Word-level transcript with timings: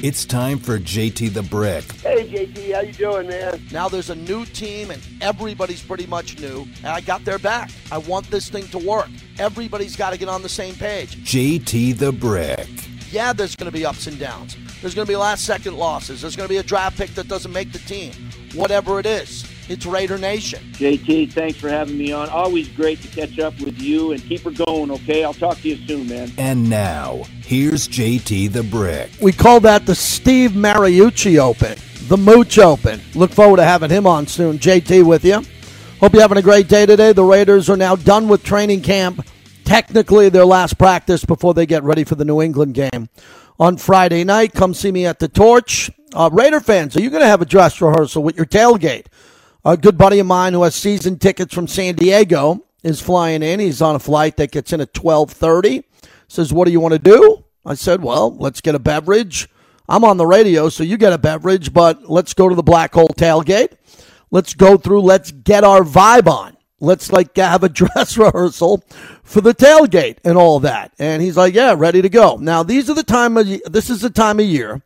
It's 0.00 0.24
time 0.24 0.60
for 0.60 0.78
JT 0.78 1.34
the 1.34 1.42
Brick. 1.42 1.82
Hey 2.02 2.28
JT, 2.28 2.72
how 2.72 2.82
you 2.82 2.92
doing, 2.92 3.26
man? 3.26 3.60
Now 3.72 3.88
there's 3.88 4.10
a 4.10 4.14
new 4.14 4.44
team 4.44 4.92
and 4.92 5.02
everybody's 5.20 5.82
pretty 5.82 6.06
much 6.06 6.38
new, 6.38 6.68
and 6.84 6.86
I 6.86 7.00
got 7.00 7.24
their 7.24 7.40
back. 7.40 7.72
I 7.90 7.98
want 7.98 8.30
this 8.30 8.48
thing 8.48 8.68
to 8.68 8.78
work. 8.78 9.08
Everybody's 9.40 9.96
got 9.96 10.10
to 10.10 10.16
get 10.16 10.28
on 10.28 10.42
the 10.42 10.48
same 10.48 10.76
page. 10.76 11.16
JT 11.24 11.98
the 11.98 12.12
Brick. 12.12 12.68
Yeah, 13.10 13.32
there's 13.32 13.56
going 13.56 13.66
to 13.66 13.76
be 13.76 13.84
ups 13.84 14.06
and 14.06 14.16
downs. 14.20 14.56
There's 14.80 14.94
going 14.94 15.04
to 15.04 15.10
be 15.10 15.16
last 15.16 15.44
second 15.44 15.76
losses. 15.76 16.20
There's 16.20 16.36
going 16.36 16.46
to 16.46 16.52
be 16.52 16.58
a 16.58 16.62
draft 16.62 16.96
pick 16.96 17.10
that 17.16 17.26
doesn't 17.26 17.52
make 17.52 17.72
the 17.72 17.80
team. 17.80 18.12
Whatever 18.54 19.00
it 19.00 19.06
is, 19.06 19.50
it's 19.68 19.86
Raider 19.86 20.18
Nation. 20.18 20.60
JT, 20.72 21.32
thanks 21.32 21.58
for 21.58 21.68
having 21.68 21.98
me 21.98 22.12
on. 22.12 22.28
Always 22.28 22.68
great 22.68 23.00
to 23.02 23.08
catch 23.08 23.38
up 23.38 23.58
with 23.60 23.80
you 23.80 24.12
and 24.12 24.22
keep 24.22 24.42
her 24.42 24.50
going, 24.50 24.90
okay? 24.90 25.24
I'll 25.24 25.34
talk 25.34 25.60
to 25.60 25.68
you 25.68 25.76
soon, 25.86 26.08
man. 26.08 26.32
And 26.38 26.68
now, 26.68 27.22
here's 27.42 27.86
JT 27.88 28.52
the 28.52 28.62
Brick. 28.62 29.10
We 29.20 29.32
call 29.32 29.60
that 29.60 29.86
the 29.86 29.94
Steve 29.94 30.52
Mariucci 30.52 31.38
Open, 31.38 31.76
the 32.08 32.16
Mooch 32.16 32.58
Open. 32.58 33.00
Look 33.14 33.30
forward 33.30 33.58
to 33.58 33.64
having 33.64 33.90
him 33.90 34.06
on 34.06 34.26
soon. 34.26 34.58
JT 34.58 35.04
with 35.04 35.24
you. 35.24 35.42
Hope 36.00 36.12
you're 36.12 36.22
having 36.22 36.38
a 36.38 36.42
great 36.42 36.68
day 36.68 36.86
today. 36.86 37.12
The 37.12 37.24
Raiders 37.24 37.68
are 37.68 37.76
now 37.76 37.96
done 37.96 38.28
with 38.28 38.44
training 38.44 38.82
camp. 38.82 39.26
Technically, 39.64 40.28
their 40.28 40.46
last 40.46 40.78
practice 40.78 41.24
before 41.24 41.52
they 41.52 41.66
get 41.66 41.82
ready 41.82 42.04
for 42.04 42.14
the 42.14 42.24
New 42.24 42.40
England 42.40 42.74
game 42.74 43.08
on 43.58 43.76
Friday 43.76 44.24
night. 44.24 44.54
Come 44.54 44.72
see 44.72 44.92
me 44.92 45.04
at 45.04 45.18
the 45.18 45.28
Torch. 45.28 45.90
Uh, 46.14 46.30
Raider 46.32 46.60
fans, 46.60 46.96
are 46.96 47.02
you 47.02 47.10
going 47.10 47.22
to 47.22 47.28
have 47.28 47.42
a 47.42 47.46
dress 47.46 47.80
rehearsal 47.82 48.22
with 48.22 48.36
your 48.36 48.46
tailgate? 48.46 49.06
A 49.68 49.76
good 49.76 49.98
buddy 49.98 50.18
of 50.18 50.26
mine 50.26 50.54
who 50.54 50.62
has 50.62 50.74
season 50.74 51.18
tickets 51.18 51.52
from 51.52 51.68
San 51.68 51.94
Diego 51.94 52.64
is 52.82 53.02
flying 53.02 53.42
in. 53.42 53.60
He's 53.60 53.82
on 53.82 53.96
a 53.96 53.98
flight 53.98 54.38
that 54.38 54.50
gets 54.50 54.72
in 54.72 54.80
at 54.80 54.94
12:30. 54.94 55.84
Says, 56.26 56.54
"What 56.54 56.64
do 56.64 56.72
you 56.72 56.80
want 56.80 56.92
to 56.92 56.98
do?" 56.98 57.44
I 57.66 57.74
said, 57.74 58.02
"Well, 58.02 58.34
let's 58.38 58.62
get 58.62 58.74
a 58.74 58.78
beverage. 58.78 59.46
I'm 59.86 60.04
on 60.04 60.16
the 60.16 60.24
radio, 60.24 60.70
so 60.70 60.84
you 60.84 60.96
get 60.96 61.12
a 61.12 61.18
beverage, 61.18 61.74
but 61.74 62.08
let's 62.08 62.32
go 62.32 62.48
to 62.48 62.54
the 62.54 62.62
Black 62.62 62.94
Hole 62.94 63.10
tailgate. 63.14 63.72
Let's 64.30 64.54
go 64.54 64.78
through, 64.78 65.02
let's 65.02 65.32
get 65.32 65.64
our 65.64 65.82
vibe 65.82 66.28
on. 66.28 66.56
Let's 66.80 67.12
like 67.12 67.36
have 67.36 67.62
a 67.62 67.68
dress 67.82 68.16
rehearsal 68.16 68.82
for 69.22 69.42
the 69.42 69.52
tailgate 69.52 70.16
and 70.24 70.38
all 70.38 70.60
that." 70.60 70.92
And 70.98 71.20
he's 71.20 71.36
like, 71.36 71.52
"Yeah, 71.52 71.74
ready 71.76 72.00
to 72.00 72.08
go." 72.08 72.38
Now, 72.40 72.62
these 72.62 72.88
are 72.88 72.94
the 72.94 73.02
time 73.02 73.36
of 73.36 73.46
this 73.66 73.90
is 73.90 74.00
the 74.00 74.08
time 74.08 74.40
of 74.40 74.46
year 74.46 74.80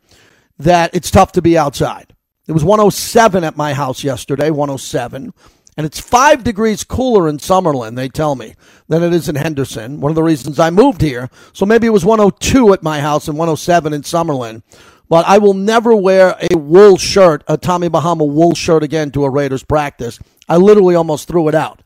that 0.58 0.92
it's 0.92 1.12
tough 1.12 1.30
to 1.32 1.40
be 1.40 1.56
outside. 1.56 2.11
It 2.48 2.52
was 2.52 2.64
107 2.64 3.44
at 3.44 3.56
my 3.56 3.72
house 3.72 4.02
yesterday, 4.02 4.50
107. 4.50 5.32
And 5.76 5.86
it's 5.86 6.00
five 6.00 6.44
degrees 6.44 6.84
cooler 6.84 7.28
in 7.28 7.38
Summerlin, 7.38 7.94
they 7.94 8.08
tell 8.08 8.34
me, 8.34 8.54
than 8.88 9.02
it 9.02 9.14
is 9.14 9.28
in 9.28 9.36
Henderson. 9.36 10.00
One 10.00 10.10
of 10.10 10.16
the 10.16 10.22
reasons 10.22 10.58
I 10.58 10.70
moved 10.70 11.00
here. 11.00 11.30
So 11.52 11.64
maybe 11.64 11.86
it 11.86 11.90
was 11.90 12.04
102 12.04 12.72
at 12.72 12.82
my 12.82 13.00
house 13.00 13.28
and 13.28 13.38
107 13.38 13.92
in 13.92 14.02
Summerlin. 14.02 14.62
But 15.08 15.26
I 15.26 15.38
will 15.38 15.54
never 15.54 15.94
wear 15.94 16.36
a 16.50 16.56
wool 16.56 16.98
shirt, 16.98 17.44
a 17.46 17.56
Tommy 17.56 17.88
Bahama 17.88 18.24
wool 18.24 18.54
shirt 18.54 18.82
again 18.82 19.12
to 19.12 19.24
a 19.24 19.30
Raiders 19.30 19.62
practice. 19.62 20.18
I 20.48 20.56
literally 20.56 20.94
almost 20.94 21.28
threw 21.28 21.48
it 21.48 21.54
out. 21.54 21.80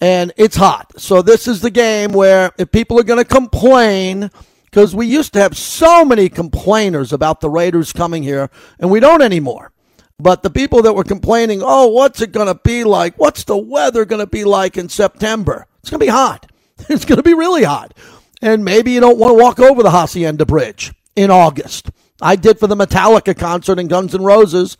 And 0.00 0.32
it's 0.36 0.56
hot. 0.56 0.92
So 1.00 1.22
this 1.22 1.48
is 1.48 1.60
the 1.60 1.70
game 1.70 2.12
where 2.12 2.52
if 2.56 2.70
people 2.70 3.00
are 3.00 3.04
going 3.04 3.22
to 3.22 3.28
complain, 3.28 4.30
because 4.66 4.94
we 4.94 5.06
used 5.06 5.32
to 5.32 5.40
have 5.40 5.56
so 5.56 6.04
many 6.04 6.28
complainers 6.28 7.12
about 7.12 7.40
the 7.40 7.50
Raiders 7.50 7.92
coming 7.92 8.22
here, 8.22 8.48
and 8.78 8.90
we 8.90 9.00
don't 9.00 9.22
anymore. 9.22 9.72
But 10.20 10.42
the 10.42 10.50
people 10.50 10.82
that 10.82 10.94
were 10.94 11.04
complaining, 11.04 11.62
oh, 11.62 11.88
what's 11.88 12.20
it 12.20 12.32
going 12.32 12.48
to 12.48 12.60
be 12.64 12.82
like? 12.82 13.16
What's 13.18 13.44
the 13.44 13.56
weather 13.56 14.04
going 14.04 14.18
to 14.18 14.26
be 14.26 14.44
like 14.44 14.76
in 14.76 14.88
September? 14.88 15.66
It's 15.80 15.90
going 15.90 16.00
to 16.00 16.06
be 16.06 16.10
hot. 16.10 16.50
It's 16.88 17.04
going 17.04 17.16
to 17.16 17.24
be 17.24 17.34
really 17.34 17.64
hot. 17.64 17.92
And 18.40 18.64
maybe 18.64 18.92
you 18.92 19.00
don't 19.00 19.18
want 19.18 19.36
to 19.36 19.42
walk 19.42 19.58
over 19.58 19.82
the 19.82 19.90
Hacienda 19.90 20.46
Bridge 20.46 20.92
in 21.16 21.28
August. 21.28 21.90
I 22.22 22.36
did 22.36 22.60
for 22.60 22.68
the 22.68 22.76
Metallica 22.76 23.36
concert 23.36 23.80
in 23.80 23.88
Guns 23.88 24.14
N' 24.14 24.22
Roses. 24.22 24.76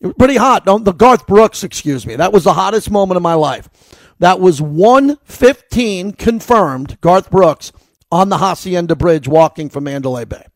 It 0.00 0.06
was 0.06 0.16
pretty 0.16 0.36
hot. 0.36 0.64
The 0.64 0.92
Garth 0.92 1.26
Brooks, 1.26 1.64
excuse 1.64 2.06
me. 2.06 2.14
That 2.14 2.32
was 2.32 2.44
the 2.44 2.52
hottest 2.52 2.90
moment 2.90 3.16
of 3.16 3.22
my 3.22 3.34
life. 3.34 3.68
That 4.20 4.38
was 4.38 4.62
115 4.62 6.12
confirmed, 6.12 7.00
Garth 7.00 7.30
Brooks, 7.32 7.72
on 8.12 8.28
the 8.28 8.38
Hacienda 8.38 8.94
Bridge 8.94 9.26
walking 9.26 9.68
from 9.68 9.84
Mandalay 9.84 10.24
Bay. 10.24 10.46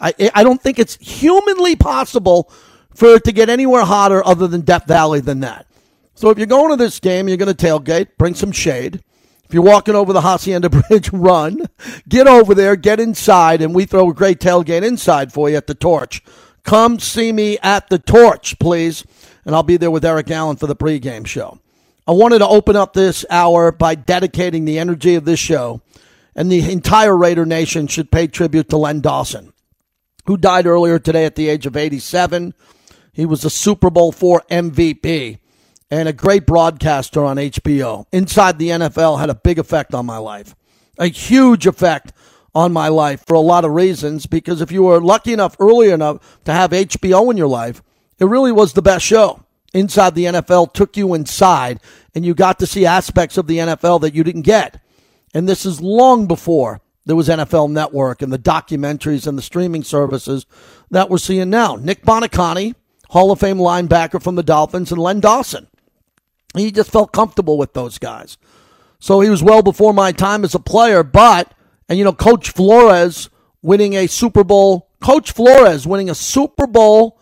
I, 0.00 0.14
I 0.34 0.44
don't 0.44 0.62
think 0.62 0.78
it's 0.78 0.96
humanly 0.96 1.74
possible 1.74 2.50
for 2.94 3.14
it 3.14 3.24
to 3.24 3.32
get 3.32 3.48
anywhere 3.48 3.84
hotter 3.84 4.24
other 4.26 4.46
than 4.46 4.62
Death 4.62 4.86
Valley 4.86 5.20
than 5.20 5.40
that. 5.40 5.66
So 6.14 6.30
if 6.30 6.38
you're 6.38 6.46
going 6.46 6.70
to 6.70 6.76
this 6.76 7.00
game, 7.00 7.28
you're 7.28 7.36
going 7.36 7.54
to 7.54 7.66
tailgate, 7.66 8.16
bring 8.18 8.34
some 8.34 8.52
shade. 8.52 9.02
If 9.44 9.54
you're 9.54 9.62
walking 9.62 9.94
over 9.94 10.12
the 10.12 10.20
Hacienda 10.20 10.70
Bridge, 10.88 11.10
run. 11.12 11.66
Get 12.08 12.26
over 12.26 12.54
there, 12.54 12.76
get 12.76 13.00
inside, 13.00 13.60
and 13.60 13.74
we 13.74 13.84
throw 13.84 14.10
a 14.10 14.14
great 14.14 14.40
tailgate 14.40 14.82
inside 14.82 15.32
for 15.32 15.50
you 15.50 15.56
at 15.56 15.66
the 15.66 15.74
Torch. 15.74 16.22
Come 16.64 16.98
see 16.98 17.32
me 17.32 17.58
at 17.62 17.88
the 17.88 17.98
Torch, 17.98 18.58
please. 18.58 19.04
And 19.44 19.54
I'll 19.54 19.62
be 19.62 19.76
there 19.76 19.90
with 19.90 20.04
Eric 20.04 20.30
Allen 20.30 20.56
for 20.56 20.66
the 20.66 20.76
pregame 20.76 21.26
show. 21.26 21.58
I 22.06 22.12
wanted 22.12 22.38
to 22.38 22.48
open 22.48 22.76
up 22.76 22.94
this 22.94 23.24
hour 23.30 23.70
by 23.70 23.94
dedicating 23.94 24.64
the 24.64 24.78
energy 24.78 25.14
of 25.14 25.24
this 25.24 25.38
show, 25.38 25.82
and 26.34 26.50
the 26.50 26.70
entire 26.70 27.16
Raider 27.16 27.46
Nation 27.46 27.86
should 27.86 28.10
pay 28.10 28.26
tribute 28.26 28.68
to 28.70 28.76
Len 28.76 29.00
Dawson, 29.00 29.52
who 30.26 30.36
died 30.36 30.66
earlier 30.66 30.98
today 30.98 31.24
at 31.24 31.36
the 31.36 31.48
age 31.48 31.66
of 31.66 31.76
87. 31.76 32.54
He 33.12 33.26
was 33.26 33.44
a 33.44 33.50
Super 33.50 33.90
Bowl 33.90 34.10
four 34.10 34.42
MVP 34.50 35.38
and 35.90 36.08
a 36.08 36.12
great 36.14 36.46
broadcaster 36.46 37.22
on 37.22 37.36
HBO. 37.36 38.06
Inside 38.10 38.58
the 38.58 38.70
NFL 38.70 39.20
had 39.20 39.28
a 39.28 39.34
big 39.34 39.58
effect 39.58 39.94
on 39.94 40.06
my 40.06 40.16
life, 40.16 40.54
a 40.98 41.08
huge 41.08 41.66
effect 41.66 42.12
on 42.54 42.72
my 42.72 42.88
life 42.88 43.22
for 43.26 43.34
a 43.34 43.40
lot 43.40 43.66
of 43.66 43.72
reasons. 43.72 44.24
Because 44.26 44.62
if 44.62 44.72
you 44.72 44.84
were 44.84 45.00
lucky 45.00 45.34
enough 45.34 45.56
early 45.60 45.90
enough 45.90 46.40
to 46.44 46.52
have 46.52 46.70
HBO 46.70 47.30
in 47.30 47.36
your 47.36 47.48
life, 47.48 47.82
it 48.18 48.24
really 48.24 48.52
was 48.52 48.72
the 48.72 48.82
best 48.82 49.04
show. 49.04 49.44
Inside 49.74 50.14
the 50.14 50.24
NFL 50.24 50.72
took 50.72 50.96
you 50.96 51.12
inside, 51.12 51.80
and 52.14 52.24
you 52.24 52.34
got 52.34 52.58
to 52.60 52.66
see 52.66 52.86
aspects 52.86 53.36
of 53.36 53.46
the 53.46 53.58
NFL 53.58 54.00
that 54.02 54.14
you 54.14 54.24
didn't 54.24 54.42
get. 54.42 54.82
And 55.34 55.46
this 55.46 55.66
is 55.66 55.80
long 55.80 56.26
before 56.26 56.80
there 57.04 57.16
was 57.16 57.28
NFL 57.28 57.70
Network 57.70 58.22
and 58.22 58.32
the 58.32 58.38
documentaries 58.38 59.26
and 59.26 59.36
the 59.36 59.42
streaming 59.42 59.82
services 59.82 60.46
that 60.90 61.10
we're 61.10 61.18
seeing 61.18 61.50
now. 61.50 61.76
Nick 61.76 62.04
Buoniconti 62.04 62.74
Hall 63.12 63.30
of 63.30 63.40
Fame 63.40 63.58
linebacker 63.58 64.22
from 64.22 64.36
the 64.36 64.42
Dolphins, 64.42 64.90
and 64.90 64.98
Len 64.98 65.20
Dawson. 65.20 65.66
He 66.56 66.72
just 66.72 66.90
felt 66.90 67.12
comfortable 67.12 67.58
with 67.58 67.74
those 67.74 67.98
guys. 67.98 68.38
So 69.00 69.20
he 69.20 69.28
was 69.28 69.42
well 69.42 69.62
before 69.62 69.92
my 69.92 70.12
time 70.12 70.44
as 70.44 70.54
a 70.54 70.58
player, 70.58 71.02
but, 71.02 71.52
and 71.90 71.98
you 71.98 72.06
know, 72.06 72.14
Coach 72.14 72.52
Flores 72.52 73.28
winning 73.60 73.94
a 73.94 74.06
Super 74.06 74.44
Bowl, 74.44 74.88
Coach 75.02 75.32
Flores 75.32 75.86
winning 75.86 76.08
a 76.08 76.14
Super 76.14 76.66
Bowl, 76.66 77.20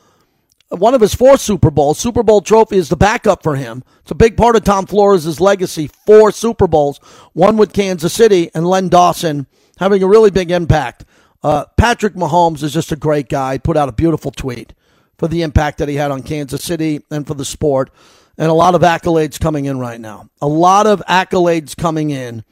one 0.69 0.95
of 0.95 1.01
his 1.01 1.13
four 1.13 1.37
Super 1.37 1.73
Bowls, 1.73 1.99
Super 1.99 2.23
Bowl 2.23 2.41
trophy 2.41 2.77
is 2.77 2.89
the 2.89 2.97
backup 2.97 3.43
for 3.43 3.57
him. 3.57 3.83
It's 4.03 4.13
a 4.13 4.15
big 4.15 4.37
part 4.37 4.55
of 4.55 4.63
Tom 4.63 4.87
Flores' 4.87 5.41
legacy. 5.41 5.91
Four 6.07 6.31
Super 6.31 6.69
Bowls, 6.69 6.99
one 7.33 7.57
with 7.57 7.73
Kansas 7.73 8.13
City, 8.13 8.49
and 8.55 8.65
Len 8.65 8.89
Dawson 8.89 9.49
having 9.79 10.05
a 10.05 10.09
really 10.09 10.31
big 10.31 10.53
impact. 10.53 11.05
Uh, 11.43 11.65
Patrick 11.77 12.15
Mahomes 12.15 12.63
is 12.63 12.73
just 12.73 12.93
a 12.93 12.97
great 12.97 13.29
guy. 13.29 13.59
Put 13.59 13.77
out 13.77 13.89
a 13.89 13.93
beautiful 13.93 14.31
tweet 14.31 14.73
for 15.21 15.29
the 15.29 15.43
impact 15.43 15.77
that 15.77 15.89
he 15.91 15.97
had 15.97 16.11
on 16.11 16.23
Kansas 16.23 16.65
City 16.65 17.03
and 17.11 17.27
for 17.27 17.35
the 17.35 17.45
sport. 17.45 17.91
And 18.39 18.49
a 18.49 18.55
lot 18.55 18.75
of 18.75 18.81
accolades 18.81 19.39
coming 19.39 19.67
in 19.67 19.79
right 19.79 20.01
now. 20.01 20.31
A 20.41 20.49
lot 20.49 20.87
of 20.87 21.03
accolades 21.07 21.77
coming 21.77 22.09
in 22.09 22.43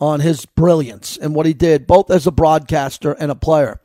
on 0.00 0.20
his 0.20 0.46
brilliance 0.46 1.16
and 1.16 1.34
what 1.34 1.46
he 1.46 1.52
did, 1.52 1.84
both 1.84 2.12
as 2.12 2.24
a 2.24 2.30
broadcaster 2.30 3.10
and 3.10 3.32
a 3.32 3.34
player. 3.34 3.80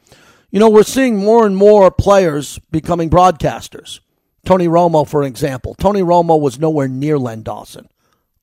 You 0.51 0.59
know, 0.59 0.69
we're 0.69 0.83
seeing 0.83 1.17
more 1.17 1.47
and 1.47 1.57
more 1.57 1.89
players 1.89 2.59
becoming 2.69 3.09
broadcasters. 3.09 4.01
Tony 4.45 4.67
Romo, 4.67 5.07
for 5.07 5.23
example. 5.23 5.73
Tony 5.73 6.01
Romo 6.01 6.39
was 6.39 6.59
nowhere 6.59 6.87
near 6.87 7.17
Len 7.17 7.41
Dawson. 7.41 7.89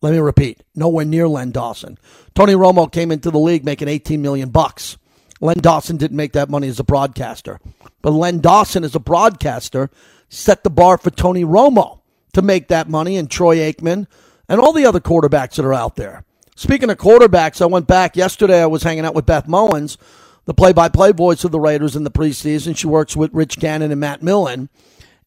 Let 0.02 0.12
me 0.12 0.18
repeat, 0.18 0.64
nowhere 0.74 1.04
near 1.04 1.28
Len 1.28 1.52
Dawson. 1.52 1.98
Tony 2.34 2.54
Romo 2.54 2.90
came 2.90 3.12
into 3.12 3.30
the 3.30 3.38
league 3.38 3.64
making 3.64 3.86
18 3.86 4.20
million 4.20 4.48
bucks. 4.48 4.98
Len 5.44 5.58
Dawson 5.58 5.98
didn't 5.98 6.16
make 6.16 6.32
that 6.32 6.48
money 6.48 6.68
as 6.68 6.80
a 6.80 6.84
broadcaster. 6.84 7.60
But 8.00 8.12
Len 8.12 8.40
Dawson, 8.40 8.82
as 8.82 8.94
a 8.94 8.98
broadcaster, 8.98 9.90
set 10.30 10.64
the 10.64 10.70
bar 10.70 10.96
for 10.96 11.10
Tony 11.10 11.44
Romo 11.44 12.00
to 12.32 12.40
make 12.40 12.68
that 12.68 12.88
money 12.88 13.18
and 13.18 13.30
Troy 13.30 13.58
Aikman 13.58 14.06
and 14.48 14.58
all 14.58 14.72
the 14.72 14.86
other 14.86 15.00
quarterbacks 15.00 15.56
that 15.56 15.66
are 15.66 15.74
out 15.74 15.96
there. 15.96 16.24
Speaking 16.56 16.88
of 16.88 16.96
quarterbacks, 16.96 17.60
I 17.60 17.66
went 17.66 17.86
back 17.86 18.16
yesterday. 18.16 18.62
I 18.62 18.66
was 18.66 18.84
hanging 18.84 19.04
out 19.04 19.14
with 19.14 19.26
Beth 19.26 19.46
Mowins, 19.46 19.98
the 20.46 20.54
play 20.54 20.72
by 20.72 20.88
play 20.88 21.12
voice 21.12 21.44
of 21.44 21.52
the 21.52 21.60
Raiders 21.60 21.94
in 21.94 22.04
the 22.04 22.10
preseason. 22.10 22.74
She 22.74 22.86
works 22.86 23.14
with 23.14 23.34
Rich 23.34 23.58
Gannon 23.58 23.90
and 23.90 24.00
Matt 24.00 24.22
Millen. 24.22 24.70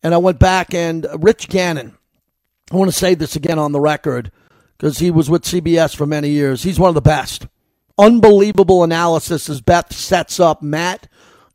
And 0.02 0.16
I 0.16 0.18
went 0.18 0.40
back 0.40 0.74
and 0.74 1.06
uh, 1.06 1.20
Rich 1.20 1.48
Gannon, 1.48 1.96
I 2.72 2.76
want 2.76 2.90
to 2.90 2.98
say 2.98 3.14
this 3.14 3.36
again 3.36 3.60
on 3.60 3.72
the 3.72 3.80
record 3.80 4.32
because 4.80 4.98
he 4.98 5.12
was 5.12 5.30
with 5.30 5.44
CBS 5.44 5.96
for 5.96 6.08
many 6.08 6.30
years. 6.30 6.64
He's 6.64 6.80
one 6.80 6.90
of 6.90 6.96
the 6.96 7.02
best. 7.02 7.46
Unbelievable 7.98 8.84
analysis 8.84 9.50
as 9.50 9.62
Beth 9.62 9.94
sets 9.94 10.40
up 10.40 10.62
Matt 10.62 11.08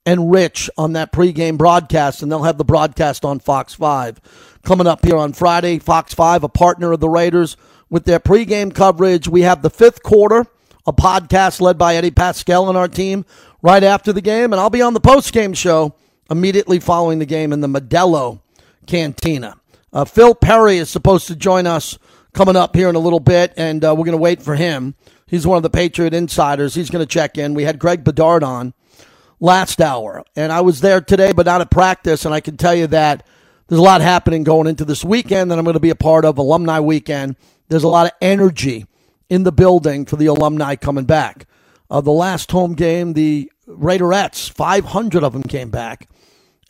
and 0.04 0.32
Rich 0.32 0.68
on 0.76 0.94
that 0.94 1.12
pregame 1.12 1.56
broadcast, 1.56 2.22
and 2.22 2.30
they'll 2.30 2.42
have 2.42 2.58
the 2.58 2.64
broadcast 2.64 3.24
on 3.24 3.38
Fox 3.38 3.74
5 3.74 4.20
coming 4.62 4.86
up 4.86 5.04
here 5.04 5.16
on 5.16 5.32
Friday. 5.32 5.78
Fox 5.78 6.14
5, 6.14 6.44
a 6.44 6.48
partner 6.48 6.92
of 6.92 7.00
the 7.00 7.08
Raiders, 7.08 7.56
with 7.90 8.04
their 8.04 8.18
pregame 8.18 8.74
coverage. 8.74 9.28
We 9.28 9.42
have 9.42 9.62
the 9.62 9.70
fifth 9.70 10.02
quarter, 10.02 10.46
a 10.86 10.92
podcast 10.92 11.60
led 11.60 11.78
by 11.78 11.94
Eddie 11.94 12.10
Paskal 12.10 12.68
and 12.68 12.76
our 12.76 12.88
team 12.88 13.24
right 13.60 13.84
after 13.84 14.12
the 14.12 14.20
game, 14.20 14.52
and 14.52 14.58
I'll 14.58 14.70
be 14.70 14.82
on 14.82 14.94
the 14.94 15.00
postgame 15.00 15.56
show 15.56 15.94
immediately 16.30 16.80
following 16.80 17.18
the 17.18 17.26
game 17.26 17.52
in 17.52 17.60
the 17.60 17.68
Modelo 17.68 18.40
Cantina. 18.86 19.56
Uh, 19.92 20.04
Phil 20.04 20.34
Perry 20.34 20.78
is 20.78 20.90
supposed 20.90 21.28
to 21.28 21.36
join 21.36 21.66
us 21.66 21.98
coming 22.32 22.56
up 22.56 22.74
here 22.74 22.88
in 22.88 22.94
a 22.96 23.00
little 23.00 23.20
bit, 23.20 23.52
and 23.56 23.84
uh, 23.84 23.94
we're 23.96 24.06
going 24.06 24.12
to 24.12 24.16
wait 24.16 24.42
for 24.42 24.56
him. 24.56 24.94
He's 25.32 25.46
one 25.46 25.56
of 25.56 25.62
the 25.62 25.70
Patriot 25.70 26.12
insiders. 26.12 26.74
He's 26.74 26.90
going 26.90 27.02
to 27.02 27.10
check 27.10 27.38
in. 27.38 27.54
We 27.54 27.64
had 27.64 27.78
Greg 27.78 28.04
Bedard 28.04 28.44
on 28.44 28.74
last 29.40 29.80
hour, 29.80 30.22
and 30.36 30.52
I 30.52 30.60
was 30.60 30.82
there 30.82 31.00
today, 31.00 31.32
but 31.32 31.46
not 31.46 31.62
at 31.62 31.70
practice. 31.70 32.26
And 32.26 32.34
I 32.34 32.40
can 32.40 32.58
tell 32.58 32.74
you 32.74 32.86
that 32.88 33.26
there's 33.66 33.78
a 33.78 33.82
lot 33.82 34.02
happening 34.02 34.44
going 34.44 34.66
into 34.66 34.84
this 34.84 35.02
weekend 35.02 35.50
that 35.50 35.58
I'm 35.58 35.64
going 35.64 35.72
to 35.72 35.80
be 35.80 35.88
a 35.88 35.94
part 35.94 36.26
of, 36.26 36.36
Alumni 36.36 36.80
Weekend. 36.80 37.36
There's 37.70 37.82
a 37.82 37.88
lot 37.88 38.04
of 38.04 38.12
energy 38.20 38.84
in 39.30 39.44
the 39.44 39.52
building 39.52 40.04
for 40.04 40.16
the 40.16 40.26
alumni 40.26 40.76
coming 40.76 41.06
back. 41.06 41.46
Uh, 41.90 42.02
the 42.02 42.10
last 42.10 42.50
home 42.50 42.74
game, 42.74 43.14
the 43.14 43.50
Raiderettes, 43.66 44.50
500 44.50 45.24
of 45.24 45.32
them 45.32 45.44
came 45.44 45.70
back, 45.70 46.10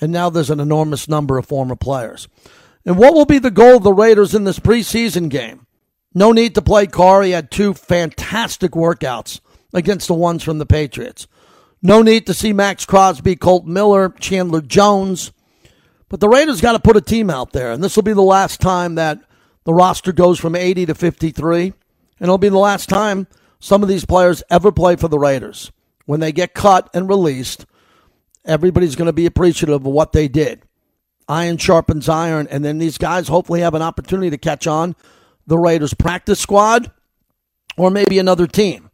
and 0.01 0.13
now 0.13 0.31
there's 0.31 0.51
an 0.51 0.61
enormous 0.61 1.09
number 1.09 1.37
of 1.37 1.47
former 1.47 1.75
players. 1.75 2.29
And 2.87 2.97
what 2.97 3.13
will 3.13 3.27
be 3.27 3.41
the 3.41 3.51
goal 3.51 3.79
of 3.79 3.83
the 3.83 3.93
Raiders 3.93 4.37
in 4.37 4.45
this 4.45 4.61
preseason 4.61 5.29
game? 5.29 5.67
No 6.15 6.33
need 6.33 6.55
to 6.55 6.63
play 6.63 6.87
Carr. 6.87 7.23
He 7.23 7.31
had 7.31 7.51
two 7.51 7.75
fantastic 7.75 8.73
workouts 8.73 9.41
against 9.73 10.09
the 10.09 10.15
ones 10.15 10.43
from 10.43 10.59
the 10.59 10.67
Patriots. 10.67 11.27
No 11.81 12.03
need 12.03 12.27
to 12.27 12.35
see 12.35 12.53
Maxx 12.53 12.85
Crosby, 12.85 13.37
Colt 13.37 13.67
Miller, 13.67 14.11
Chandler 14.21 14.61
Jones. 14.61 15.33
But 16.09 16.21
the 16.21 16.29
Raiders 16.29 16.61
got 16.61 16.73
to 16.73 16.81
put 16.81 16.97
a 16.97 17.01
team 17.01 17.31
out 17.31 17.53
there, 17.53 17.73
and 17.73 17.83
this 17.83 17.97
will 17.97 18.03
be 18.03 18.13
the 18.13 18.23
last 18.23 18.61
time 18.61 18.97
that 18.97 19.19
the 19.65 19.73
roster 19.73 20.13
goes 20.13 20.39
from 20.39 20.55
80 20.55 20.87
to 20.87 20.95
53, 20.95 21.65
and 21.65 21.73
it'll 22.21 22.39
be 22.39 22.51
the 22.51 22.59
last 22.59 22.89
time 22.89 23.27
some 23.59 23.83
of 23.83 23.89
these 23.89 24.05
players 24.05 24.43
ever 24.51 24.71
play 24.71 24.97
for 24.97 25.09
the 25.09 25.19
Raiders. 25.19 25.73
When 26.05 26.21
they 26.21 26.33
get 26.33 26.53
cut 26.53 26.91
and 26.93 27.09
released, 27.09 27.65
everybody's 28.45 28.97
going 28.97 29.07
to 29.07 29.13
be 29.13 29.27
appreciative 29.27 29.75
of 29.75 29.87
what 29.87 30.13
they 30.13 30.29
did 30.29 30.63
iron 31.29 31.57
sharpens 31.57 32.09
iron, 32.09 32.47
and 32.51 32.65
then 32.65 32.79
these 32.79 32.99
guys 32.99 33.29
hopefully 33.29 33.61
have 33.61 33.75
an 33.75 33.83
opportunity 33.83 34.29
to 34.29 34.37
catch 34.37 34.67
on 34.67 34.95
the 35.47 35.59
Raiders 35.59 35.95
practice 35.95 36.41
squad 36.41 36.91
or 37.77 37.91
maybe 37.91 38.19
another 38.19 38.47
team. 38.47 38.91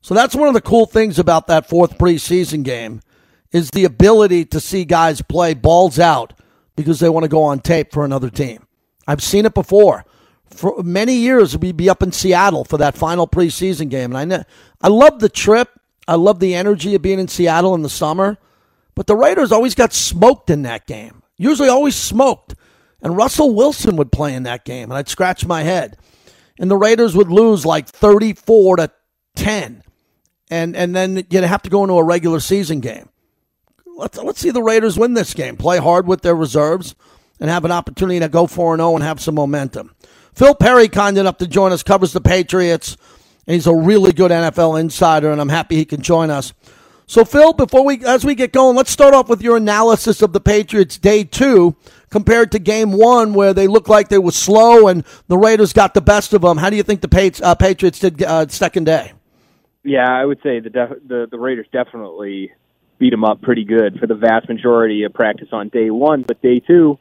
So 0.00 0.14
that's 0.14 0.34
one 0.34 0.48
of 0.48 0.54
the 0.54 0.60
cool 0.60 0.86
things 0.86 1.18
about 1.18 1.46
that 1.46 1.68
fourth 1.68 1.98
preseason 1.98 2.62
game 2.64 3.00
is 3.52 3.70
the 3.70 3.84
ability 3.84 4.44
to 4.46 4.60
see 4.60 4.84
guys 4.84 5.22
play 5.22 5.54
balls 5.54 5.98
out 5.98 6.32
because 6.74 7.00
they 7.00 7.08
want 7.08 7.24
to 7.24 7.28
go 7.28 7.42
on 7.42 7.60
tape 7.60 7.92
for 7.92 8.04
another 8.04 8.30
team. 8.30 8.66
I've 9.06 9.22
seen 9.22 9.46
it 9.46 9.54
before. 9.54 10.04
For 10.48 10.82
many 10.82 11.14
years, 11.14 11.56
we'd 11.56 11.76
be 11.76 11.88
up 11.88 12.02
in 12.02 12.12
Seattle 12.12 12.64
for 12.64 12.78
that 12.78 12.96
final 12.96 13.26
preseason 13.26 13.88
game, 13.88 14.10
and 14.10 14.18
I 14.18 14.24
know, 14.24 14.44
I 14.80 14.88
love 14.88 15.20
the 15.20 15.28
trip. 15.28 15.68
I 16.08 16.16
love 16.16 16.40
the 16.40 16.54
energy 16.54 16.94
of 16.94 17.02
being 17.02 17.18
in 17.18 17.28
Seattle 17.28 17.74
in 17.74 17.82
the 17.82 17.88
summer, 17.88 18.36
but 18.94 19.06
the 19.06 19.16
Raiders 19.16 19.52
always 19.52 19.74
got 19.74 19.92
smoked 19.92 20.50
in 20.50 20.62
that 20.62 20.86
game 20.86 21.22
usually 21.42 21.68
always 21.68 21.96
smoked. 21.96 22.54
And 23.02 23.16
Russell 23.16 23.54
Wilson 23.54 23.96
would 23.96 24.12
play 24.12 24.34
in 24.34 24.44
that 24.44 24.64
game, 24.64 24.90
and 24.90 24.96
I'd 24.96 25.08
scratch 25.08 25.44
my 25.44 25.62
head. 25.62 25.98
And 26.58 26.70
the 26.70 26.76
Raiders 26.76 27.16
would 27.16 27.30
lose 27.30 27.66
like 27.66 27.88
34 27.88 28.76
to 28.76 28.90
10. 29.34 29.82
And, 30.50 30.76
and 30.76 30.94
then 30.94 31.26
you'd 31.28 31.44
have 31.44 31.62
to 31.62 31.70
go 31.70 31.82
into 31.82 31.94
a 31.94 32.04
regular 32.04 32.38
season 32.38 32.80
game. 32.80 33.08
Let's, 33.96 34.18
let's 34.18 34.40
see 34.40 34.50
the 34.50 34.62
Raiders 34.62 34.98
win 34.98 35.14
this 35.14 35.34
game, 35.34 35.56
play 35.56 35.78
hard 35.78 36.06
with 36.06 36.22
their 36.22 36.36
reserves, 36.36 36.94
and 37.40 37.50
have 37.50 37.64
an 37.64 37.72
opportunity 37.72 38.20
to 38.20 38.28
go 38.28 38.46
4 38.46 38.76
0 38.76 38.94
and 38.94 39.02
have 39.02 39.20
some 39.20 39.34
momentum. 39.34 39.94
Phil 40.34 40.54
Perry, 40.54 40.88
kind 40.88 41.18
enough 41.18 41.38
to 41.38 41.46
join 41.46 41.72
us, 41.72 41.82
covers 41.82 42.12
the 42.12 42.20
Patriots. 42.20 42.96
And 43.46 43.54
he's 43.54 43.66
a 43.66 43.74
really 43.74 44.12
good 44.12 44.30
NFL 44.30 44.78
insider, 44.78 45.32
and 45.32 45.40
I'm 45.40 45.48
happy 45.48 45.76
he 45.76 45.84
can 45.84 46.00
join 46.00 46.30
us. 46.30 46.52
So, 47.06 47.24
Phil, 47.24 47.52
before 47.52 47.84
we 47.84 48.04
as 48.04 48.24
we 48.24 48.34
get 48.34 48.52
going, 48.52 48.76
let's 48.76 48.90
start 48.90 49.14
off 49.14 49.28
with 49.28 49.42
your 49.42 49.56
analysis 49.56 50.22
of 50.22 50.32
the 50.32 50.40
Patriots 50.40 50.96
day 50.96 51.24
two 51.24 51.76
compared 52.12 52.52
to 52.52 52.58
game 52.60 52.92
one, 52.92 53.34
where 53.34 53.52
they 53.52 53.66
looked 53.66 53.88
like 53.88 54.08
they 54.08 54.18
were 54.18 54.30
slow 54.30 54.86
and 54.86 55.02
the 55.26 55.38
Raiders 55.38 55.72
got 55.72 55.94
the 55.94 56.00
best 56.00 56.32
of 56.34 56.42
them. 56.42 56.58
How 56.58 56.70
do 56.70 56.76
you 56.76 56.84
think 56.84 57.00
the 57.00 57.08
Patri- 57.08 57.42
uh, 57.42 57.56
Patriots 57.56 57.98
did 57.98 58.22
uh, 58.22 58.46
second 58.48 58.84
day? 58.84 59.12
Yeah, 59.82 60.08
I 60.08 60.24
would 60.24 60.38
say 60.42 60.60
the, 60.60 60.70
def- 60.70 61.02
the 61.04 61.26
the 61.28 61.38
Raiders 61.38 61.66
definitely 61.72 62.52
beat 62.98 63.10
them 63.10 63.24
up 63.24 63.42
pretty 63.42 63.64
good 63.64 63.98
for 63.98 64.06
the 64.06 64.14
vast 64.14 64.48
majority 64.48 65.02
of 65.02 65.12
practice 65.12 65.48
on 65.50 65.70
day 65.70 65.90
one, 65.90 66.22
but 66.22 66.40
day 66.40 66.60
two, 66.60 66.98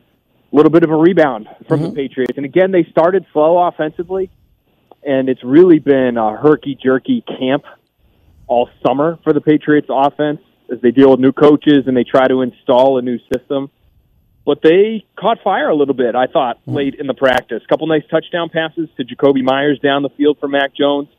a 0.51 0.55
little 0.55 0.71
bit 0.71 0.83
of 0.83 0.89
a 0.89 0.95
rebound 0.95 1.47
from 1.67 1.81
mm-hmm. 1.81 1.89
the 1.89 1.95
Patriots. 1.95 2.33
And 2.37 2.45
again, 2.45 2.71
they 2.71 2.85
started 2.89 3.23
slow 3.33 3.59
offensively, 3.67 4.31
and 5.03 5.29
it's 5.29 5.43
really 5.43 5.77
been 5.77 6.17
a 6.17 6.35
herky 6.35 6.75
jerky 6.81 7.21
camp 7.21 7.65
all 8.47 8.69
summer 8.85 9.19
for 9.23 9.33
the 9.33 9.41
Patriots 9.41 9.87
offense 9.89 10.39
as 10.71 10.81
they 10.81 10.91
deal 10.91 11.11
with 11.11 11.19
new 11.19 11.33
coaches 11.33 11.83
and 11.85 11.95
they 11.95 12.03
try 12.03 12.27
to 12.27 12.41
install 12.41 12.97
a 12.97 13.01
new 13.01 13.19
system. 13.31 13.69
But 14.45 14.61
they 14.63 15.05
caught 15.19 15.37
fire 15.43 15.69
a 15.69 15.75
little 15.75 15.93
bit, 15.93 16.15
I 16.15 16.27
thought, 16.27 16.59
hmm. 16.65 16.73
late 16.73 16.95
in 16.95 17.07
the 17.07 17.13
practice. 17.13 17.61
A 17.63 17.67
couple 17.67 17.87
nice 17.87 18.03
touchdown 18.09 18.49
passes 18.49 18.89
to 18.97 19.03
Jakobi 19.05 19.43
Meyers 19.43 19.79
down 19.79 20.03
the 20.03 20.09
field 20.09 20.37
for 20.39 20.47
Mac 20.47 20.75
Jones. 20.75 21.09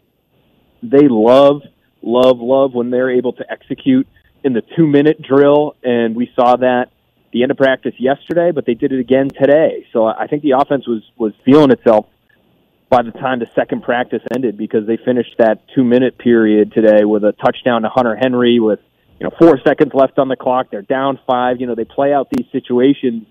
They 0.82 1.06
love, 1.08 1.62
love, 2.02 2.40
love 2.40 2.74
when 2.74 2.90
they're 2.90 3.10
able 3.10 3.32
to 3.34 3.44
execute 3.50 4.08
in 4.44 4.52
the 4.52 4.62
two 4.76 4.86
minute 4.86 5.22
drill, 5.22 5.76
and 5.82 6.16
we 6.16 6.30
saw 6.34 6.56
that 6.56 6.90
the 7.32 7.42
end 7.42 7.50
of 7.50 7.56
practice 7.56 7.94
yesterday, 7.98 8.50
but 8.50 8.66
they 8.66 8.74
did 8.74 8.92
it 8.92 9.00
again 9.00 9.28
today. 9.28 9.86
So 9.92 10.04
I 10.06 10.26
think 10.26 10.42
the 10.42 10.52
offense 10.52 10.86
was 10.86 11.02
was 11.16 11.32
feeling 11.44 11.70
itself 11.70 12.06
by 12.90 13.02
the 13.02 13.10
time 13.10 13.38
the 13.38 13.50
second 13.54 13.82
practice 13.82 14.22
ended 14.34 14.58
because 14.58 14.86
they 14.86 14.98
finished 14.98 15.36
that 15.38 15.62
two 15.74 15.84
minute 15.84 16.18
period 16.18 16.72
today 16.72 17.04
with 17.04 17.24
a 17.24 17.32
touchdown 17.32 17.82
to 17.82 17.88
Hunter 17.88 18.14
Henry 18.14 18.60
with 18.60 18.80
you 19.22 19.28
know 19.28 19.36
four 19.38 19.56
seconds 19.64 19.92
left 19.94 20.18
on 20.18 20.26
the 20.26 20.34
clock. 20.34 20.66
They're 20.72 20.82
down 20.82 21.20
five. 21.28 21.60
You 21.60 21.68
know 21.68 21.76
they 21.76 21.84
play 21.84 22.12
out 22.12 22.28
these 22.28 22.46
situations 22.50 23.24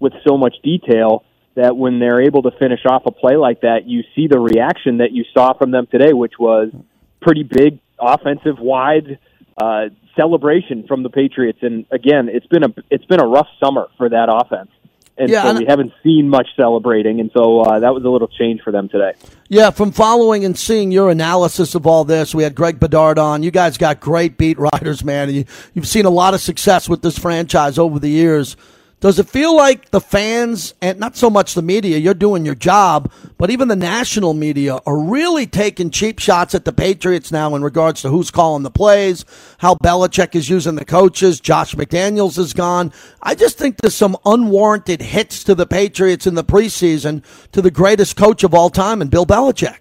with 0.00 0.12
so 0.26 0.36
much 0.36 0.56
detail 0.64 1.24
that 1.54 1.76
when 1.76 2.00
they're 2.00 2.20
able 2.20 2.42
to 2.42 2.50
finish 2.58 2.80
off 2.84 3.02
a 3.06 3.12
play 3.12 3.36
like 3.36 3.60
that, 3.60 3.86
you 3.86 4.02
see 4.16 4.26
the 4.26 4.40
reaction 4.40 4.98
that 4.98 5.12
you 5.12 5.24
saw 5.32 5.52
from 5.52 5.70
them 5.70 5.86
today, 5.90 6.12
which 6.12 6.32
was 6.38 6.72
pretty 7.20 7.44
big 7.44 7.78
offensive 8.00 8.58
wide 8.58 9.20
uh, 9.56 9.84
celebration 10.16 10.84
from 10.88 11.04
the 11.04 11.10
Patriots. 11.10 11.58
And 11.62 11.86
again, 11.92 12.28
it's 12.28 12.46
been 12.46 12.64
a 12.64 12.74
it's 12.90 13.04
been 13.04 13.20
a 13.20 13.26
rough 13.26 13.48
summer 13.62 13.86
for 13.98 14.08
that 14.08 14.28
offense 14.28 14.70
and 15.20 15.28
yeah, 15.28 15.42
so 15.42 15.58
we 15.58 15.66
haven't 15.66 15.92
seen 16.02 16.30
much 16.30 16.48
celebrating, 16.56 17.20
and 17.20 17.30
so 17.36 17.60
uh, 17.60 17.78
that 17.78 17.92
was 17.92 18.02
a 18.04 18.08
little 18.08 18.26
change 18.26 18.62
for 18.62 18.72
them 18.72 18.88
today. 18.88 19.12
Yeah, 19.48 19.70
from 19.70 19.92
following 19.92 20.46
and 20.46 20.58
seeing 20.58 20.90
your 20.90 21.10
analysis 21.10 21.74
of 21.74 21.86
all 21.86 22.04
this, 22.04 22.34
we 22.34 22.42
had 22.42 22.54
Greg 22.54 22.80
Bedard 22.80 23.18
on. 23.18 23.42
You 23.42 23.50
guys 23.50 23.76
got 23.76 24.00
great 24.00 24.38
beat 24.38 24.58
writers, 24.58 25.04
man. 25.04 25.28
And 25.28 25.36
you, 25.36 25.44
you've 25.74 25.86
seen 25.86 26.06
a 26.06 26.10
lot 26.10 26.32
of 26.32 26.40
success 26.40 26.88
with 26.88 27.02
this 27.02 27.18
franchise 27.18 27.78
over 27.78 27.98
the 27.98 28.08
years. 28.08 28.56
Does 29.00 29.18
it 29.18 29.30
feel 29.30 29.56
like 29.56 29.90
the 29.92 30.00
fans, 30.00 30.74
and 30.82 31.00
not 31.00 31.16
so 31.16 31.30
much 31.30 31.54
the 31.54 31.62
media, 31.62 31.96
you're 31.96 32.12
doing 32.12 32.44
your 32.44 32.54
job, 32.54 33.10
but 33.38 33.48
even 33.48 33.68
the 33.68 33.76
national 33.76 34.34
media 34.34 34.78
are 34.84 34.98
really 34.98 35.46
taking 35.46 35.88
cheap 35.88 36.18
shots 36.18 36.54
at 36.54 36.66
the 36.66 36.72
Patriots 36.72 37.32
now 37.32 37.54
in 37.54 37.62
regards 37.62 38.02
to 38.02 38.10
who's 38.10 38.30
calling 38.30 38.62
the 38.62 38.70
plays, 38.70 39.24
how 39.56 39.74
Belichick 39.76 40.34
is 40.34 40.50
using 40.50 40.74
the 40.74 40.84
coaches, 40.84 41.40
Josh 41.40 41.74
McDaniels 41.74 42.38
is 42.38 42.52
gone. 42.52 42.92
I 43.22 43.34
just 43.34 43.56
think 43.56 43.78
there's 43.78 43.94
some 43.94 44.18
unwarranted 44.26 45.00
hits 45.00 45.44
to 45.44 45.54
the 45.54 45.66
Patriots 45.66 46.26
in 46.26 46.34
the 46.34 46.44
preseason 46.44 47.24
to 47.52 47.62
the 47.62 47.70
greatest 47.70 48.18
coach 48.18 48.44
of 48.44 48.52
all 48.52 48.68
time 48.68 49.00
and 49.00 49.10
Bill 49.10 49.24
Belichick. 49.24 49.78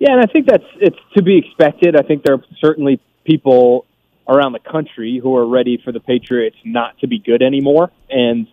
Yeah, 0.00 0.12
and 0.12 0.20
I 0.20 0.26
think 0.26 0.46
that's 0.46 0.64
it's 0.80 0.98
to 1.16 1.22
be 1.22 1.38
expected. 1.38 1.96
I 1.96 2.02
think 2.02 2.24
there 2.24 2.34
are 2.34 2.44
certainly 2.60 3.00
people 3.24 3.86
around 4.28 4.52
the 4.52 4.58
country 4.58 5.18
who 5.22 5.34
are 5.36 5.46
ready 5.46 5.80
for 5.82 5.90
the 5.90 6.00
Patriots 6.00 6.56
not 6.64 6.98
to 6.98 7.06
be 7.06 7.18
good 7.18 7.42
anymore. 7.42 7.90
And 8.10 8.46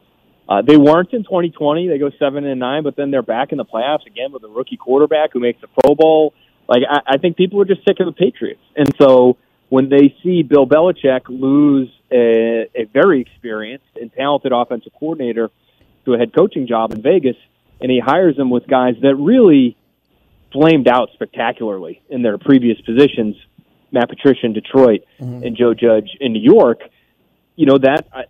uh, 0.48 0.62
they 0.62 0.78
weren't 0.78 1.12
in 1.14 1.24
2020. 1.24 1.88
They 1.88 1.98
go 1.98 2.12
seven 2.18 2.46
and 2.46 2.60
nine, 2.60 2.84
but 2.84 2.96
then 2.96 3.12
they're 3.12 3.22
back 3.22 3.52
in 3.52 3.58
the 3.58 3.66
playoffs 3.66 4.06
again 4.06 4.32
with 4.32 4.44
a 4.44 4.48
rookie 4.48 4.78
quarterback 4.78 5.34
who 5.34 5.40
makes 5.40 5.60
the 5.62 5.68
Pro 5.68 5.96
Bowl. 5.96 6.34
Like 6.68 6.84
I, 6.90 7.16
I 7.16 7.18
think 7.18 7.36
people 7.36 7.62
are 7.62 7.66
just 7.66 7.84
sick 7.86 8.00
of 8.00 8.06
the 8.06 8.12
Patriots, 8.12 8.62
and 8.76 8.96
so 8.98 9.38
when 9.70 9.90
they 9.90 10.16
see 10.24 10.44
Bill 10.44 10.68
Belichick 10.68 11.28
lose 11.28 11.90
a, 12.12 12.70
a 12.76 12.86
very 12.86 13.22
experienced 13.22 13.86
and 14.00 14.14
talented 14.14 14.52
offensive 14.52 14.94
coordinator 14.98 15.50
to 16.06 16.14
a 16.14 16.18
head 16.18 16.34
coaching 16.36 16.68
job 16.68 16.92
in 16.92 17.02
Vegas, 17.02 17.36
and 17.82 17.92
he 17.92 18.00
hires 18.00 18.36
them 18.36 18.50
with 18.50 18.68
guys 18.68 18.96
that 19.02 19.16
really 19.16 19.76
flamed 20.54 20.88
out 20.88 21.10
spectacularly 21.14 22.02
in 22.10 22.22
their 22.22 22.38
previous 22.38 22.80
positions 22.82 23.36
Matt 23.96 24.10
Patricia 24.10 24.46
in 24.46 24.54
Detroit 24.54 25.02
mm-hmm. 25.20 25.44
and 25.44 25.58
Joe 25.58 25.74
Judge 25.74 26.10
in 26.20 26.34
New 26.34 26.42
York, 26.42 26.82
you 27.56 27.66
know 27.66 27.80
that 27.80 28.08
I, 28.14 28.26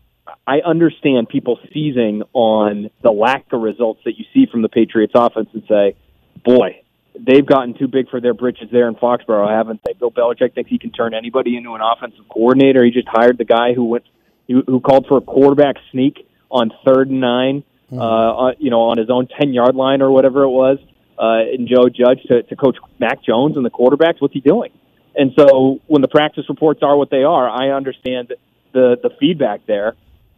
I 0.48 0.60
understand 0.60 1.28
people 1.28 1.60
seizing 1.74 2.24
on 2.34 2.90
the 3.02 3.12
lack 3.12 3.52
of 3.52 3.62
results 3.62 4.02
that 4.06 4.18
you 4.18 4.26
see 4.34 4.46
from 4.50 4.62
the 4.62 4.70
Patriots 4.70 5.14
offense 5.16 5.50
and 5.54 5.64
say, 5.68 5.96
boy, 6.44 6.82
they've 7.20 7.46
gotten 7.46 7.74
too 7.78 7.88
big 7.88 8.10
for 8.10 8.22
their 8.22 8.34
britches 8.34 8.70
there 8.72 8.88
in 8.88 8.96
Foxborough, 8.96 9.50
haven't 9.50 9.82
they? 9.86 9.94
Bill 9.94 10.12
Belichick 10.12 10.54
thinks 10.54 10.70
he 10.70 10.80
can 10.80 10.92
turn 10.92 11.14
anybody 11.14 11.58
into 11.58 11.74
an 11.74 11.82
offensive 11.82 12.28
coordinator. 12.30 12.84
He 12.84 12.92
just 12.92 13.08
hired 13.08 13.38
the 13.38 13.46
guy 13.46 13.74
who 13.74 13.86
went 13.86 14.06
who, 14.48 14.80
called 14.80 15.08
for 15.08 15.18
a 15.18 15.22
quarterback 15.22 15.76
sneak 15.92 16.28
on 16.52 16.72
third 16.86 17.10
and 17.10 17.20
9 17.20 17.64
mm-hmm. 17.92 18.00
uh, 18.00 18.52
you 18.60 18.70
know, 18.70 18.82
on 18.82 18.98
his 18.98 19.10
own 19.10 19.28
ten 19.28 19.54
yard 19.54 19.76
line 19.76 20.02
or 20.02 20.12
whatever 20.12 20.44
it 20.44 20.50
was. 20.50 20.78
Uh, 21.18 21.54
and 21.54 21.68
Joe 21.68 21.88
Judge 21.90 22.22
to, 22.28 22.44
to 22.44 22.56
coach 22.56 22.78
Mac 23.00 23.24
Jones 23.24 23.56
and 23.56 23.66
the 23.66 23.70
quarterbacks. 23.70 24.20
What's 24.20 24.34
he 24.34 24.42
doing? 24.42 24.72
And 25.18 25.32
so 25.38 25.80
when 25.88 26.02
the 26.02 26.08
practice 26.08 26.46
reports 26.50 26.82
are 26.84 26.96
what 26.98 27.10
they 27.10 27.24
are, 27.24 27.50
I 27.50 27.70
understand 27.70 28.34
the 28.74 28.98
the 29.02 29.10
feedback 29.20 29.66
there. 29.66 29.96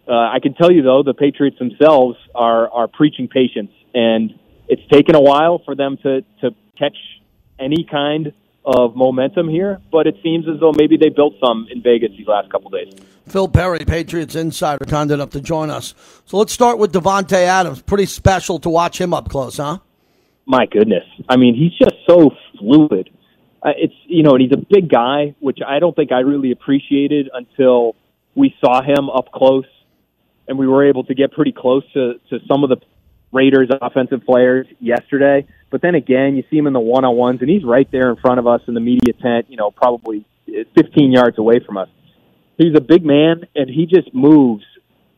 Uh, 0.07 0.13
I 0.13 0.39
can 0.41 0.53
tell 0.53 0.71
you 0.71 0.83
though, 0.83 1.03
the 1.03 1.13
Patriots 1.13 1.57
themselves 1.59 2.17
are 2.35 2.69
are 2.69 2.87
preaching 2.87 3.27
patience, 3.27 3.71
and 3.93 4.37
it's 4.67 4.81
taken 4.91 5.15
a 5.15 5.21
while 5.21 5.59
for 5.65 5.75
them 5.75 5.97
to 6.03 6.21
to 6.41 6.51
catch 6.77 6.97
any 7.59 7.83
kind 7.89 8.33
of 8.63 8.95
momentum 8.95 9.49
here. 9.49 9.81
But 9.91 10.07
it 10.07 10.15
seems 10.21 10.47
as 10.47 10.59
though 10.59 10.73
maybe 10.75 10.97
they 10.97 11.09
built 11.09 11.33
some 11.43 11.67
in 11.71 11.81
Vegas 11.81 12.11
these 12.17 12.27
last 12.27 12.51
couple 12.51 12.69
days. 12.69 12.93
Phil 13.27 13.47
Perry, 13.47 13.79
Patriots 13.79 14.35
insider, 14.35 14.85
kind 14.85 15.11
enough 15.11 15.31
to 15.31 15.41
join 15.41 15.69
us. 15.69 15.93
So 16.25 16.37
let's 16.37 16.53
start 16.53 16.77
with 16.77 16.93
Davante 16.93 17.33
Adams. 17.33 17.81
Pretty 17.81 18.05
special 18.05 18.59
to 18.59 18.69
watch 18.69 19.01
him 19.01 19.13
up 19.13 19.29
close, 19.29 19.57
huh? 19.57 19.79
My 20.45 20.65
goodness, 20.65 21.03
I 21.27 21.35
mean, 21.35 21.55
he's 21.55 21.73
just 21.77 21.95
so 22.07 22.31
fluid. 22.57 23.09
Uh, 23.67 23.71
it's 23.75 23.93
you 24.05 24.23
know, 24.23 24.31
and 24.31 24.41
he's 24.41 24.53
a 24.53 24.65
big 24.69 24.89
guy, 24.89 25.35
which 25.39 25.59
I 25.65 25.79
don't 25.79 25.93
think 25.93 26.13
I 26.13 26.19
really 26.19 26.51
appreciated 26.51 27.29
until 27.33 27.95
we 28.33 28.55
saw 28.61 28.81
him 28.81 29.09
up 29.09 29.31
close 29.33 29.65
and 30.47 30.57
we 30.57 30.67
were 30.67 30.87
able 30.87 31.03
to 31.03 31.13
get 31.13 31.33
pretty 31.33 31.51
close 31.51 31.83
to, 31.93 32.13
to 32.29 32.39
some 32.47 32.63
of 32.63 32.69
the 32.69 32.77
Raiders 33.33 33.67
offensive 33.81 34.21
players 34.25 34.67
yesterday. 34.79 35.45
But 35.69 35.81
then 35.81 35.95
again, 35.95 36.37
you 36.37 36.43
see 36.49 36.57
him 36.57 36.65
in 36.67 36.71
the 36.71 36.79
one 36.79 37.03
on 37.03 37.17
ones, 37.17 37.41
and 37.41 37.49
he's 37.49 37.65
right 37.65 37.89
there 37.91 38.09
in 38.09 38.15
front 38.15 38.39
of 38.39 38.47
us 38.47 38.61
in 38.69 38.73
the 38.73 38.79
media 38.79 39.13
tent, 39.21 39.47
you 39.49 39.57
know, 39.57 39.69
probably 39.69 40.25
15 40.45 41.11
yards 41.11 41.37
away 41.37 41.59
from 41.65 41.75
us. 41.75 41.89
He's 42.57 42.73
a 42.73 42.81
big 42.81 43.03
man, 43.03 43.47
and 43.53 43.69
he 43.69 43.85
just 43.85 44.13
moves 44.13 44.63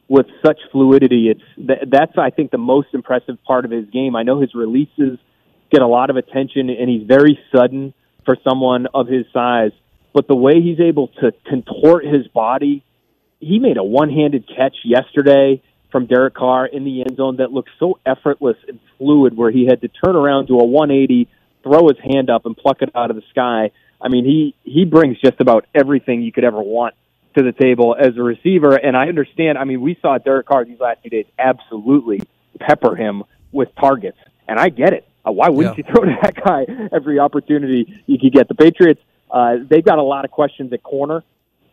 with 0.08 0.26
such 0.44 0.58
fluidity. 0.72 1.30
It's 1.30 1.86
that's 1.88 2.18
I 2.18 2.32
think 2.32 2.50
the 2.50 2.58
most 2.58 2.88
impressive 2.94 3.38
part 3.44 3.66
of 3.66 3.70
his 3.70 3.86
game. 3.92 4.16
I 4.16 4.24
know 4.24 4.42
his 4.42 4.56
releases 4.56 5.20
get 5.72 5.84
a 5.84 5.88
lot 5.88 6.10
of 6.10 6.16
attention, 6.16 6.72
and 6.72 6.90
he's 6.90 7.06
very 7.06 7.40
sudden 7.56 7.94
for 8.30 8.38
someone 8.48 8.86
of 8.94 9.08
his 9.08 9.26
size. 9.34 9.72
But 10.14 10.28
the 10.28 10.36
way 10.36 10.62
he's 10.62 10.80
able 10.80 11.08
to 11.20 11.32
contort 11.48 12.06
his 12.06 12.28
body 12.28 12.84
he 13.40 13.58
made 13.58 13.78
a 13.78 13.84
one-handed 13.84 14.48
catch 14.48 14.76
yesterday 14.84 15.64
from 15.92 16.06
Derek 16.06 16.36
Carr 16.36 16.66
in 16.66 16.84
the 16.84 17.02
end 17.02 17.16
zone 17.16 17.38
that 17.38 17.52
looked 17.52 17.70
so 17.80 17.98
effortless 18.06 18.58
and 18.68 18.80
fluid, 18.98 19.36
where 19.36 19.50
he 19.50 19.66
had 19.66 19.82
to 19.82 19.88
turn 19.88 20.16
around 20.16 20.48
to 20.48 20.60
a 20.60 20.66
180, 20.66 21.28
throw 21.64 21.88
his 21.88 21.98
hand 22.04 22.30
up, 22.30 22.46
and 22.46 22.56
pluck 22.56 22.82
it 22.82 22.90
out 22.94 23.10
of 23.10 23.16
the 23.16 23.24
sky. 23.32 23.72
I 24.02 24.10
mean, 24.10 24.26
he 24.26 24.56
he 24.64 24.86
brings 24.86 25.20
just 25.20 25.40
about 25.40 25.66
everything 25.74 26.22
you 26.22 26.32
could 26.32 26.44
ever 26.44 26.62
want 26.62 26.96
to 27.36 27.44
the 27.44 27.54
table 27.54 27.96
as 28.00 28.18
a 28.18 28.22
receiver. 28.22 28.76
And 28.76 28.96
I 28.96 29.08
understand. 29.08 29.58
I 29.58 29.64
mean, 29.64 29.82
we 29.82 29.98
saw 30.02 30.18
Derek 30.18 30.46
Carr 30.46 30.66
these 30.66 30.80
last 30.80 31.02
few 31.02 31.10
days 31.10 31.26
absolutely 31.40 32.22
pepper 32.60 32.96
him 32.96 33.24
with 33.52 33.70
targets, 33.80 34.20
and 34.48 34.60
I 34.60 34.70
get 34.70 34.94
it. 34.94 35.09
Uh, 35.26 35.32
why 35.32 35.50
wouldn't 35.50 35.78
yeah. 35.78 35.86
you 35.86 35.94
throw 35.94 36.06
to 36.06 36.16
that 36.24 36.36
guy 36.36 36.66
every 36.94 37.20
opportunity 37.20 38.04
you 38.06 38.18
could 38.20 38.34
get? 38.34 38.48
The 38.48 38.56
Patriots, 38.56 39.02
uh, 39.32 39.58
they've 39.70 39.84
got 39.84 40.00
a 40.00 40.04
lot 40.04 40.26
of 40.26 40.32
questions 40.32 40.72
at 40.74 40.84
corner. 40.84 41.24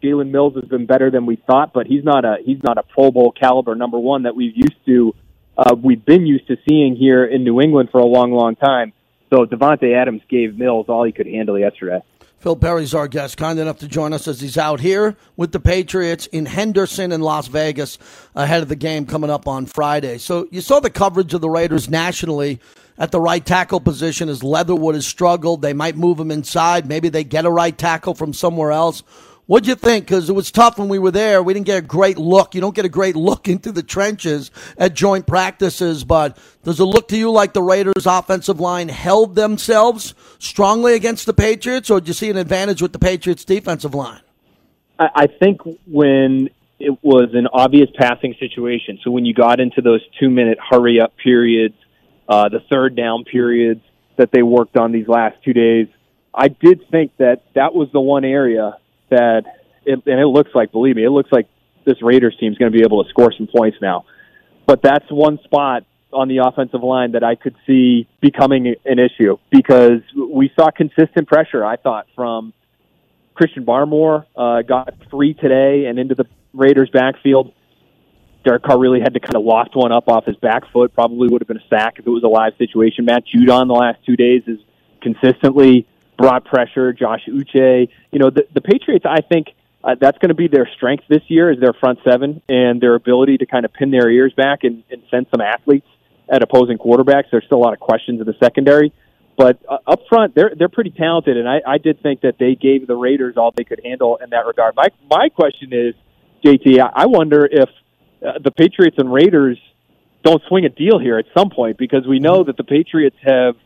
Jalen 0.03 0.31
Mills 0.31 0.55
has 0.55 0.65
been 0.65 0.87
better 0.87 1.11
than 1.11 1.27
we 1.27 1.37
thought, 1.37 1.73
but 1.73 1.87
he's 1.87 2.05
not 2.05 2.25
a 2.25 2.37
he's 2.45 2.63
not 2.63 2.79
a 2.79 2.83
Pro 2.83 3.11
Bowl 3.11 3.33
caliber 3.33 3.75
number 3.75 3.99
one 3.99 4.25
that 4.25 4.37
we've 4.37 4.55
used 4.55 4.77
to 4.87 5.15
uh, 5.57 5.75
we've 5.75 6.05
been 6.05 6.27
used 6.27 6.47
to 6.49 6.57
seeing 6.69 6.97
here 6.97 7.25
in 7.25 7.45
New 7.45 7.61
England 7.61 7.89
for 7.91 7.99
a 7.99 8.07
long, 8.07 8.31
long 8.33 8.57
time. 8.57 8.93
So 9.31 9.45
Davante 9.45 9.95
Adams 9.97 10.23
gave 10.29 10.57
Mills 10.57 10.87
all 10.89 11.05
he 11.05 11.13
could 11.13 11.27
handle 11.27 11.59
yesterday. 11.59 12.01
Phil 12.39 12.55
Perry's 12.55 12.95
our 12.95 13.09
guest, 13.09 13.39
kind 13.39 13.59
enough 13.59 13.79
to 13.79 13.89
join 13.89 14.13
us 14.13 14.29
as 14.29 14.41
he's 14.41 14.59
out 14.59 14.79
here 14.79 15.17
with 15.37 15.53
the 15.53 15.59
Patriots 15.59 16.27
in 16.27 16.47
Henderson 16.47 17.11
in 17.11 17.23
Las 17.23 17.49
Vegas 17.49 17.99
ahead 18.35 18.63
of 18.63 18.69
the 18.69 18.77
game 18.77 19.07
coming 19.07 19.31
up 19.31 19.49
on 19.49 19.67
Friday. 19.67 20.19
So 20.19 20.47
you 20.51 20.61
saw 20.61 20.79
the 20.79 20.91
coverage 20.91 21.33
of 21.33 21.41
the 21.41 21.51
Raiders 21.51 21.89
nationally 21.89 22.61
at 22.99 23.13
the 23.13 23.21
right 23.21 23.45
tackle 23.45 23.81
position 23.81 24.29
as 24.29 24.43
Leatherwood 24.43 24.95
has 24.95 25.07
struggled. 25.07 25.63
They 25.63 25.73
might 25.73 25.97
move 25.97 26.19
him 26.19 26.31
inside. 26.31 26.87
Maybe 26.87 27.09
they 27.09 27.25
get 27.25 27.45
a 27.45 27.51
right 27.51 27.77
tackle 27.77 28.15
from 28.15 28.33
somewhere 28.33 28.73
else. 28.73 29.03
What'd 29.47 29.69
you 29.69 29.77
think? 29.77 30.07
Because 30.07 30.29
it 30.29 30.33
was 30.33 30.51
tough 30.51 30.77
when 30.77 30.89
we 30.89 30.99
were 30.99 31.13
there. 31.13 31.41
We 31.41 31.55
didn't 31.55 31.67
get 31.67 31.79
a 31.79 31.87
great 31.87 32.19
look. 32.19 32.55
You 32.57 32.61
don't 32.61 32.75
get 32.75 32.85
a 32.85 32.89
great 32.89 33.15
look 33.15 33.47
into 33.49 33.71
the 33.71 33.83
trenches 33.83 34.51
at 34.77 34.95
joint 34.95 35.27
practices, 35.27 36.03
but 36.03 36.37
does 36.65 36.81
it 36.81 36.85
look 36.85 37.09
to 37.09 37.17
you 37.17 37.31
like 37.31 37.53
the 37.53 37.63
Raiders' 37.63 38.07
offensive 38.07 38.59
line 38.59 38.89
held 38.89 39.37
themselves 39.37 40.15
strongly 40.39 40.95
against 40.95 41.27
the 41.27 41.35
Patriots, 41.35 41.91
or 41.91 42.01
did 42.01 42.09
you 42.09 42.15
see 42.15 42.31
an 42.31 42.37
advantage 42.37 42.83
with 42.83 42.93
the 42.93 42.99
Patriots' 42.99 43.45
defensive 43.45 43.95
line? 43.95 44.21
I 44.99 45.27
think 45.27 45.61
when 45.87 46.49
it 46.79 46.99
was 47.03 47.31
an 47.35 47.47
obvious 47.53 47.91
passing 47.97 48.35
situation, 48.41 48.99
so 49.05 49.11
when 49.11 49.27
you 49.27 49.35
got 49.35 49.61
into 49.61 49.83
those 49.83 50.01
two 50.19 50.31
minute 50.31 50.59
hurry 50.71 51.01
up 51.01 51.13
periods, 51.23 51.75
uh, 52.29 52.49
the 52.49 52.61
third 52.71 52.97
down 52.97 53.25
periods 53.25 53.83
that 54.17 54.31
they 54.33 54.43
worked 54.43 54.77
on 54.77 54.93
these 54.93 55.09
last 55.09 55.37
two 55.45 55.53
days, 55.53 55.89
I 56.35 56.49
did 56.49 56.83
think 56.91 57.13
that 57.19 57.43
that 57.55 57.75
was 57.75 57.89
the 57.93 58.01
one 58.01 58.25
area 58.25 58.77
that, 59.11 59.45
it, 59.85 60.03
and 60.07 60.21
it 60.21 60.27
looks 60.27 60.51
like, 60.55 60.73
believe 60.73 60.97
me, 60.97 61.05
it 61.05 61.11
looks 61.11 61.31
like 61.33 61.49
this 61.85 62.03
Raiders 62.03 62.37
team 62.39 62.53
is 62.53 62.59
going 62.59 62.71
to 62.71 62.77
be 62.77 62.85
able 62.85 63.03
to 63.05 63.11
score 63.11 63.33
some 63.37 63.47
points 63.47 63.79
now. 63.81 64.05
But 64.67 64.83
that's 64.83 65.07
one 65.11 65.39
spot 65.45 65.85
on 66.13 66.29
the 66.29 66.39
offensive 66.39 66.83
line 66.83 67.13
that 67.13 67.23
I 67.23 67.35
could 67.35 67.55
see 67.67 68.09
becoming 68.21 68.75
an 68.85 68.99
issue 68.99 69.37
because 69.51 70.01
we 70.17 70.51
saw 70.59 70.71
consistent 70.71 71.29
pressure. 71.29 71.65
I 71.65 71.77
thought 71.77 72.07
from 72.15 72.53
Christian 73.35 73.65
Barmore 73.65 74.25
uh, 74.37 74.63
got 74.63 74.95
free 75.11 75.35
today 75.35 75.87
and 75.87 75.99
into 75.99 76.15
the 76.15 76.25
Raiders' 76.53 76.91
backfield. 76.91 77.53
Derek 78.47 78.63
Carr 78.63 78.79
really 78.79 79.01
had 79.01 79.15
to 79.15 79.21
kind 79.21 79.35
of 79.35 79.43
loft 79.43 79.75
one 79.75 79.91
up 79.91 80.09
off 80.09 80.25
his 80.25 80.37
back 80.37 80.71
foot. 80.73 80.95
Probably 80.95 81.29
would 81.29 81.43
have 81.43 81.49
been 81.49 81.57
a 81.57 81.69
sack 81.69 81.95
if 81.99 82.07
it 82.07 82.11
was 82.11 82.23
a 82.23 82.29
live 82.29 82.53
situation. 82.59 83.05
Matt 83.05 83.25
Judon 83.27 83.67
the 83.67 83.75
last 83.75 83.99
two 84.07 84.15
days 84.15 84.43
is 84.47 84.61
consistently 85.03 85.85
brought 86.17 86.45
pressure. 86.45 86.93
Josh 86.93 87.23
Uche, 87.29 87.89
you 88.13 88.19
know, 88.21 88.31
the, 88.31 88.47
the 88.55 88.61
Patriots. 88.61 89.05
I 89.05 89.21
think 89.21 89.49
uh, 89.83 89.97
that's 90.01 90.17
going 90.19 90.29
to 90.29 90.37
be 90.37 90.47
their 90.47 90.71
strength 90.77 91.03
this 91.09 91.23
year 91.27 91.51
is 91.51 91.59
their 91.59 91.73
front 91.73 91.99
seven 92.09 92.41
and 92.49 92.81
their 92.81 92.95
ability 92.95 93.39
to 93.39 93.47
kind 93.47 93.65
of 93.65 93.73
pin 93.73 93.91
their 93.91 94.09
ears 94.09 94.33
back 94.37 94.63
and, 94.63 94.85
and 94.93 95.03
send 95.11 95.27
some 95.33 95.41
athletes 95.41 95.89
at 96.33 96.41
opposing 96.41 96.79
quarterbacks. 96.79 97.25
There's 97.33 97.45
still 97.47 97.59
a 97.59 97.65
lot 97.67 97.73
of 97.73 97.81
questions 97.81 98.21
in 98.21 98.27
the 98.27 98.37
secondary, 98.41 98.93
but 99.37 99.59
uh, 99.69 99.79
up 99.89 100.03
front 100.09 100.37
they're 100.37 100.53
they're 100.57 100.69
pretty 100.69 100.91
talented, 100.91 101.37
and 101.37 101.49
I, 101.49 101.63
I 101.67 101.79
did 101.79 102.01
think 102.01 102.21
that 102.21 102.39
they 102.39 102.55
gave 102.55 102.87
the 102.87 102.97
Raiders 102.97 103.37
all 103.37 103.51
they 103.51 103.65
could 103.65 103.81
handle 103.85 104.21
in 104.23 104.31
that 104.31 104.47
regard. 104.47 104.77
My 104.77 104.87
my 105.11 105.31
question 105.31 105.73
is, 105.73 105.95
JT, 106.45 106.79
I 106.95 107.07
wonder 107.07 107.45
if 107.51 107.69
uh, 108.27 108.39
the 108.43 108.51
Patriots 108.51 108.97
and 108.99 109.13
Raiders 109.13 109.59
don't 110.23 110.43
swing 110.49 110.65
a 110.65 110.69
deal 110.69 110.99
here 110.99 111.19
at 111.19 111.27
some 111.37 111.51
point 111.51 111.79
because 111.79 112.07
we 112.07 112.19
know 112.19 112.45
that 112.45 112.57
the 112.57 112.65
Patriots 112.65 113.17
have 113.23 113.57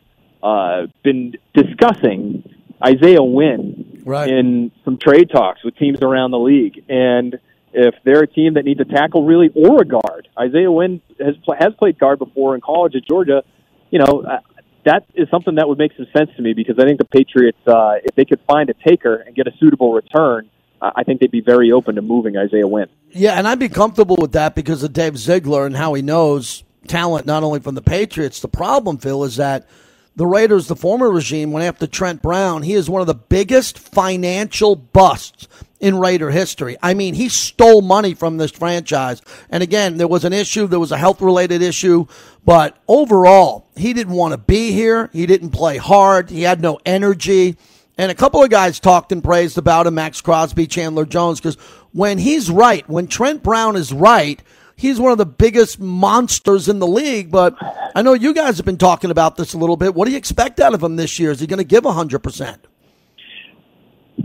uh, 0.43 0.87
been 1.03 1.33
discussing 1.53 2.43
Isaiah 2.83 3.23
Wynn 3.23 4.03
right. 4.05 4.29
in 4.29 4.71
some 4.85 4.97
trade 4.97 5.29
talks 5.29 5.63
with 5.63 5.75
teams 5.77 5.99
around 6.01 6.31
the 6.31 6.39
league, 6.39 6.83
and 6.89 7.39
if 7.73 7.95
they're 8.03 8.23
a 8.23 8.27
team 8.27 8.55
that 8.55 8.65
needs 8.65 8.79
a 8.79 8.85
tackle 8.85 9.25
really 9.25 9.49
or 9.55 9.81
a 9.81 9.85
guard, 9.85 10.27
Isaiah 10.37 10.71
Wynn 10.71 11.01
has 11.19 11.35
has 11.57 11.73
played 11.79 11.97
guard 11.97 12.19
before 12.19 12.55
in 12.55 12.61
college 12.61 12.95
at 12.95 13.07
Georgia. 13.07 13.43
You 13.89 13.99
know 13.99 14.23
uh, 14.23 14.39
that 14.85 15.05
is 15.13 15.29
something 15.29 15.55
that 15.55 15.67
would 15.67 15.77
make 15.77 15.91
some 15.95 16.07
sense 16.15 16.29
to 16.35 16.41
me 16.41 16.53
because 16.53 16.77
I 16.79 16.85
think 16.85 16.97
the 16.97 17.05
Patriots, 17.05 17.59
uh, 17.67 17.95
if 18.03 18.15
they 18.15 18.25
could 18.25 18.39
find 18.47 18.69
a 18.69 18.73
taker 18.73 19.15
and 19.15 19.35
get 19.35 19.47
a 19.47 19.51
suitable 19.59 19.93
return, 19.93 20.49
I 20.81 21.03
think 21.03 21.19
they'd 21.19 21.31
be 21.31 21.41
very 21.41 21.71
open 21.71 21.95
to 21.95 22.01
moving 22.01 22.37
Isaiah 22.37 22.67
Wynn. 22.67 22.87
Yeah, 23.11 23.33
and 23.33 23.47
I'd 23.47 23.59
be 23.59 23.69
comfortable 23.69 24.17
with 24.19 24.31
that 24.31 24.55
because 24.55 24.81
of 24.83 24.93
Dave 24.93 25.17
Ziegler 25.17 25.65
and 25.65 25.75
how 25.75 25.93
he 25.93 26.01
knows 26.01 26.63
talent 26.87 27.25
not 27.25 27.43
only 27.43 27.59
from 27.59 27.75
the 27.75 27.81
Patriots. 27.81 28.39
The 28.39 28.47
problem, 28.47 28.97
Phil, 28.97 29.23
is 29.23 29.35
that 29.35 29.67
the 30.15 30.25
Raiders, 30.25 30.67
the 30.67 30.75
former 30.75 31.09
regime, 31.09 31.51
went 31.51 31.65
after 31.65 31.87
Trent 31.87 32.21
Brown. 32.21 32.63
He 32.63 32.73
is 32.73 32.89
one 32.89 33.01
of 33.01 33.07
the 33.07 33.13
biggest 33.13 33.77
financial 33.77 34.75
busts 34.75 35.47
in 35.79 35.97
Raider 35.97 36.31
history. 36.31 36.77
I 36.81 36.93
mean, 36.93 37.13
he 37.13 37.29
stole 37.29 37.81
money 37.81 38.13
from 38.13 38.37
this 38.37 38.51
franchise. 38.51 39.21
And 39.49 39.63
again, 39.63 39.97
there 39.97 40.07
was 40.07 40.25
an 40.25 40.33
issue, 40.33 40.67
there 40.67 40.79
was 40.79 40.91
a 40.91 40.97
health 40.97 41.21
related 41.21 41.61
issue, 41.61 42.05
but 42.45 42.77
overall, 42.87 43.67
he 43.75 43.93
didn't 43.93 44.13
want 44.13 44.33
to 44.33 44.37
be 44.37 44.71
here. 44.71 45.09
He 45.13 45.25
didn't 45.25 45.51
play 45.51 45.77
hard. 45.77 46.29
He 46.29 46.43
had 46.43 46.61
no 46.61 46.79
energy. 46.85 47.57
And 48.01 48.09
a 48.09 48.15
couple 48.15 48.41
of 48.41 48.49
guys 48.49 48.79
talked 48.79 49.11
and 49.11 49.23
praised 49.23 49.59
about 49.59 49.85
him, 49.85 49.93
Maxx 49.93 50.21
Crosby, 50.21 50.65
Chandler 50.65 51.05
Jones, 51.05 51.39
because 51.39 51.53
when 51.91 52.17
he's 52.17 52.49
right, 52.49 52.83
when 52.89 53.05
Trent 53.05 53.43
Brown 53.43 53.75
is 53.75 53.93
right, 53.93 54.41
he's 54.75 54.99
one 54.99 55.11
of 55.11 55.19
the 55.19 55.25
biggest 55.27 55.79
monsters 55.79 56.67
in 56.67 56.79
the 56.79 56.87
league. 56.87 57.29
But 57.29 57.55
I 57.95 58.01
know 58.01 58.13
you 58.13 58.33
guys 58.33 58.57
have 58.57 58.65
been 58.65 58.79
talking 58.79 59.11
about 59.11 59.35
this 59.35 59.53
a 59.53 59.59
little 59.59 59.77
bit. 59.77 59.93
What 59.93 60.05
do 60.05 60.11
you 60.13 60.17
expect 60.17 60.59
out 60.59 60.73
of 60.73 60.81
him 60.81 60.95
this 60.95 61.19
year? 61.19 61.29
Is 61.29 61.41
he 61.41 61.45
going 61.45 61.59
to 61.59 61.63
give 61.63 61.83
100%? 61.83 62.57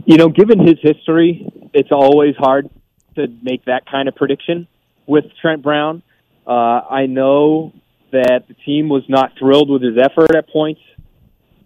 You 0.07 0.17
know, 0.17 0.31
given 0.31 0.59
his 0.59 0.79
history, 0.81 1.47
it's 1.75 1.93
always 1.93 2.35
hard 2.37 2.71
to 3.17 3.27
make 3.43 3.67
that 3.67 3.85
kind 3.85 4.09
of 4.09 4.15
prediction 4.15 4.69
with 5.07 5.27
Trent 5.43 5.63
Brown. 5.63 6.03
Uh, 6.47 6.51
I 6.51 7.05
know 7.05 7.75
that 8.13 8.45
the 8.49 8.55
team 8.55 8.89
was 8.89 9.03
not 9.07 9.33
thrilled 9.39 9.69
with 9.69 9.83
his 9.83 9.99
effort 9.99 10.35
at 10.35 10.49
points 10.49 10.81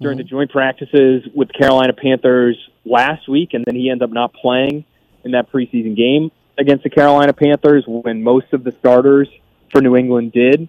during 0.00 0.18
mm-hmm. 0.18 0.24
the 0.24 0.28
joint 0.28 0.50
practices 0.50 1.24
with 1.34 1.48
the 1.48 1.54
Carolina 1.54 1.92
Panthers 1.92 2.56
last 2.84 3.28
week, 3.28 3.50
and 3.52 3.64
then 3.64 3.76
he 3.76 3.90
ended 3.90 4.04
up 4.04 4.10
not 4.10 4.32
playing 4.32 4.84
in 5.24 5.32
that 5.32 5.50
preseason 5.52 5.96
game 5.96 6.30
against 6.58 6.84
the 6.84 6.90
Carolina 6.90 7.32
Panthers 7.32 7.84
when 7.86 8.22
most 8.22 8.52
of 8.52 8.64
the 8.64 8.72
starters 8.72 9.28
for 9.70 9.80
New 9.80 9.96
England 9.96 10.32
did. 10.32 10.68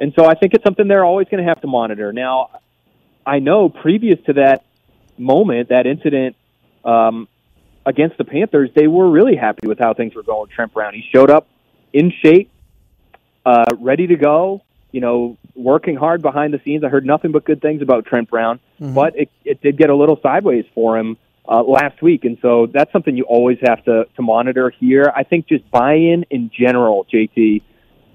And 0.00 0.12
so 0.16 0.24
I 0.24 0.34
think 0.34 0.54
it's 0.54 0.64
something 0.64 0.86
they're 0.86 1.04
always 1.04 1.28
going 1.28 1.42
to 1.42 1.48
have 1.48 1.60
to 1.62 1.66
monitor. 1.66 2.12
Now, 2.12 2.60
I 3.26 3.40
know 3.40 3.68
previous 3.68 4.18
to 4.26 4.34
that 4.34 4.64
moment, 5.18 5.70
that 5.70 5.86
incident 5.86 6.36
um, 6.84 7.28
against 7.84 8.16
the 8.16 8.24
Panthers, 8.24 8.70
they 8.74 8.86
were 8.86 9.10
really 9.10 9.36
happy 9.36 9.66
with 9.66 9.78
how 9.78 9.94
things 9.94 10.14
were 10.14 10.22
going. 10.22 10.42
With 10.42 10.50
Trent 10.50 10.72
Brown, 10.72 10.94
he 10.94 11.04
showed 11.12 11.30
up 11.30 11.48
in 11.92 12.12
shape, 12.22 12.50
uh, 13.44 13.64
ready 13.80 14.06
to 14.06 14.16
go. 14.16 14.62
You 14.92 15.00
know, 15.00 15.36
working 15.54 15.96
hard 15.96 16.22
behind 16.22 16.54
the 16.54 16.60
scenes. 16.64 16.82
I 16.84 16.88
heard 16.88 17.04
nothing 17.04 17.32
but 17.32 17.44
good 17.44 17.60
things 17.60 17.82
about 17.82 18.06
Trent 18.06 18.30
Brown, 18.30 18.60
mm-hmm. 18.80 18.94
but 18.94 19.16
it, 19.16 19.30
it 19.44 19.60
did 19.60 19.76
get 19.76 19.90
a 19.90 19.94
little 19.94 20.18
sideways 20.22 20.64
for 20.74 20.98
him 20.98 21.18
uh, 21.48 21.62
last 21.62 22.02
week, 22.02 22.24
and 22.24 22.38
so 22.42 22.66
that's 22.72 22.92
something 22.92 23.16
you 23.16 23.24
always 23.24 23.58
have 23.62 23.84
to 23.84 24.04
to 24.16 24.22
monitor 24.22 24.70
here. 24.70 25.12
I 25.14 25.24
think 25.24 25.48
just 25.48 25.68
buy-in 25.70 26.24
in 26.30 26.50
general, 26.56 27.06
JT, 27.12 27.62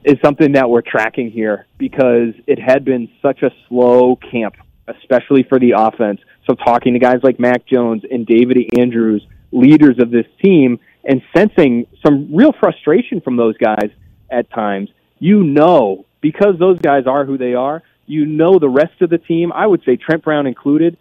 is 0.03 0.17
something 0.23 0.53
that 0.53 0.69
we're 0.69 0.81
tracking 0.81 1.31
here 1.31 1.65
because 1.77 2.33
it 2.47 2.59
had 2.59 2.85
been 2.85 3.09
such 3.21 3.41
a 3.41 3.51
slow 3.67 4.15
camp, 4.15 4.55
especially 4.87 5.43
for 5.43 5.59
the 5.59 5.71
offense. 5.77 6.21
So 6.47 6.55
talking 6.55 6.93
to 6.93 6.99
guys 6.99 7.19
like 7.23 7.39
Mac 7.39 7.65
Jones 7.65 8.03
and 8.09 8.25
David 8.25 8.57
Andrews, 8.77 9.25
leaders 9.51 9.97
of 9.99 10.11
this 10.11 10.25
team, 10.41 10.79
and 11.03 11.21
sensing 11.35 11.87
some 12.05 12.35
real 12.35 12.53
frustration 12.59 13.21
from 13.21 13.37
those 13.37 13.57
guys 13.57 13.89
at 14.29 14.49
times, 14.51 14.89
you 15.19 15.43
know 15.43 16.05
because 16.23 16.57
those 16.57 16.79
guys 16.79 17.05
are 17.05 17.25
who 17.25 17.37
they 17.37 17.53
are, 17.53 17.83
you 18.07 18.25
know 18.25 18.57
the 18.57 18.69
rest 18.69 19.01
of 19.01 19.11
the 19.11 19.19
team, 19.19 19.51
I 19.51 19.67
would 19.67 19.83
say 19.85 19.97
Trent 19.97 20.23
Brown 20.23 20.47
included, 20.47 20.97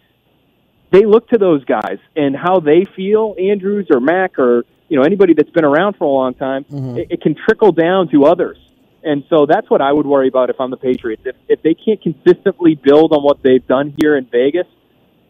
they 0.90 1.06
look 1.06 1.28
to 1.28 1.38
those 1.38 1.64
guys 1.64 1.98
and 2.14 2.36
how 2.36 2.60
they 2.60 2.84
feel, 2.96 3.34
Andrews 3.38 3.86
or 3.90 4.00
Mac 4.00 4.38
or 4.38 4.64
you 4.88 4.98
know 4.98 5.04
anybody 5.04 5.32
that's 5.32 5.50
been 5.50 5.64
around 5.64 5.96
for 5.96 6.04
a 6.04 6.10
long 6.10 6.34
time, 6.34 6.64
mm-hmm. 6.64 6.98
it, 6.98 7.06
it 7.12 7.22
can 7.22 7.34
trickle 7.34 7.72
down 7.72 8.08
to 8.10 8.26
others. 8.26 8.58
And 9.04 9.24
so 9.30 9.46
that's 9.46 9.68
what 9.70 9.80
I 9.80 9.90
would 9.92 10.06
worry 10.06 10.28
about 10.28 10.50
if 10.50 10.60
I'm 10.60 10.70
the 10.70 10.76
Patriots. 10.76 11.22
If 11.24 11.36
if 11.48 11.62
they 11.62 11.74
can't 11.74 12.02
consistently 12.02 12.74
build 12.74 13.12
on 13.12 13.22
what 13.22 13.42
they've 13.42 13.66
done 13.66 13.94
here 14.00 14.16
in 14.16 14.26
Vegas, 14.26 14.66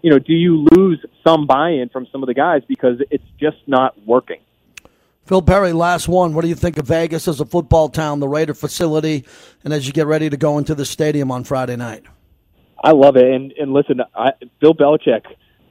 you 0.03 0.11
know, 0.11 0.19
do 0.19 0.33
you 0.33 0.67
lose 0.73 1.05
some 1.25 1.47
buy-in 1.47 1.91
from 1.91 2.07
some 2.11 2.23
of 2.23 2.27
the 2.27 2.35
guys 2.35 2.63
because 2.67 3.01
it's 3.11 3.31
just 3.39 3.59
not 3.67 3.95
working? 4.07 4.41
Phil 5.33 5.41
Perry, 5.41 5.73
last 5.73 6.09
one. 6.09 6.35
What 6.35 6.43
do 6.43 6.49
you 6.49 6.55
think 6.55 6.77
of 6.77 6.87
Vegas 6.87 7.27
as 7.27 7.41
a 7.41 7.47
football 7.47 7.89
town, 7.89 8.21
the 8.21 8.29
Raider 8.29 8.53
facility, 8.53 9.25
and 9.65 9.73
as 9.73 9.87
you 9.87 9.93
get 9.95 10.07
ready 10.07 10.29
to 10.29 10.37
go 10.37 10.59
into 10.59 10.75
the 10.75 10.85
stadium 10.85 11.31
on 11.31 11.43
Friday 11.43 11.75
night? 11.75 12.05
I 12.85 12.91
love 12.91 13.17
it. 13.17 13.25
And 13.25 13.51
and 13.53 13.73
listen, 13.73 14.03
I, 14.15 14.33
Bill 14.61 14.75
Belichick. 14.75 15.25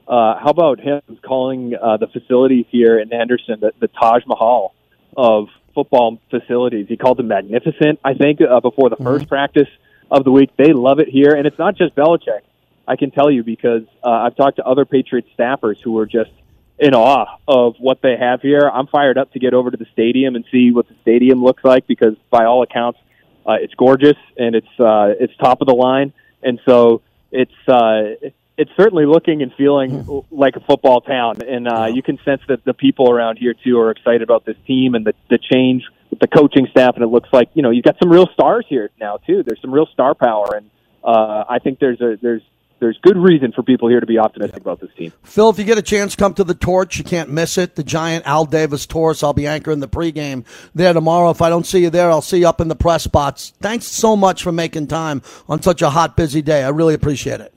Uh, 0.08 0.36
how 0.40 0.48
about 0.48 0.80
him 0.80 1.00
calling 1.24 1.74
uh, 1.80 1.96
the 1.96 2.08
facilities 2.08 2.66
here 2.70 2.98
in 2.98 3.08
Henderson 3.10 3.60
the, 3.60 3.70
the 3.78 3.86
Taj 3.86 4.24
Mahal 4.26 4.74
of 5.16 5.46
football 5.76 6.18
facilities? 6.28 6.86
He 6.88 6.96
called 6.96 7.18
them 7.18 7.28
magnificent. 7.28 8.00
I 8.04 8.14
think 8.14 8.40
uh, 8.40 8.58
before 8.58 8.90
the 8.90 8.96
1st 8.96 9.04
mm-hmm. 9.04 9.24
practice 9.26 9.68
of 10.10 10.24
the 10.24 10.32
week, 10.32 10.50
they 10.58 10.72
love 10.72 10.98
it 10.98 11.06
here, 11.08 11.36
and 11.36 11.46
it's 11.46 11.58
not 11.60 11.76
just 11.76 11.94
Belichick. 11.94 12.40
I 12.88 12.96
can 12.96 13.12
tell 13.12 13.30
you 13.30 13.44
because 13.44 13.82
uh, 14.02 14.10
I've 14.10 14.34
talked 14.34 14.56
to 14.56 14.64
other 14.64 14.84
Patriots 14.84 15.28
staffers 15.38 15.76
who 15.84 15.96
are 15.98 16.06
just 16.06 16.32
in 16.82 16.94
awe 16.94 17.38
of 17.46 17.76
what 17.78 18.02
they 18.02 18.16
have 18.18 18.42
here. 18.42 18.68
I'm 18.68 18.88
fired 18.88 19.16
up 19.16 19.32
to 19.34 19.38
get 19.38 19.54
over 19.54 19.70
to 19.70 19.76
the 19.76 19.86
stadium 19.92 20.34
and 20.34 20.44
see 20.50 20.72
what 20.72 20.88
the 20.88 20.96
stadium 21.00 21.42
looks 21.42 21.62
like 21.64 21.86
because, 21.86 22.14
by 22.28 22.44
all 22.44 22.64
accounts, 22.64 22.98
uh, 23.46 23.52
it's 23.52 23.72
gorgeous 23.74 24.16
and 24.36 24.56
it's 24.56 24.80
uh, 24.80 25.14
it's 25.18 25.32
top 25.36 25.60
of 25.60 25.68
the 25.68 25.74
line, 25.74 26.12
and 26.42 26.60
so 26.66 27.00
it's 27.30 27.52
uh, 27.68 28.30
it's 28.58 28.70
certainly 28.76 29.06
looking 29.06 29.42
and 29.42 29.54
feeling 29.54 30.02
hmm. 30.02 30.18
like 30.32 30.56
a 30.56 30.60
football 30.60 31.00
town. 31.00 31.36
And 31.42 31.68
uh, 31.68 31.86
you 31.86 32.02
can 32.02 32.18
sense 32.24 32.42
that 32.48 32.64
the 32.64 32.74
people 32.74 33.10
around 33.10 33.38
here 33.38 33.54
too 33.54 33.78
are 33.78 33.92
excited 33.92 34.22
about 34.22 34.44
this 34.44 34.56
team 34.66 34.96
and 34.96 35.06
the 35.06 35.14
the 35.30 35.38
change 35.38 35.84
with 36.10 36.18
the 36.18 36.28
coaching 36.28 36.66
staff. 36.72 36.96
And 36.96 37.04
it 37.04 37.08
looks 37.08 37.28
like 37.32 37.50
you 37.54 37.62
know 37.62 37.70
you've 37.70 37.84
got 37.84 37.96
some 38.02 38.10
real 38.10 38.26
stars 38.34 38.66
here 38.68 38.90
now 39.00 39.18
too. 39.18 39.44
There's 39.44 39.60
some 39.60 39.72
real 39.72 39.86
star 39.86 40.16
power, 40.16 40.56
and 40.56 40.68
uh, 41.04 41.44
I 41.48 41.60
think 41.60 41.78
there's 41.78 42.00
a 42.00 42.18
there's 42.20 42.42
there's 42.82 42.98
good 42.98 43.16
reason 43.16 43.52
for 43.52 43.62
people 43.62 43.88
here 43.88 44.00
to 44.00 44.06
be 44.06 44.18
optimistic 44.18 44.60
about 44.60 44.80
this 44.80 44.90
team. 44.98 45.12
Phil, 45.22 45.48
if 45.48 45.58
you 45.58 45.64
get 45.64 45.78
a 45.78 45.82
chance, 45.82 46.16
come 46.16 46.34
to 46.34 46.42
the 46.42 46.52
torch. 46.54 46.98
You 46.98 47.04
can't 47.04 47.30
miss 47.30 47.56
it. 47.56 47.76
The 47.76 47.84
giant 47.84 48.26
Al 48.26 48.44
Davis 48.44 48.86
Torch. 48.86 49.22
I'll 49.22 49.32
be 49.32 49.46
anchoring 49.46 49.78
the 49.78 49.88
pregame 49.88 50.44
there 50.74 50.92
tomorrow. 50.92 51.30
If 51.30 51.40
I 51.40 51.48
don't 51.48 51.64
see 51.64 51.80
you 51.80 51.90
there, 51.90 52.10
I'll 52.10 52.20
see 52.20 52.40
you 52.40 52.48
up 52.48 52.60
in 52.60 52.66
the 52.66 52.74
press 52.74 53.04
spots. 53.04 53.52
Thanks 53.60 53.86
so 53.86 54.16
much 54.16 54.42
for 54.42 54.50
making 54.50 54.88
time 54.88 55.22
on 55.48 55.62
such 55.62 55.80
a 55.80 55.90
hot, 55.90 56.16
busy 56.16 56.42
day. 56.42 56.64
I 56.64 56.70
really 56.70 56.94
appreciate 56.94 57.40
it. 57.40 57.54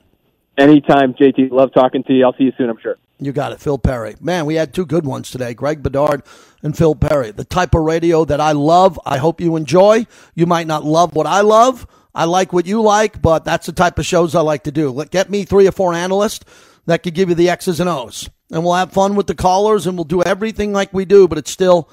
Anytime, 0.56 1.12
JT. 1.12 1.50
Love 1.50 1.74
talking 1.74 2.04
to 2.04 2.14
you. 2.14 2.24
I'll 2.24 2.36
see 2.36 2.44
you 2.44 2.52
soon, 2.56 2.70
I'm 2.70 2.78
sure. 2.80 2.96
You 3.18 3.32
got 3.32 3.50
it, 3.50 3.60
Phil 3.60 3.78
Perry. 3.78 4.14
Man, 4.20 4.46
we 4.46 4.54
had 4.54 4.72
two 4.72 4.86
good 4.86 5.04
ones 5.04 5.30
today 5.30 5.54
Greg 5.54 5.82
Bedard 5.82 6.22
and 6.62 6.76
Phil 6.76 6.94
Perry. 6.94 7.32
The 7.32 7.44
type 7.44 7.74
of 7.74 7.82
radio 7.82 8.24
that 8.26 8.40
I 8.40 8.52
love, 8.52 9.00
I 9.04 9.18
hope 9.18 9.40
you 9.40 9.56
enjoy. 9.56 10.06
You 10.34 10.46
might 10.46 10.68
not 10.68 10.84
love 10.84 11.16
what 11.16 11.26
I 11.26 11.40
love. 11.40 11.86
I 12.16 12.24
like 12.24 12.50
what 12.50 12.64
you 12.64 12.80
like, 12.80 13.20
but 13.20 13.44
that's 13.44 13.66
the 13.66 13.72
type 13.72 13.98
of 13.98 14.06
shows 14.06 14.34
I 14.34 14.40
like 14.40 14.64
to 14.64 14.72
do. 14.72 15.04
Get 15.10 15.28
me 15.28 15.44
three 15.44 15.68
or 15.68 15.72
four 15.72 15.92
analysts 15.92 16.46
that 16.86 17.02
could 17.02 17.12
give 17.12 17.28
you 17.28 17.34
the 17.34 17.50
X's 17.50 17.78
and 17.78 17.90
O's. 17.90 18.30
And 18.50 18.64
we'll 18.64 18.72
have 18.72 18.90
fun 18.90 19.16
with 19.16 19.26
the 19.26 19.34
callers 19.34 19.86
and 19.86 19.98
we'll 19.98 20.04
do 20.04 20.22
everything 20.22 20.72
like 20.72 20.94
we 20.94 21.04
do, 21.04 21.28
but 21.28 21.36
it's 21.36 21.50
still 21.50 21.90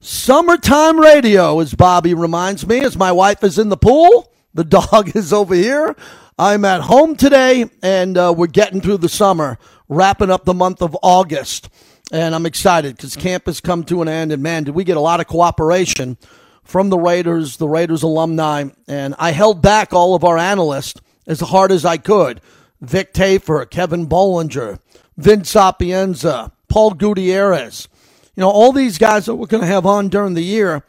summertime 0.00 0.98
radio, 0.98 1.60
as 1.60 1.74
Bobby 1.74 2.14
reminds 2.14 2.66
me, 2.66 2.80
as 2.80 2.96
my 2.96 3.12
wife 3.12 3.44
is 3.44 3.58
in 3.58 3.68
the 3.68 3.76
pool. 3.76 4.32
The 4.54 4.64
dog 4.90 5.14
is 5.14 5.34
over 5.34 5.54
here. 5.54 5.94
I'm 6.38 6.64
at 6.64 6.80
home 6.80 7.14
today, 7.14 7.68
and 7.82 8.16
uh, 8.16 8.32
we're 8.34 8.46
getting 8.46 8.80
through 8.80 8.98
the 8.98 9.08
summer, 9.10 9.58
wrapping 9.88 10.30
up 10.30 10.46
the 10.46 10.54
month 10.54 10.80
of 10.80 10.96
August. 11.02 11.68
And 12.10 12.34
I'm 12.34 12.46
excited 12.46 12.96
because 12.96 13.16
camp 13.16 13.44
has 13.44 13.60
come 13.60 13.84
to 13.84 14.00
an 14.00 14.08
end. 14.08 14.32
And 14.32 14.42
man, 14.42 14.64
did 14.64 14.74
we 14.74 14.84
get 14.84 14.96
a 14.96 15.00
lot 15.00 15.20
of 15.20 15.26
cooperation 15.26 16.16
from 16.68 16.90
the 16.90 16.98
Raiders, 16.98 17.56
the 17.56 17.68
Raiders 17.68 18.02
alumni, 18.02 18.66
and 18.86 19.14
I 19.18 19.30
held 19.30 19.62
back 19.62 19.94
all 19.94 20.14
of 20.14 20.22
our 20.22 20.36
analysts 20.36 21.00
as 21.26 21.40
hard 21.40 21.72
as 21.72 21.86
I 21.86 21.96
could. 21.96 22.42
Vic 22.82 23.14
Tafur, 23.14 23.68
Kevin 23.68 24.06
Bollinger, 24.06 24.78
Vince 25.16 25.48
Sapienza, 25.48 26.52
Paul 26.68 26.90
Gutierrez. 26.90 27.88
You 28.36 28.42
know, 28.42 28.50
all 28.50 28.72
these 28.72 28.98
guys 28.98 29.24
that 29.24 29.34
we're 29.34 29.46
going 29.46 29.62
to 29.62 29.66
have 29.66 29.86
on 29.86 30.10
during 30.10 30.34
the 30.34 30.44
year, 30.44 30.84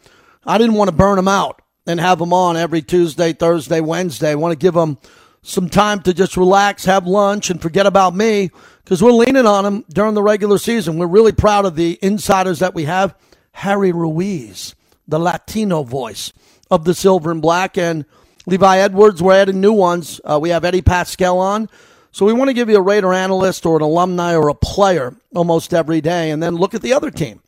I 0.45 0.57
didn't 0.57 0.75
want 0.75 0.89
to 0.89 0.95
burn 0.95 1.15
them 1.15 1.29
out 1.29 1.61
and 1.87 1.97
have 1.97 2.19
them 2.19 2.33
on 2.33 2.57
every 2.57 2.81
Tuesday, 2.81 3.31
Thursday, 3.31 3.79
Wednesday. 3.79 4.31
I 4.31 4.35
want 4.35 4.51
to 4.51 4.59
give 4.59 4.73
them 4.73 4.97
some 5.43 5.69
time 5.69 6.01
to 6.01 6.13
just 6.13 6.35
relax, 6.35 6.83
have 6.85 7.07
lunch, 7.07 7.49
and 7.49 7.61
forget 7.61 7.85
about 7.85 8.13
me 8.13 8.51
because 8.83 9.01
we're 9.01 9.11
leaning 9.11 9.45
on 9.45 9.63
them 9.63 9.85
during 9.93 10.13
the 10.13 10.21
regular 10.21 10.57
season. 10.57 10.97
We're 10.97 11.07
really 11.07 11.31
proud 11.31 11.63
of 11.63 11.77
the 11.77 11.97
insiders 12.01 12.59
that 12.59 12.75
we 12.75 12.83
have. 12.83 13.15
Harry 13.53 13.93
Ruiz 13.93 14.75
the 15.09 15.19
Latino 15.19 15.83
voice 15.83 16.31
of 16.69 16.85
the 16.85 16.93
silver 16.93 17.31
and 17.31 17.41
black. 17.41 17.77
And 17.77 18.05
Levi 18.45 18.77
Edwards, 18.77 19.21
we're 19.21 19.35
adding 19.35 19.61
new 19.61 19.73
ones. 19.73 20.21
Uh, 20.23 20.39
we 20.41 20.49
have 20.49 20.65
Eddie 20.65 20.81
Paskal 20.81 21.37
on. 21.37 21.69
So 22.11 22.25
we 22.25 22.33
want 22.33 22.49
to 22.49 22.53
give 22.53 22.69
you 22.69 22.77
a 22.77 22.81
Raider 22.81 23.13
analyst 23.13 23.65
or 23.65 23.77
an 23.77 23.83
alumni 23.83 24.35
or 24.35 24.49
a 24.49 24.55
player 24.55 25.15
almost 25.35 25.73
every 25.73 26.01
day. 26.01 26.31
And 26.31 26.41
then 26.41 26.55
look 26.55 26.73
at 26.73 26.81
the 26.81 26.93
other 26.93 27.11
team. 27.11 27.41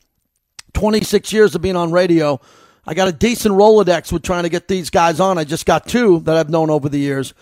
26 0.73 1.33
years 1.33 1.55
of 1.55 1.61
being 1.61 1.75
on 1.75 1.91
radio. 1.91 2.39
I 2.85 2.93
got 2.93 3.07
a 3.07 3.11
decent 3.11 3.55
Rolodex 3.55 4.11
with 4.11 4.23
trying 4.23 4.43
to 4.43 4.49
get 4.49 4.67
these 4.67 4.89
guys 4.89 5.19
on. 5.19 5.37
I 5.37 5.43
just 5.43 5.65
got 5.65 5.87
two 5.87 6.19
that 6.21 6.35
I've 6.35 6.49
known 6.49 6.69
over 6.69 6.89
the 6.89 6.99
years. 6.99 7.33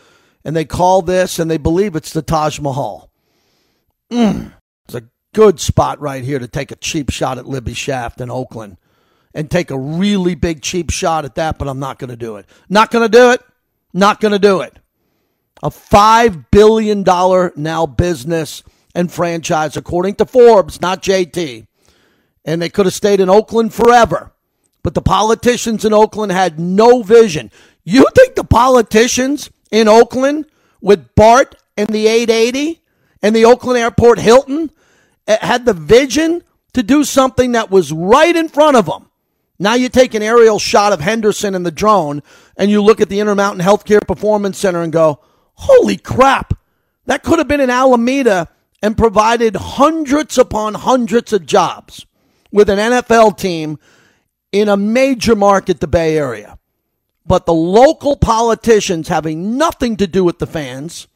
And 0.43 0.55
they 0.55 0.65
call 0.65 1.01
this 1.01 1.39
and 1.39 1.51
they 1.51 1.57
believe 1.57 1.95
it's 1.95 2.13
the 2.13 2.21
Taj 2.21 2.59
Mahal. 2.59 3.09
Mm, 4.11 4.53
it's 4.85 4.95
a 4.95 5.03
good 5.33 5.59
spot 5.59 5.99
right 5.99 6.23
here 6.23 6.39
to 6.39 6.47
take 6.47 6.71
a 6.71 6.75
cheap 6.77 7.11
shot 7.11 7.37
at 7.37 7.45
Libby 7.45 7.73
Schaaf 7.73 8.19
in 8.19 8.31
Oakland 8.31 8.77
and 9.33 9.49
take 9.49 9.71
a 9.71 9.77
really 9.77 10.35
big 10.35 10.61
cheap 10.61 10.89
shot 10.89 11.25
at 11.25 11.35
that, 11.35 11.57
but 11.57 11.67
I'm 11.67 11.79
not 11.79 11.99
going 11.99 12.09
to 12.09 12.17
do 12.17 12.37
it. 12.37 12.45
Not 12.67 12.91
going 12.91 13.09
to 13.09 13.17
do 13.17 13.31
it. 13.31 13.41
Not 13.93 14.19
going 14.19 14.31
to 14.31 14.39
do 14.39 14.61
it. 14.61 14.77
A 15.61 15.69
$5 15.69 16.45
billion 16.51 17.03
now 17.55 17.85
business 17.85 18.63
and 18.95 19.11
franchise, 19.11 19.77
according 19.77 20.15
to 20.15 20.25
Forbes, 20.25 20.81
not 20.81 21.03
JT. 21.03 21.67
And 22.45 22.61
they 22.61 22.69
could 22.69 22.85
have 22.85 22.93
stayed 22.93 23.19
in 23.19 23.29
Oakland 23.29 23.73
forever. 23.73 24.31
But 24.81 24.93
the 24.93 25.01
politicians 25.01 25.85
in 25.85 25.93
Oakland 25.93 26.31
had 26.31 26.59
no 26.59 27.03
vision. 27.03 27.51
You 27.83 28.05
think 28.15 28.35
the 28.35 28.43
politicians 28.43 29.49
in 29.71 29.87
Oakland 29.87 30.45
with 30.81 31.13
BART 31.15 31.55
and 31.77 31.89
the 31.89 32.07
880 32.07 32.81
and 33.21 33.35
the 33.35 33.45
Oakland 33.45 33.77
Airport 33.77 34.19
Hilton 34.19 34.71
eh, 35.27 35.37
had 35.41 35.65
the 35.65 35.73
vision 35.73 36.43
to 36.73 36.83
do 36.83 37.03
something 37.03 37.51
that 37.51 37.69
was 37.69 37.91
right 37.91 38.35
in 38.35 38.47
front 38.47 38.77
of 38.77 38.85
them? 38.85 39.08
Now 39.59 39.73
you 39.73 39.89
take 39.89 40.13
an 40.13 40.23
aerial 40.23 40.57
shot 40.57 40.93
of 40.93 41.01
Henderson 41.01 41.53
and 41.53 41.65
the 41.65 41.71
drone, 41.71 42.23
and 42.55 42.71
you 42.71 42.81
look 42.81 43.01
at 43.01 43.09
the 43.09 43.19
Intermountain 43.19 43.63
Healthcare 43.63 44.05
Performance 44.07 44.57
Center 44.57 44.81
and 44.81 44.93
go, 44.93 45.19
holy 45.55 45.97
crap, 45.97 46.57
that 47.05 47.23
could 47.23 47.39
have 47.39 47.47
been 47.49 47.59
in 47.59 47.69
Alameda 47.69 48.47
and 48.81 48.97
provided 48.97 49.57
hundreds 49.57 50.37
upon 50.37 50.75
hundreds 50.75 51.33
of 51.33 51.45
jobs 51.45 52.05
with 52.51 52.69
an 52.69 52.77
NFL 52.77 53.37
team 53.37 53.77
in 54.53 54.69
a 54.69 54.77
major 54.77 55.35
market, 55.35 55.81
the 55.81 55.87
Bay 55.87 56.17
Area. 56.17 56.57
But 57.25 57.45
the 57.45 57.53
local 57.53 58.15
politicians 58.15 59.09
having 59.09 59.57
nothing 59.57 59.97
to 59.97 60.07
do 60.07 60.23
with 60.23 60.39
the 60.39 60.47
fans, 60.47 61.07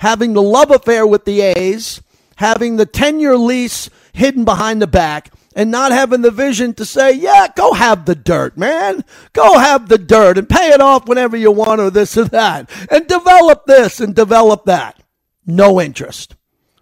having 0.00 0.32
the 0.32 0.42
love 0.42 0.70
affair 0.70 1.06
with 1.06 1.24
the 1.24 1.40
A's, 1.40 2.02
having 2.36 2.76
the 2.76 2.86
10 2.86 3.20
year 3.20 3.36
lease 3.36 3.88
hidden 4.12 4.44
behind 4.44 4.82
the 4.82 4.86
back, 4.88 5.32
and 5.54 5.70
not 5.70 5.92
having 5.92 6.22
the 6.22 6.30
vision 6.30 6.74
to 6.74 6.84
say, 6.84 7.12
yeah, 7.12 7.48
go 7.54 7.72
have 7.72 8.04
the 8.04 8.14
dirt, 8.14 8.56
man. 8.56 9.04
Go 9.32 9.58
have 9.58 9.88
the 9.88 9.98
dirt 9.98 10.38
and 10.38 10.48
pay 10.48 10.70
it 10.70 10.80
off 10.80 11.06
whenever 11.06 11.36
you 11.36 11.50
want 11.50 11.80
or 11.80 11.90
this 11.90 12.16
or 12.16 12.24
that 12.24 12.70
and 12.90 13.06
develop 13.06 13.66
this 13.66 14.00
and 14.00 14.14
develop 14.14 14.64
that. 14.64 15.02
No 15.46 15.80
interest 15.80 16.36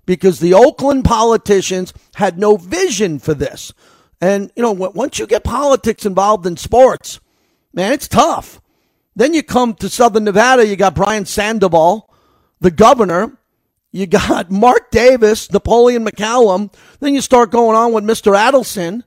because 0.06 0.40
the 0.40 0.54
Oakland 0.54 1.04
politicians 1.04 1.92
had 2.16 2.38
no 2.38 2.56
vision 2.56 3.18
for 3.18 3.34
this. 3.34 3.72
And, 4.20 4.52
you 4.54 4.62
know, 4.62 4.72
once 4.72 5.18
you 5.18 5.26
get 5.26 5.44
politics 5.44 6.04
involved 6.04 6.46
in 6.46 6.56
sports, 6.56 7.20
Man, 7.72 7.92
it's 7.92 8.08
tough. 8.08 8.60
Then 9.14 9.34
you 9.34 9.42
come 9.42 9.74
to 9.74 9.88
Southern 9.88 10.24
Nevada, 10.24 10.66
you 10.66 10.76
got 10.76 10.94
Brian 10.94 11.26
Sandoval, 11.26 12.12
the 12.60 12.70
governor. 12.70 13.36
You 13.92 14.06
got 14.06 14.50
Mark 14.50 14.90
Davis, 14.90 15.50
Napoleon 15.52 16.04
McCallum. 16.04 16.72
Then 17.00 17.14
you 17.14 17.20
start 17.20 17.50
going 17.50 17.76
on 17.76 17.92
with 17.92 18.04
Mr. 18.04 18.34
Adelson 18.34 19.02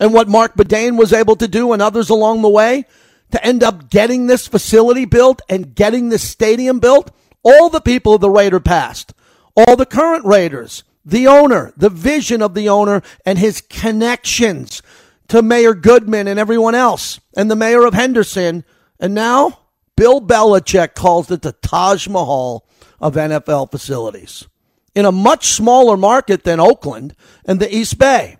and 0.00 0.14
what 0.14 0.28
Marc 0.28 0.54
Badain 0.54 0.96
was 0.96 1.12
able 1.12 1.36
to 1.36 1.48
do 1.48 1.72
and 1.72 1.82
others 1.82 2.10
along 2.10 2.42
the 2.42 2.48
way 2.48 2.84
to 3.30 3.44
end 3.44 3.62
up 3.62 3.90
getting 3.90 4.26
this 4.26 4.46
facility 4.46 5.04
built 5.04 5.42
and 5.48 5.74
getting 5.74 6.08
this 6.08 6.28
stadium 6.28 6.78
built. 6.78 7.10
All 7.42 7.68
the 7.68 7.80
people 7.80 8.14
of 8.14 8.20
the 8.20 8.30
Raider 8.30 8.60
past, 8.60 9.12
all 9.56 9.76
the 9.76 9.86
current 9.86 10.24
Raiders, 10.24 10.84
the 11.04 11.26
owner, 11.26 11.72
the 11.76 11.88
vision 11.88 12.42
of 12.42 12.54
the 12.54 12.68
owner, 12.68 13.02
and 13.24 13.38
his 13.38 13.60
connections 13.60 14.82
to 15.28 15.42
Mayor 15.42 15.74
Goodman 15.74 16.26
and 16.26 16.38
everyone 16.38 16.74
else, 16.74 17.20
and 17.36 17.50
the 17.50 17.56
mayor 17.56 17.84
of 17.84 17.94
Henderson. 17.94 18.64
And 18.98 19.14
now 19.14 19.60
Bill 19.96 20.20
Belichick 20.20 20.94
calls 20.94 21.30
it 21.30 21.42
the 21.42 21.52
Taj 21.52 22.08
Mahal 22.08 22.66
of 23.00 23.14
NFL 23.14 23.70
facilities 23.70 24.46
in 24.94 25.04
a 25.04 25.12
much 25.12 25.46
smaller 25.48 25.96
market 25.96 26.44
than 26.44 26.60
Oakland 26.60 27.14
and 27.44 27.60
the 27.60 27.74
East 27.74 27.98
Bay. 27.98 28.38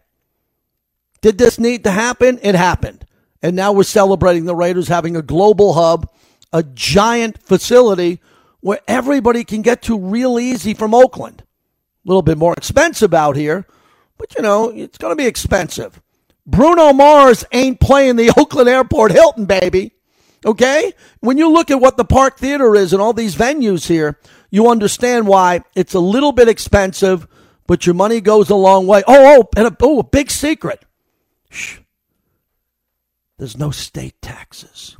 Did 1.21 1.38
this 1.38 1.59
need 1.59 1.85
to 1.85 1.90
happen? 1.90 2.38
It 2.42 2.55
happened. 2.55 3.05
And 3.42 3.55
now 3.55 3.73
we're 3.73 3.85
celebrating 3.85 4.44
the 4.44 4.55
Raiders 4.55 4.88
having 4.88 5.16
a 5.16 5.23
global 5.23 5.75
hub, 5.75 6.11
a 6.53 6.62
giant 6.62 7.40
facility 7.42 8.21
where 8.61 8.81
everybody 8.88 9.44
can 9.44 9.62
get 9.62 9.83
to 9.83 9.99
real 9.99 10.38
easy 10.38 10.75
from 10.75 10.94
Oakland. 10.94 11.42
A 12.05 12.09
little 12.09 12.23
bit 12.23 12.38
more 12.38 12.55
expensive 12.55 13.14
out 13.14 13.37
here, 13.37 13.66
but 14.16 14.35
you 14.35 14.42
know, 14.42 14.71
it's 14.71 14.99
going 14.99 15.12
to 15.12 15.23
be 15.23 15.27
expensive. 15.27 16.01
Bruno 16.47 16.92
Mars 16.92 17.44
ain't 17.53 17.79
playing 17.79 18.16
the 18.16 18.33
Oakland 18.37 18.68
Airport 18.68 19.12
Hilton, 19.12 19.44
baby. 19.44 19.92
Okay? 20.44 20.92
When 21.21 21.38
you 21.38 21.51
look 21.51 21.71
at 21.71 21.81
what 21.81 21.97
the 21.97 22.05
Park 22.05 22.38
Theater 22.38 22.75
is 22.75 22.92
and 22.92 23.03
all 23.03 23.12
these 23.12 23.37
venues 23.37 23.87
here, 23.87 24.18
you 24.50 24.68
understand 24.68 25.26
why 25.26 25.62
it's 25.74 25.94
a 25.94 26.00
little 26.00 26.32
bit 26.32 26.48
expensive, 26.48 27.26
but 27.66 27.87
your 27.87 27.94
money 27.94 28.20
goes 28.20 28.50
a 28.50 28.54
long 28.54 28.87
way. 28.87 29.02
Oh, 29.06 29.40
oh, 29.40 29.48
and 29.56 29.68
a, 29.68 29.76
oh, 29.80 30.00
a 30.00 30.04
big 30.04 30.30
secret. 30.30 30.84
Shh. 31.50 31.78
There's 33.38 33.56
no 33.56 33.70
state 33.70 34.20
taxes. 34.20 34.96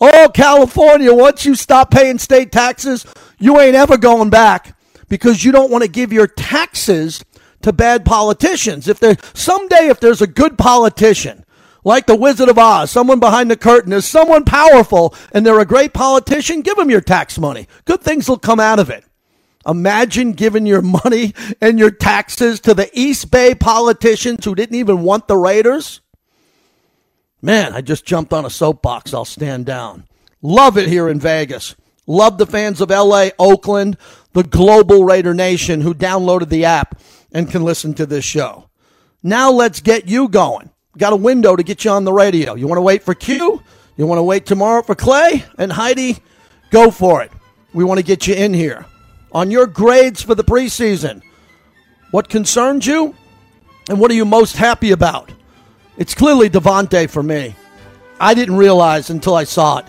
Oh, 0.00 0.30
California, 0.32 1.12
once 1.12 1.44
you 1.44 1.54
stop 1.54 1.90
paying 1.90 2.18
state 2.18 2.52
taxes, 2.52 3.04
you 3.38 3.60
ain't 3.60 3.74
ever 3.74 3.96
going 3.96 4.30
back 4.30 4.76
because 5.08 5.44
you 5.44 5.52
don't 5.52 5.70
want 5.70 5.82
to 5.82 5.90
give 5.90 6.12
your 6.12 6.26
taxes 6.26 7.24
to 7.62 7.72
bad 7.72 8.04
politicians. 8.04 8.88
If 8.88 9.00
there 9.00 9.16
someday 9.34 9.88
if 9.88 10.00
there's 10.00 10.22
a 10.22 10.26
good 10.26 10.56
politician 10.56 11.44
like 11.84 12.06
the 12.06 12.16
Wizard 12.16 12.48
of 12.48 12.58
Oz, 12.58 12.90
someone 12.90 13.20
behind 13.20 13.50
the 13.50 13.56
curtain, 13.56 13.92
is 13.92 14.06
someone 14.06 14.44
powerful 14.44 15.14
and 15.32 15.44
they're 15.44 15.60
a 15.60 15.64
great 15.64 15.92
politician, 15.92 16.62
give 16.62 16.76
them 16.76 16.90
your 16.90 17.00
tax 17.00 17.38
money. 17.38 17.66
Good 17.84 18.00
things 18.00 18.28
will 18.28 18.38
come 18.38 18.60
out 18.60 18.78
of 18.78 18.90
it. 18.90 19.04
Imagine 19.66 20.32
giving 20.32 20.66
your 20.66 20.82
money 20.82 21.34
and 21.60 21.78
your 21.78 21.90
taxes 21.90 22.60
to 22.60 22.74
the 22.74 22.90
East 22.92 23.30
Bay 23.30 23.54
politicians 23.54 24.44
who 24.44 24.54
didn't 24.54 24.76
even 24.76 25.02
want 25.02 25.28
the 25.28 25.36
Raiders. 25.36 26.00
Man, 27.40 27.72
I 27.72 27.82
just 27.82 28.04
jumped 28.04 28.32
on 28.32 28.44
a 28.44 28.50
soapbox. 28.50 29.14
I'll 29.14 29.24
stand 29.24 29.66
down. 29.66 30.06
Love 30.42 30.76
it 30.78 30.88
here 30.88 31.08
in 31.08 31.20
Vegas. 31.20 31.76
Love 32.06 32.38
the 32.38 32.46
fans 32.46 32.80
of 32.80 32.90
LA, 32.90 33.28
Oakland, 33.38 33.96
the 34.32 34.42
global 34.42 35.04
Raider 35.04 35.34
Nation 35.34 35.82
who 35.82 35.94
downloaded 35.94 36.48
the 36.48 36.64
app 36.64 36.98
and 37.32 37.50
can 37.50 37.62
listen 37.62 37.94
to 37.94 38.06
this 38.06 38.24
show. 38.24 38.70
Now 39.22 39.50
let's 39.50 39.80
get 39.80 40.08
you 40.08 40.28
going. 40.28 40.70
Got 40.98 41.12
a 41.12 41.16
window 41.16 41.54
to 41.54 41.62
get 41.62 41.84
you 41.84 41.92
on 41.92 42.04
the 42.04 42.12
radio. 42.12 42.54
You 42.54 42.66
want 42.66 42.78
to 42.78 42.82
wait 42.82 43.04
for 43.04 43.14
Q? 43.14 43.62
You 43.96 44.06
want 44.06 44.18
to 44.18 44.22
wait 44.24 44.46
tomorrow 44.46 44.82
for 44.82 44.96
Clay 44.96 45.44
and 45.56 45.72
Heidi? 45.72 46.18
Go 46.70 46.90
for 46.90 47.22
it. 47.22 47.30
We 47.72 47.84
want 47.84 47.98
to 47.98 48.04
get 48.04 48.26
you 48.26 48.34
in 48.34 48.52
here. 48.52 48.84
On 49.30 49.50
your 49.50 49.68
grades 49.68 50.22
for 50.22 50.34
the 50.34 50.42
preseason, 50.42 51.22
what 52.10 52.28
concerns 52.28 52.84
you 52.84 53.14
and 53.88 54.00
what 54.00 54.10
are 54.10 54.14
you 54.14 54.24
most 54.24 54.56
happy 54.56 54.90
about? 54.90 55.30
It's 55.98 56.14
clearly 56.14 56.50
Davante 56.50 57.08
for 57.08 57.22
me. 57.22 57.54
I 58.20 58.34
didn't 58.34 58.56
realize 58.56 59.10
until 59.10 59.36
I 59.36 59.44
saw 59.44 59.78
it. 59.78 59.86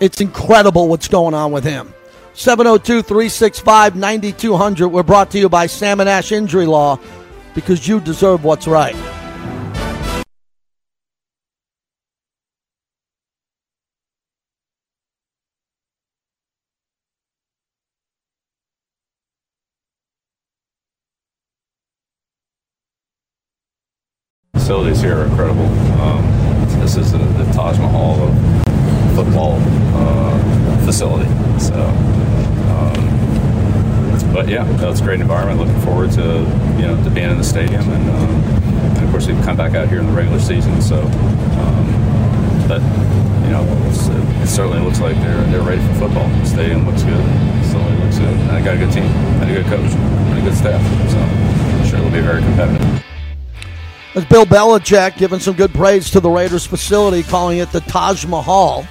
It's 0.00 0.20
incredible 0.20 0.88
what's 0.88 1.06
going 1.06 1.34
on 1.34 1.52
with 1.52 1.62
him. 1.62 1.94
702 2.34 3.02
365 3.02 3.94
9200. 3.94 4.88
We're 4.88 5.02
brought 5.04 5.30
to 5.30 5.38
you 5.38 5.48
by 5.48 5.66
Sam 5.66 6.00
& 6.00 6.02
Ash 6.02 6.32
Injury 6.32 6.66
Law 6.66 6.98
because 7.54 7.86
you 7.86 8.00
deserve 8.00 8.42
what's 8.42 8.66
right. 8.66 8.96
Bill 54.32 54.46
Belichick 54.46 55.18
giving 55.18 55.40
some 55.40 55.54
good 55.54 55.74
praise 55.74 56.10
to 56.10 56.18
the 56.18 56.30
Raiders 56.30 56.64
facility, 56.64 57.22
calling 57.22 57.58
it 57.58 57.70
the 57.70 57.82
Taj 57.82 58.24
Mahal. 58.24 58.86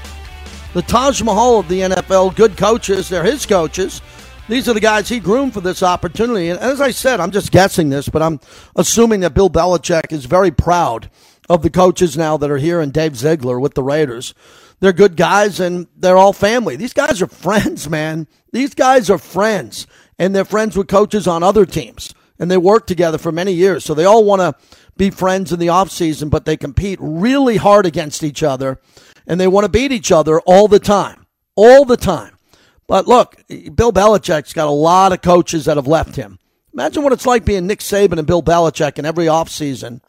The 0.76 0.84
Taj 0.84 1.24
Mahal 1.24 1.58
of 1.58 1.68
the 1.68 1.80
NFL, 1.80 2.36
good 2.36 2.56
coaches, 2.56 3.10
they're 3.10 3.24
his 3.24 3.48
coaches. 3.48 4.04
These 4.48 4.70
are 4.70 4.76
the 4.76 4.80
guys 4.80 5.10
he 5.10 5.20
groomed 5.20 5.56
for 5.56 5.62
this 5.62 5.82
opportunity. 5.82 6.50
And 6.50 6.60
as 6.60 6.80
I 6.80 6.92
said, 6.92 7.20
I'm 7.20 7.32
just 7.32 7.52
guessing 7.52 7.90
this, 7.90 8.08
but 8.08 8.22
I'm 8.22 8.40
assuming 8.76 9.22
that 9.22 9.34
Bill 9.34 9.50
Belichick 9.50 10.12
is 10.12 10.26
very 10.26 10.52
proud 10.52 11.10
of 11.50 11.64
the 11.64 11.72
coaches 11.72 12.16
now 12.16 12.38
that 12.38 12.52
are 12.52 12.58
here 12.58 12.80
and 12.80 12.94
Dave 12.94 13.18
Ziegler 13.18 13.60
with 13.60 13.74
the 13.74 13.82
Raiders. 13.82 14.36
They're 14.80 14.94
good 14.94 15.18
guys 15.18 15.60
and 15.60 15.88
they're 15.98 16.18
all 16.18 16.34
family. 16.34 16.76
These 16.76 16.94
guys 16.94 17.20
are 17.20 17.26
friends, 17.28 17.90
man. 17.90 18.28
These 18.52 18.76
guys 18.76 19.10
are 19.10 19.18
friends, 19.18 19.88
and 20.20 20.36
they're 20.36 20.46
friends 20.46 20.78
with 20.78 20.88
coaches 20.88 21.26
on 21.26 21.42
other 21.42 21.66
teams, 21.66 22.14
and 22.38 22.52
they 22.52 22.58
work 22.58 22.86
together 22.86 23.18
for 23.18 23.32
many 23.32 23.54
years. 23.54 23.84
So 23.84 23.96
they 23.96 24.06
all 24.06 24.24
want 24.24 24.42
to 24.42 24.54
be 25.02 25.10
friends 25.10 25.52
in 25.52 25.58
the 25.58 25.66
offseason, 25.66 26.30
but 26.30 26.46
they 26.46 26.56
compete 26.56 27.00
really 27.02 27.58
hard 27.58 27.88
against 27.88 28.24
each 28.24 28.44
other 28.44 28.80
and 29.26 29.40
they 29.40 29.48
want 29.48 29.66
to 29.66 29.70
beat 29.70 29.92
each 29.92 30.12
other 30.12 30.40
all 30.42 30.68
the 30.68 30.80
time. 30.80 31.26
All 31.56 31.86
the 31.86 31.98
time. 31.98 32.38
But 32.86 33.08
look, 33.08 33.36
Bill 33.48 33.92
Belichick's 33.92 34.54
got 34.54 34.68
a 34.68 34.70
lot 34.70 35.12
of 35.12 35.24
coaches 35.24 35.66
that 35.66 35.78
have 35.78 35.88
left 35.88 36.18
him. 36.18 36.38
Imagine 36.72 37.02
what 37.02 37.14
it's 37.14 37.26
like 37.26 37.46
being 37.46 37.66
Nick 37.66 37.80
Saban 37.80 38.20
and 38.20 38.28
Bill 38.28 38.44
Belichick, 38.44 39.00
and 39.00 39.08
every 39.08 39.26
offseason 39.26 40.02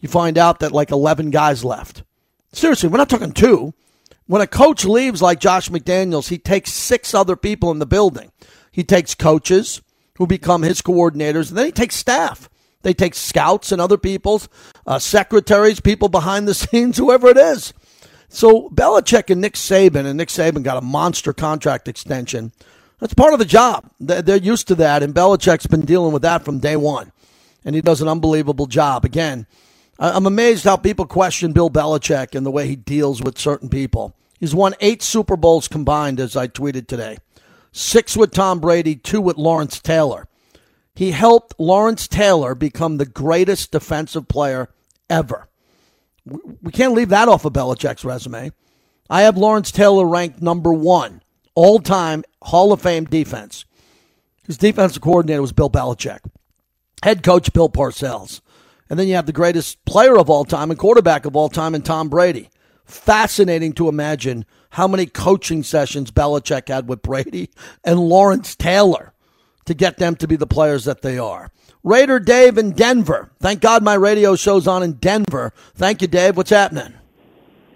you 0.00 0.08
find 0.08 0.38
out 0.38 0.60
that 0.60 0.72
like 0.72 0.90
11 0.90 1.28
guys 1.30 1.62
left. 1.62 2.02
Seriously, 2.54 2.88
we're 2.88 2.96
not 2.96 3.10
talking 3.10 3.32
two. 3.32 3.74
When 4.26 4.40
a 4.40 4.46
coach 4.46 4.86
leaves 4.86 5.20
like 5.20 5.40
Josh 5.40 5.68
McDaniels, 5.68 6.30
he 6.30 6.38
takes 6.38 6.72
six 6.72 7.12
other 7.12 7.36
people 7.36 7.70
in 7.70 7.80
the 7.80 7.86
building. 7.86 8.32
He 8.70 8.82
takes 8.82 9.14
coaches 9.14 9.82
who 10.16 10.26
become 10.26 10.62
his 10.62 10.80
coordinators, 10.80 11.50
and 11.50 11.58
then 11.58 11.66
he 11.66 11.72
takes 11.72 11.96
staff. 11.96 12.48
They 12.82 12.94
take 12.94 13.14
scouts 13.14 13.72
and 13.72 13.80
other 13.80 13.98
people's 13.98 14.48
uh, 14.86 14.98
secretaries, 14.98 15.80
people 15.80 16.08
behind 16.08 16.46
the 16.46 16.54
scenes, 16.54 16.98
whoever 16.98 17.28
it 17.28 17.36
is. 17.36 17.72
So 18.28 18.70
Belichick 18.70 19.30
and 19.30 19.40
Nick 19.40 19.54
Saban, 19.54 20.06
and 20.06 20.16
Nick 20.16 20.28
Saban 20.28 20.62
got 20.62 20.78
a 20.78 20.82
monster 20.82 21.32
contract 21.32 21.86
extension. 21.86 22.52
That's 22.98 23.14
part 23.14 23.32
of 23.32 23.38
the 23.38 23.44
job. 23.44 23.90
They're 23.98 24.36
used 24.36 24.68
to 24.68 24.74
that, 24.76 25.02
and 25.02 25.14
Belichick's 25.14 25.66
been 25.66 25.84
dealing 25.84 26.12
with 26.12 26.22
that 26.22 26.44
from 26.44 26.60
day 26.60 26.76
one. 26.76 27.12
And 27.64 27.74
he 27.74 27.80
does 27.80 28.00
an 28.00 28.08
unbelievable 28.08 28.66
job. 28.66 29.04
Again, 29.04 29.46
I'm 29.98 30.26
amazed 30.26 30.64
how 30.64 30.76
people 30.76 31.06
question 31.06 31.52
Bill 31.52 31.68
Belichick 31.68 32.34
and 32.34 32.46
the 32.46 32.50
way 32.50 32.66
he 32.66 32.76
deals 32.76 33.22
with 33.22 33.38
certain 33.38 33.68
people. 33.68 34.14
He's 34.40 34.54
won 34.54 34.74
eight 34.80 35.02
Super 35.02 35.36
Bowls 35.36 35.68
combined, 35.68 36.18
as 36.18 36.36
I 36.36 36.48
tweeted 36.48 36.86
today 36.88 37.18
six 37.72 38.16
with 38.16 38.32
Tom 38.32 38.60
Brady, 38.60 38.96
two 38.96 39.20
with 39.20 39.36
Lawrence 39.36 39.80
Taylor. 39.80 40.26
He 40.94 41.12
helped 41.12 41.58
Lawrence 41.58 42.06
Taylor 42.06 42.54
become 42.54 42.96
the 42.96 43.06
greatest 43.06 43.72
defensive 43.72 44.28
player 44.28 44.68
ever. 45.08 45.48
We 46.24 46.70
can't 46.72 46.94
leave 46.94 47.08
that 47.08 47.28
off 47.28 47.44
of 47.44 47.52
Belichick's 47.52 48.04
resume. 48.04 48.52
I 49.10 49.22
have 49.22 49.36
Lawrence 49.36 49.70
Taylor 49.72 50.06
ranked 50.06 50.40
number 50.40 50.72
one 50.72 51.22
all 51.54 51.80
time 51.80 52.24
Hall 52.42 52.72
of 52.72 52.80
Fame 52.82 53.04
defense. 53.04 53.64
His 54.46 54.56
defensive 54.56 55.02
coordinator 55.02 55.42
was 55.42 55.52
Bill 55.52 55.70
Belichick, 55.70 56.20
head 57.02 57.22
coach 57.22 57.52
Bill 57.52 57.68
Parcells. 57.68 58.40
And 58.90 58.98
then 58.98 59.08
you 59.08 59.14
have 59.14 59.26
the 59.26 59.32
greatest 59.32 59.82
player 59.86 60.18
of 60.18 60.28
all 60.28 60.44
time 60.44 60.70
and 60.70 60.78
quarterback 60.78 61.24
of 61.24 61.34
all 61.36 61.48
time 61.48 61.74
in 61.74 61.82
Tom 61.82 62.08
Brady. 62.08 62.50
fascinating 62.84 63.72
to 63.72 63.88
imagine 63.88 64.44
how 64.70 64.86
many 64.86 65.06
coaching 65.06 65.62
sessions 65.62 66.10
Belichick 66.10 66.68
had 66.68 66.88
with 66.88 67.00
Brady 67.00 67.48
and 67.84 67.98
Lawrence 68.00 68.54
Taylor 68.54 69.11
to 69.64 69.74
get 69.74 69.98
them 69.98 70.16
to 70.16 70.28
be 70.28 70.36
the 70.36 70.46
players 70.46 70.84
that 70.84 71.02
they 71.02 71.18
are. 71.18 71.50
Raider 71.84 72.20
Dave 72.20 72.58
in 72.58 72.72
Denver. 72.72 73.30
Thank 73.40 73.60
God 73.60 73.82
my 73.82 73.94
radio 73.94 74.36
show's 74.36 74.66
on 74.66 74.82
in 74.82 74.94
Denver. 74.94 75.52
Thank 75.74 76.02
you, 76.02 76.08
Dave. 76.08 76.36
What's 76.36 76.50
happening? 76.50 76.94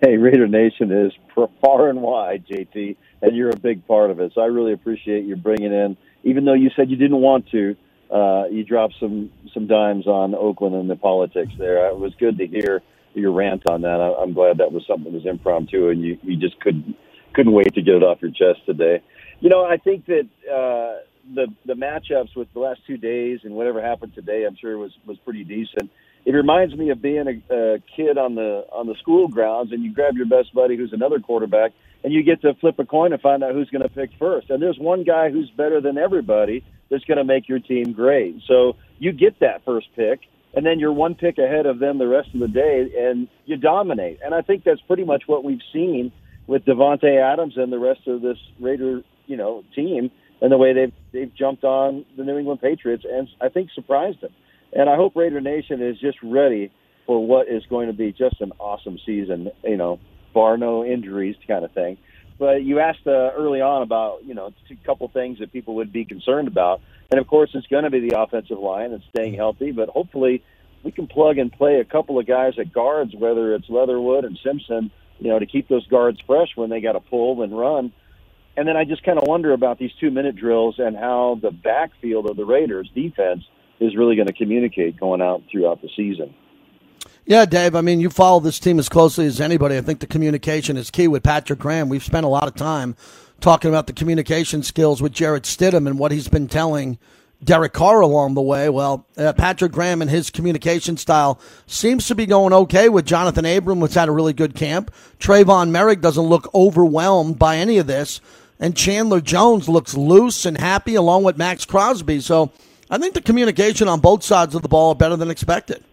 Hey, 0.00 0.16
Raider 0.16 0.46
Nation 0.46 0.92
is 0.92 1.12
far 1.60 1.88
and 1.88 2.02
wide, 2.02 2.44
JT, 2.46 2.96
and 3.22 3.36
you're 3.36 3.50
a 3.50 3.56
big 3.56 3.86
part 3.86 4.10
of 4.10 4.20
it. 4.20 4.32
So 4.34 4.42
I 4.42 4.46
really 4.46 4.72
appreciate 4.72 5.24
you 5.24 5.36
bringing 5.36 5.72
in, 5.72 5.96
even 6.22 6.44
though 6.44 6.54
you 6.54 6.70
said 6.76 6.90
you 6.90 6.96
didn't 6.96 7.20
want 7.20 7.48
to, 7.50 7.76
uh, 8.12 8.44
you 8.50 8.62
dropped 8.62 8.94
some 9.00 9.30
some 9.52 9.66
dimes 9.66 10.06
on 10.06 10.34
Oakland 10.34 10.76
and 10.76 10.88
the 10.88 10.96
politics 10.96 11.52
there. 11.58 11.88
It 11.88 11.98
was 11.98 12.12
good 12.20 12.38
to 12.38 12.46
hear 12.46 12.82
your 13.14 13.32
rant 13.32 13.62
on 13.68 13.80
that. 13.80 14.00
I, 14.00 14.22
I'm 14.22 14.32
glad 14.32 14.58
that 14.58 14.70
was 14.70 14.84
something 14.86 15.12
that 15.12 15.18
was 15.18 15.26
impromptu, 15.26 15.88
and 15.88 16.02
you 16.02 16.18
you 16.22 16.36
just 16.36 16.60
couldn't 16.60 16.94
couldn't 17.32 17.52
wait 17.52 17.74
to 17.74 17.82
get 17.82 17.96
it 17.96 18.02
off 18.02 18.18
your 18.22 18.30
chest 18.30 18.64
today. 18.66 19.02
You 19.40 19.48
know, 19.48 19.64
I 19.64 19.76
think 19.76 20.06
that 20.06 20.28
uh, 20.50 21.02
the 21.34 21.46
the 21.64 21.74
matchups 21.74 22.36
with 22.36 22.52
the 22.52 22.60
last 22.60 22.80
two 22.86 22.96
days 22.96 23.40
and 23.44 23.54
whatever 23.54 23.82
happened 23.82 24.14
today, 24.14 24.44
I'm 24.46 24.56
sure 24.56 24.78
was 24.78 24.92
was 25.06 25.18
pretty 25.18 25.44
decent. 25.44 25.90
It 26.24 26.32
reminds 26.32 26.74
me 26.74 26.90
of 26.90 27.00
being 27.00 27.26
a, 27.28 27.54
a 27.54 27.78
kid 27.94 28.18
on 28.18 28.34
the 28.34 28.66
on 28.72 28.86
the 28.86 28.94
school 28.96 29.28
grounds, 29.28 29.72
and 29.72 29.82
you 29.82 29.92
grab 29.92 30.16
your 30.16 30.26
best 30.26 30.52
buddy 30.54 30.76
who's 30.76 30.92
another 30.92 31.20
quarterback, 31.20 31.72
and 32.02 32.12
you 32.12 32.22
get 32.22 32.42
to 32.42 32.54
flip 32.54 32.78
a 32.78 32.84
coin 32.84 33.12
and 33.12 33.22
find 33.22 33.44
out 33.44 33.52
who's 33.52 33.70
going 33.70 33.82
to 33.82 33.88
pick 33.88 34.10
first. 34.18 34.50
And 34.50 34.62
there's 34.62 34.78
one 34.78 35.04
guy 35.04 35.30
who's 35.30 35.50
better 35.50 35.80
than 35.80 35.98
everybody 35.98 36.64
that's 36.90 37.04
going 37.04 37.18
to 37.18 37.24
make 37.24 37.48
your 37.48 37.58
team 37.58 37.92
great. 37.92 38.42
So 38.46 38.76
you 38.98 39.12
get 39.12 39.40
that 39.40 39.64
first 39.64 39.88
pick, 39.94 40.20
and 40.54 40.64
then 40.64 40.80
you're 40.80 40.92
one 40.92 41.14
pick 41.14 41.38
ahead 41.38 41.66
of 41.66 41.78
them 41.78 41.98
the 41.98 42.08
rest 42.08 42.30
of 42.34 42.40
the 42.40 42.48
day, 42.48 42.90
and 42.98 43.28
you 43.44 43.56
dominate. 43.56 44.20
And 44.24 44.34
I 44.34 44.42
think 44.42 44.64
that's 44.64 44.80
pretty 44.82 45.04
much 45.04 45.24
what 45.26 45.44
we've 45.44 45.62
seen 45.72 46.12
with 46.46 46.64
Davante 46.64 47.20
Adams 47.20 47.54
and 47.56 47.72
the 47.72 47.78
rest 47.78 48.06
of 48.06 48.22
this 48.22 48.38
Raider, 48.60 49.02
you 49.26 49.36
know, 49.36 49.64
team, 49.74 50.10
and 50.40 50.52
the 50.52 50.56
way 50.56 50.72
they've 50.72 50.92
they've 51.12 51.34
jumped 51.34 51.64
on 51.64 52.04
the 52.16 52.24
New 52.24 52.38
England 52.38 52.60
Patriots, 52.60 53.04
and 53.10 53.28
I 53.40 53.48
think 53.48 53.70
surprised 53.74 54.20
them. 54.20 54.32
And 54.72 54.90
I 54.90 54.96
hope 54.96 55.16
Raider 55.16 55.40
Nation 55.40 55.82
is 55.82 55.98
just 55.98 56.18
ready 56.22 56.70
for 57.06 57.24
what 57.24 57.48
is 57.48 57.62
going 57.70 57.86
to 57.86 57.92
be 57.92 58.12
just 58.12 58.40
an 58.40 58.52
awesome 58.58 58.98
season. 59.06 59.50
You 59.64 59.76
know, 59.76 60.00
bar 60.34 60.56
no 60.56 60.84
injuries, 60.84 61.36
kind 61.46 61.64
of 61.64 61.72
thing. 61.72 61.98
But 62.38 62.62
you 62.62 62.80
asked 62.80 63.06
uh, 63.06 63.30
early 63.36 63.60
on 63.60 63.82
about 63.82 64.24
you 64.24 64.34
know 64.34 64.52
a 64.70 64.86
couple 64.86 65.08
things 65.08 65.38
that 65.38 65.52
people 65.52 65.76
would 65.76 65.92
be 65.92 66.04
concerned 66.04 66.48
about, 66.48 66.80
and 67.10 67.18
of 67.18 67.26
course 67.26 67.50
it's 67.54 67.66
going 67.68 67.84
to 67.84 67.90
be 67.90 68.06
the 68.08 68.20
offensive 68.20 68.58
line 68.58 68.92
and 68.92 69.02
staying 69.14 69.34
healthy. 69.34 69.72
But 69.72 69.88
hopefully 69.88 70.42
we 70.82 70.92
can 70.92 71.06
plug 71.06 71.38
and 71.38 71.50
play 71.50 71.80
a 71.80 71.84
couple 71.84 72.18
of 72.18 72.26
guys 72.26 72.54
at 72.58 72.72
guards, 72.72 73.14
whether 73.14 73.54
it's 73.54 73.68
Leatherwood 73.68 74.24
and 74.24 74.38
Simpson, 74.44 74.90
you 75.18 75.30
know, 75.30 75.38
to 75.38 75.46
keep 75.46 75.68
those 75.68 75.86
guards 75.86 76.18
fresh 76.26 76.50
when 76.54 76.68
they 76.68 76.80
got 76.80 76.92
to 76.92 77.00
pull 77.00 77.42
and 77.42 77.56
run. 77.56 77.92
And 78.56 78.66
then 78.66 78.76
I 78.76 78.84
just 78.84 79.02
kind 79.04 79.18
of 79.18 79.28
wonder 79.28 79.52
about 79.52 79.78
these 79.78 79.92
two 80.00 80.10
minute 80.10 80.36
drills 80.36 80.76
and 80.78 80.96
how 80.96 81.38
the 81.42 81.50
backfield 81.50 82.28
of 82.30 82.36
the 82.36 82.44
Raiders 82.44 82.90
defense 82.94 83.42
is 83.80 83.96
really 83.96 84.16
going 84.16 84.28
to 84.28 84.32
communicate 84.32 84.98
going 84.98 85.20
out 85.20 85.42
throughout 85.50 85.82
the 85.82 85.88
season. 85.94 86.34
Yeah, 87.26 87.44
Dave. 87.44 87.74
I 87.74 87.80
mean, 87.80 88.00
you 88.00 88.08
follow 88.08 88.40
this 88.40 88.58
team 88.58 88.78
as 88.78 88.88
closely 88.88 89.26
as 89.26 89.40
anybody. 89.40 89.76
I 89.76 89.80
think 89.80 90.00
the 90.00 90.06
communication 90.06 90.76
is 90.76 90.90
key 90.90 91.08
with 91.08 91.22
Patrick 91.22 91.58
Graham. 91.58 91.88
We've 91.88 92.04
spent 92.04 92.24
a 92.24 92.28
lot 92.28 92.46
of 92.46 92.54
time 92.54 92.96
talking 93.40 93.68
about 93.68 93.88
the 93.88 93.92
communication 93.92 94.62
skills 94.62 95.02
with 95.02 95.12
Jarrett 95.12 95.42
Stidham 95.42 95.86
and 95.86 95.98
what 95.98 96.12
he's 96.12 96.28
been 96.28 96.46
telling 96.46 96.98
Derek 97.44 97.72
Carr 97.72 98.00
along 98.00 98.34
the 98.34 98.42
way. 98.42 98.68
Well, 98.68 99.06
uh, 99.16 99.32
Patrick 99.34 99.72
Graham 99.72 100.00
and 100.00 100.10
his 100.10 100.30
communication 100.30 100.96
style 100.96 101.40
seems 101.66 102.06
to 102.06 102.14
be 102.14 102.26
going 102.26 102.52
okay 102.52 102.88
with 102.88 103.06
Johnathan 103.06 103.58
Abram, 103.58 103.80
which 103.80 103.94
had 103.94 104.08
a 104.08 104.12
really 104.12 104.32
good 104.32 104.54
camp. 104.54 104.94
Tre'von 105.18 105.70
Moehrig 105.70 106.00
doesn't 106.00 106.24
look 106.24 106.52
overwhelmed 106.54 107.38
by 107.38 107.56
any 107.56 107.78
of 107.78 107.86
this. 107.86 108.20
And 108.58 108.76
Chandler 108.76 109.20
Jones 109.20 109.68
looks 109.68 109.94
loose 109.94 110.46
and 110.46 110.58
happy 110.58 110.94
along 110.94 111.24
with 111.24 111.36
Maxx 111.36 111.64
Crosby. 111.64 112.20
So 112.20 112.52
I 112.90 112.98
think 112.98 113.14
the 113.14 113.20
communication 113.20 113.88
on 113.88 114.00
both 114.00 114.22
sides 114.22 114.54
of 114.54 114.62
the 114.62 114.68
ball 114.68 114.90
are 114.90 114.94
better 114.94 115.16
than 115.16 115.30
expected. 115.30 115.84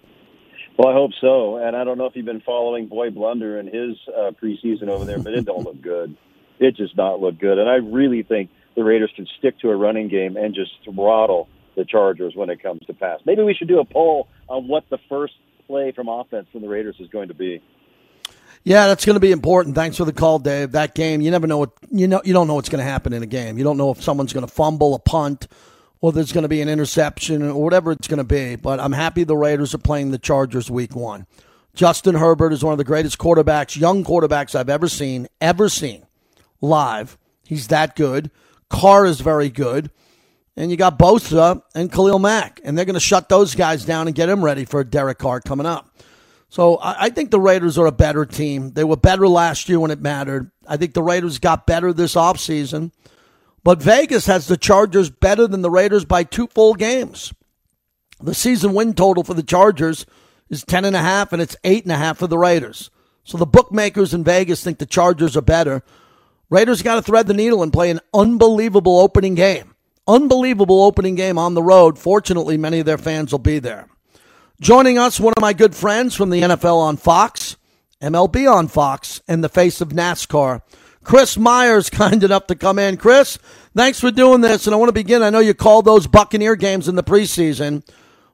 Well, 0.78 0.88
I 0.88 0.94
hope 0.94 1.12
so. 1.22 1.58
And 1.58 1.76
I 1.76 1.84
don't 1.84 1.98
know 1.98 2.06
if 2.06 2.16
you've 2.16 2.26
been 2.26 2.42
following 2.42 2.88
Boy 2.88 3.10
Blunder 3.10 3.60
and 3.60 3.68
his 3.68 3.98
uh, 4.08 4.32
preseason 4.32 4.88
over 4.88 5.06
there, 5.06 5.20
but 5.20 5.34
it 5.34 5.46
don't 5.46 5.64
look 5.64 5.82
good. 5.82 6.16
It 6.60 6.76
just 6.76 6.96
not 6.98 7.20
look 7.20 7.38
good. 7.38 7.60
And 7.60 7.70
I 7.70 7.76
really 7.76 8.24
think 8.24 8.50
the 8.76 8.84
Raiders 8.84 9.12
can 9.16 9.28
stick 9.38 9.60
to 9.60 9.70
a 9.70 9.76
running 9.76 10.08
game 10.08 10.38
and 10.38 10.56
just 10.56 10.72
throttle 10.84 11.48
the 11.76 11.86
Chargers 11.86 12.36
when 12.36 12.50
it 12.50 12.62
comes 12.62 12.82
to 12.88 12.94
pass. 12.94 13.20
Maybe 13.26 13.44
we 13.44 13.54
should 13.54 13.68
do 13.68 13.80
a 13.80 13.86
poll 13.86 14.28
on 14.48 14.68
what 14.68 14.84
the 14.90 14.98
first 15.10 15.34
play 15.68 15.92
from 15.92 16.08
offense 16.08 16.48
from 16.52 16.62
the 16.62 16.70
Raiders 16.70 16.96
is 17.00 17.10
going 17.10 17.28
to 17.28 17.34
be. 17.34 17.62
Yeah, 18.64 18.88
that's 18.88 19.06
going 19.06 19.16
to 19.16 19.20
be 19.20 19.32
important. 19.32 19.76
Thanks 19.76 19.98
for 19.98 20.06
the 20.06 20.14
call, 20.14 20.40
Dave. 20.40 20.72
That 20.72 20.96
game, 20.96 21.20
you 21.20 21.32
never 21.32 21.48
know 21.48 21.58
what 21.58 21.72
you 21.92 22.08
know. 22.08 22.22
You 22.24 22.34
don't 22.34 22.48
know 22.48 22.56
what's 22.56 22.70
going 22.70 22.84
to 22.84 22.90
happen 22.90 23.12
in 23.12 23.22
a 23.22 23.28
game. 23.28 23.58
You 23.58 23.64
don't 23.64 23.78
know 23.78 23.92
if 23.92 24.02
someone's 24.02 24.32
going 24.32 24.46
to 24.46 24.52
fumble 24.52 24.96
a 24.96 25.00
punt 25.00 25.48
or 26.00 26.12
there's 26.12 26.32
going 26.32 26.44
to 26.44 26.50
be 26.50 26.62
an 26.62 26.70
interception 26.70 27.44
or 27.44 27.62
whatever 27.62 27.92
it's 27.92 28.08
going 28.08 28.20
to 28.20 28.24
be. 28.24 28.56
But 28.56 28.80
I'm 28.80 28.94
happy 28.94 29.24
the 29.24 29.38
Raiders 29.38 29.74
are 29.74 29.80
playing 29.80 30.12
the 30.12 30.18
Chargers 30.18 30.72
week 30.72 30.96
one. 30.96 31.28
Justin 31.74 32.16
Herbert 32.16 32.54
is 32.54 32.64
one 32.64 32.72
of 32.72 32.78
the 32.78 32.84
greatest 32.84 33.18
quarterbacks, 33.18 33.80
young 33.80 34.04
quarterbacks 34.04 34.54
I've 34.54 34.70
ever 34.70 34.88
seen, 34.88 35.28
ever 35.42 35.70
seen 35.70 36.06
live. 36.62 37.18
He's 37.46 37.68
that 37.68 37.96
good. 37.96 38.32
Carr 38.70 39.06
is 39.06 39.22
very 39.22 39.50
good. 39.50 39.92
And 40.56 40.70
you 40.70 40.78
got 40.78 41.00
Bosa 41.00 41.64
and 41.74 41.92
Khalil 41.92 42.20
Mack, 42.20 42.62
and 42.64 42.78
they're 42.78 42.86
going 42.86 42.94
to 42.94 43.00
shut 43.00 43.28
those 43.28 43.56
guys 43.56 43.86
down 43.86 44.08
and 44.08 44.16
get 44.16 44.28
them 44.28 44.46
ready 44.46 44.66
for 44.66 44.84
Derek 44.84 45.18
Carr 45.18 45.42
coming 45.42 45.66
up. 45.66 45.98
So 46.54 46.76
I, 46.76 47.06
I 47.06 47.10
think 47.10 47.32
the 47.32 47.40
Raiders 47.40 47.80
are 47.80 47.88
a 47.88 47.92
better 47.92 48.28
team. 48.28 48.74
They 48.74 48.84
were 48.84 48.96
better 48.96 49.28
last 49.28 49.68
year 49.68 49.80
when 49.80 49.90
it 49.90 50.00
mattered. 50.00 50.52
I 50.68 50.78
think 50.78 50.94
the 50.94 51.02
Raiders 51.02 51.40
got 51.40 51.66
better 51.66 51.92
this 51.92 52.14
offseason. 52.14 52.92
But 53.64 53.82
Vegas 53.82 54.28
has 54.28 54.46
the 54.46 54.56
Chargers 54.56 55.10
better 55.10 55.48
than 55.48 55.64
the 55.64 55.72
Raiders 55.72 56.06
by 56.06 56.24
two 56.24 56.46
full 56.46 56.76
games. 56.76 57.34
The 58.22 58.36
season 58.36 58.76
win 58.76 58.94
total 58.94 59.24
for 59.24 59.34
the 59.34 59.42
Chargers 59.42 60.06
is 60.48 60.64
10.5, 60.64 61.34
and 61.34 61.42
it's 61.42 61.58
8.5 61.64 62.18
for 62.18 62.28
the 62.28 62.38
Raiders. 62.38 62.92
So 63.24 63.40
the 63.40 63.48
bookmakers 63.48 64.14
in 64.14 64.24
Vegas 64.24 64.64
think 64.64 64.78
the 64.78 64.86
Chargers 64.86 65.36
are 65.36 65.42
better. 65.42 65.82
Raiders 66.52 66.84
got 66.84 66.96
to 66.98 67.02
thread 67.02 67.26
the 67.26 67.34
needle 67.34 67.64
and 67.64 67.74
play 67.74 67.90
an 67.90 68.00
unbelievable 68.14 69.00
opening 69.00 69.34
game. 69.34 69.74
Unbelievable 70.08 70.84
opening 70.84 71.16
game 71.16 71.40
on 71.40 71.56
the 71.56 71.64
road. 71.64 71.98
Fortunately, 71.98 72.58
many 72.58 72.80
of 72.80 72.86
their 72.86 73.00
fans 73.00 73.32
will 73.32 73.40
be 73.40 73.58
there. 73.58 73.88
Joining 74.64 74.98
us, 74.98 75.20
one 75.20 75.34
of 75.36 75.42
my 75.42 75.52
good 75.52 75.76
friends 75.76 76.16
from 76.16 76.30
the 76.30 76.40
NFL 76.40 76.78
on 76.78 76.96
Fox, 76.96 77.58
MLB 78.02 78.50
on 78.50 78.70
Fox, 78.70 79.22
and 79.28 79.44
the 79.44 79.50
face 79.50 79.82
of 79.82 79.90
NASCAR. 79.90 80.62
Chris 81.04 81.38
Myers, 81.38 81.90
kind 81.90 82.24
enough 82.24 82.48
to 82.48 82.56
come 82.56 82.80
in. 82.80 82.96
Chris, 82.96 83.38
thanks 83.76 84.00
for 84.00 84.10
doing 84.10 84.40
this. 84.40 84.66
And 84.66 84.74
I 84.74 84.78
want 84.78 84.88
to 84.88 84.94
begin. 84.94 85.22
I 85.22 85.32
know 85.32 85.40
you 85.40 85.54
called 85.54 85.84
those 85.84 86.08
Buccaneer 86.08 86.56
games 86.56 86.88
in 86.88 86.96
the 86.96 87.04
preseason. 87.04 87.86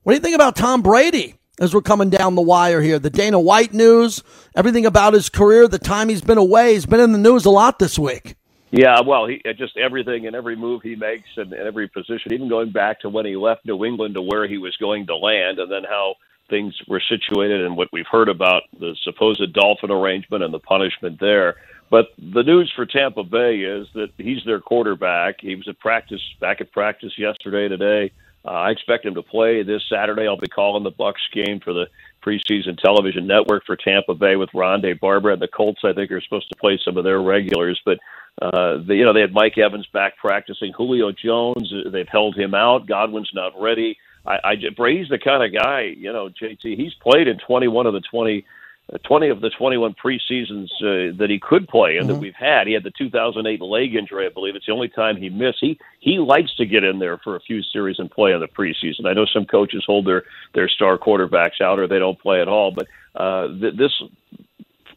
What 0.04 0.12
do 0.12 0.18
you 0.18 0.22
think 0.22 0.36
about 0.36 0.56
Tom 0.56 0.84
Brady 0.84 1.34
as 1.60 1.74
we're 1.74 1.82
coming 1.82 2.12
down 2.12 2.36
the 2.36 2.44
wire 2.44 2.80
here? 2.84 3.00
The 3.00 3.10
Dana 3.10 3.40
White 3.40 3.74
news, 3.74 4.22
everything 4.56 4.86
about 4.86 5.16
his 5.16 5.30
career, 5.30 5.68
the 5.68 5.80
time 5.80 6.10
he's 6.10 6.22
been 6.22 6.38
away. 6.38 6.74
He's 6.74 6.86
been 6.86 7.00
in 7.00 7.12
the 7.12 7.18
news 7.18 7.46
a 7.46 7.50
lot 7.50 7.80
this 7.80 7.98
week. 7.98 8.36
Yeah, 8.72 9.02
well, 9.02 9.26
he 9.26 9.42
just 9.58 9.78
everything 9.78 10.28
and 10.28 10.36
every 10.36 10.56
move 10.56 10.82
he 10.84 10.96
makes 10.96 11.28
and, 11.38 11.54
and 11.54 11.68
every 11.68 11.88
position, 11.88 12.34
even 12.34 12.50
going 12.50 12.72
back 12.72 13.00
to 13.02 13.10
when 13.10 13.26
he 13.26 13.36
left 13.36 13.66
New 13.66 13.84
England 13.84 14.14
to 14.14 14.22
where 14.22 14.48
he 14.48 14.58
was 14.58 14.76
going 14.78 15.08
to 15.08 15.16
land, 15.16 15.60
and 15.60 15.72
then 15.72 15.84
how 15.84 16.16
things 16.50 16.76
were 16.88 17.02
situated 17.10 17.66
and 17.66 17.78
what 17.78 17.90
we've 17.92 18.08
heard 18.12 18.30
about 18.30 18.64
the 18.80 18.96
supposed 19.04 19.54
Dolphin 19.54 19.92
arrangement 19.92 20.44
and 20.44 20.54
the 20.54 20.60
punishment 20.60 21.20
there. 21.20 21.56
But 21.90 22.10
the 22.18 22.44
news 22.44 22.72
for 22.76 22.86
Tampa 22.86 23.24
Bay 23.24 23.62
is 23.62 23.88
that 23.96 24.10
he's 24.18 24.44
their 24.46 24.60
quarterback. 24.60 25.42
He 25.42 25.56
was 25.56 25.68
at 25.68 25.80
practice 25.80 26.22
back 26.40 26.62
at 26.62 26.72
practice 26.72 27.14
yesterday, 27.18 27.68
today. 27.68 28.12
Uh, 28.46 28.52
I 28.52 28.72
expect 28.72 29.06
him 29.06 29.16
to 29.16 29.24
play 29.24 29.64
this 29.64 29.82
Saturday. 29.90 30.28
I'll 30.28 30.38
be 30.38 30.48
calling 30.48 30.84
the 30.84 30.92
Bucks 30.92 31.22
game 31.34 31.60
for 31.60 31.74
the 31.74 31.88
preseason 32.24 32.78
television 32.78 33.28
network 33.28 33.66
for 33.66 33.76
Tampa 33.76 34.14
Bay 34.14 34.36
with 34.36 34.50
Rondé 34.52 35.00
Barber 35.00 35.32
and 35.32 35.42
the 35.42 35.48
Colts. 35.48 35.82
I 35.84 35.94
think 35.94 36.12
are 36.12 36.22
supposed 36.22 36.50
to 36.50 36.58
play 36.58 36.80
some 36.84 36.98
of 36.98 37.04
their 37.04 37.22
regulars, 37.22 37.82
but 37.84 38.00
uh, 38.42 38.78
the, 38.86 38.96
you 38.96 39.04
know 39.04 39.14
they 39.14 39.22
had 39.22 39.34
Mike 39.34 39.58
Evans 39.58 39.88
back 39.92 40.18
practicing. 40.18 40.74
Julio 40.74 41.12
Jones, 41.12 41.74
uh, 41.74 41.90
they've 41.90 42.08
held 42.08 42.38
him 42.38 42.54
out. 42.54 42.88
Godwin's 42.88 43.32
not 43.34 43.54
ready. 43.60 43.98
I, 44.26 44.40
I 44.44 44.56
Brady's 44.76 45.10
the 45.10 45.20
kind 45.20 45.44
of 45.44 45.62
guy, 45.62 45.94
you 45.98 46.12
know, 46.12 46.30
JT. 46.30 46.78
He's 46.78 46.94
played 46.96 47.28
in 47.28 47.38
21 47.40 47.86
of 47.88 47.94
the 47.94 48.02
20 48.02 48.46
uh, 48.92 48.98
20 49.00 49.30
of 49.30 49.42
the 49.42 49.50
21 49.50 49.96
preseasons 50.04 50.70
uh, 50.82 51.16
that 51.18 51.28
he 51.30 51.40
could 51.40 51.68
play 51.68 51.98
and 51.98 52.06
mm-hmm. 52.06 52.14
that 52.14 52.20
we've 52.20 52.34
had. 52.34 52.66
He 52.66 52.74
had 52.74 52.84
the 52.84 52.92
2008 52.98 53.62
leg 53.62 53.96
injury, 53.96 54.26
I 54.26 54.30
believe. 54.30 54.56
It's 54.56 54.66
the 54.66 54.72
only 54.72 54.90
time 54.90 55.18
he 55.18 55.30
missed. 55.30 55.60
He 55.62 55.80
he 56.00 56.18
likes 56.18 56.56
to 56.56 56.66
get 56.66 56.84
in 56.84 57.00
there 57.00 57.18
for 57.18 57.36
a 57.36 57.42
few 57.42 57.62
series 57.62 58.00
and 58.00 58.10
play 58.10 58.32
in 58.34 58.40
the 58.40 58.48
preseason. 58.48 59.06
I 59.06 59.14
know 59.14 59.26
some 59.26 59.46
coaches 59.46 59.84
hold 59.86 60.08
their 60.08 60.24
their 60.54 60.70
star 60.70 60.98
quarterbacks 60.98 61.62
out 61.62 61.80
or 61.80 61.88
they 61.88 62.00
don't 62.00 62.20
play 62.20 62.42
at 62.42 62.48
all, 62.48 62.72
but 62.72 62.88
uh, 63.16 63.48
th- 63.48 63.76
this 63.76 63.92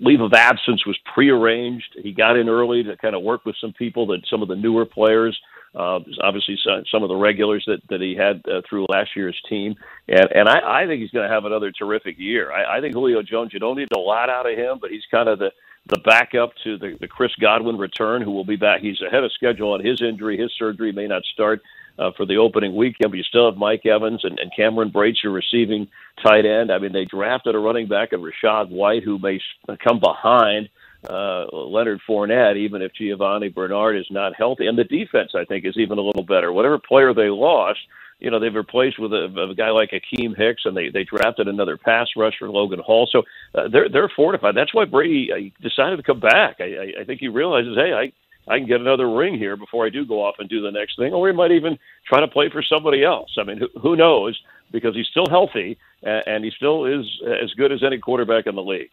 leave 0.03 0.21
of 0.21 0.35
absence 0.35 0.85
was 0.85 0.99
prearranged. 1.15 1.97
He 2.03 2.13
got 2.13 2.37
in 2.37 2.49
early 2.49 2.83
to 2.83 2.97
kind 2.97 3.15
of 3.15 3.23
work 3.23 3.47
with 3.47 3.57
some 3.61 3.73
people 3.73 4.07
that 4.09 4.21
some 4.29 4.43
of 4.43 4.49
the 4.49 4.57
newer 4.57 4.85
players 4.85 5.39
uh, 5.75 6.01
obviously, 6.23 6.59
some 6.91 7.03
of 7.03 7.09
the 7.09 7.17
regulars 7.17 7.65
that, 7.67 7.81
that 7.89 8.03
he 8.03 8.15
had 8.15 8.43
uh, 8.47 8.61
through 8.69 8.85
last 8.91 9.11
year's 9.17 9.41
team, 9.49 9.75
and 10.07 10.29
and 10.35 10.49
I, 10.49 10.83
I 10.83 10.87
think 10.87 11.01
he's 11.01 11.11
going 11.11 11.27
to 11.27 11.35
have 11.35 11.47
another 11.47 11.73
terrific 11.73 12.19
year. 12.19 12.53
I, 12.53 12.77
I 12.77 12.81
think 12.81 12.95
Julio 12.95 13.23
Jones. 13.23 13.53
You 13.55 13.59
don't 13.59 13.79
need 13.79 13.89
a 13.97 13.99
lot 13.99 14.29
out 14.29 14.51
of 14.51 14.57
him, 14.57 14.79
but 14.81 14.91
he's 14.91 15.05
kind 15.11 15.31
of 15.31 15.39
the 15.39 15.51
the 15.87 15.99
backup 16.01 16.53
to 16.65 16.77
the, 16.77 16.97
the 17.01 17.09
Chris 17.09 17.33
Godwin 17.41 17.79
return, 17.79 18.21
who 18.21 18.33
will 18.33 18.45
be 18.45 18.57
back. 18.57 18.83
He's 18.83 19.01
ahead 19.01 19.25
of 19.25 19.33
schedule 19.33 19.73
on 19.73 19.85
his 19.85 20.03
injury. 20.03 20.37
His 20.37 20.53
surgery 20.59 20.93
may 20.93 21.07
not 21.07 21.23
start 21.33 21.63
uh, 21.99 22.11
for 22.17 22.27
the 22.27 22.37
opening 22.37 22.75
weekend, 22.75 23.11
but 23.11 23.17
you 23.17 23.23
still 23.23 23.51
have 23.51 23.59
Mike 23.59 23.85
Evans 23.87 24.21
and, 24.25 24.39
and 24.39 24.51
Cameron 24.55 24.91
Brates, 24.91 25.21
your 25.23 25.33
receiving 25.33 25.89
tight 26.25 26.47
end. 26.47 26.71
I 26.73 26.79
mean, 26.79 26.93
they 26.93 27.05
drafted 27.05 27.55
a 27.55 27.59
running 27.59 27.89
back 27.89 28.13
of 28.13 28.21
Rachaad 28.21 28.71
White, 28.71 29.05
who 29.05 29.19
may 29.19 29.41
come 29.85 30.01
behind 30.01 30.69
uh, 31.09 31.47
Leonard 31.53 32.01
Fournette, 32.09 32.57
even 32.57 32.83
if 32.83 32.93
Giovani 32.99 33.49
Bernard 33.49 33.97
is 33.97 34.07
not 34.11 34.35
healthy. 34.37 34.67
And 34.67 34.79
the 34.79 34.85
defense, 34.85 35.33
I 35.35 35.45
think, 35.45 35.65
is 35.65 35.77
even 35.77 35.99
a 35.99 36.03
little 36.03 36.25
better. 36.25 36.53
Whatever 36.53 36.79
player 36.79 37.13
they 37.13 37.29
lost, 37.29 37.81
you 38.21 38.31
know, 38.31 38.39
they've 38.39 38.55
replaced 38.55 39.01
with 39.01 39.13
a, 39.13 39.49
a 39.51 39.55
guy 39.55 39.71
like 39.71 39.91
Akiem 39.91 40.37
Hicks, 40.37 40.63
and 40.65 40.77
they 40.77 40.91
they 40.91 41.03
drafted 41.03 41.49
another 41.49 41.77
pass 41.77 42.07
rusher, 42.17 42.49
Logan 42.49 42.79
Hall. 42.79 43.09
So 43.11 43.23
uh, 43.55 43.69
they're 43.69 43.89
they're 43.89 44.13
fortified. 44.15 44.55
That's 44.55 44.73
why 44.73 44.85
Brady 44.85 45.31
uh, 45.33 45.51
decided 45.61 45.97
to 45.97 46.05
come 46.05 46.21
back. 46.21 46.57
I, 46.61 46.65
I, 46.65 47.01
I 47.01 47.05
think 47.05 47.19
he 47.19 47.27
realizes, 47.27 47.77
hey, 47.77 47.93
I 47.93 48.13
I 48.49 48.59
can 48.59 48.67
get 48.67 48.81
another 48.81 49.11
ring 49.11 49.39
here 49.39 49.57
before 49.57 49.87
I 49.87 49.91
do 49.91 50.05
go 50.05 50.25
off 50.25 50.37
and 50.39 50.49
do 50.49 50.61
the 50.61 50.71
next 50.71 50.97
thing, 50.97 51.13
or 51.13 51.29
he 51.29 51.35
might 51.35 51.53
even 51.53 51.79
try 52.07 52.21
to 52.21 52.29
play 52.29 52.49
for 52.51 52.63
somebody 52.63 53.05
else. 53.05 53.31
I 53.39 53.45
mean, 53.45 53.59
who, 53.59 53.69
who 53.81 53.97
knows? 53.97 54.41
Because 54.73 54.95
he's 54.95 55.07
still 55.07 55.29
healthy 55.29 55.79
and, 56.03 56.23
and 56.27 56.45
he 56.45 56.51
still 56.51 56.87
is 56.87 57.07
as 57.43 57.53
good 57.55 57.73
as 57.73 57.83
any 57.85 57.99
quarterback 57.99 58.47
in 58.47 58.55
the 58.55 58.63
league. 58.63 58.91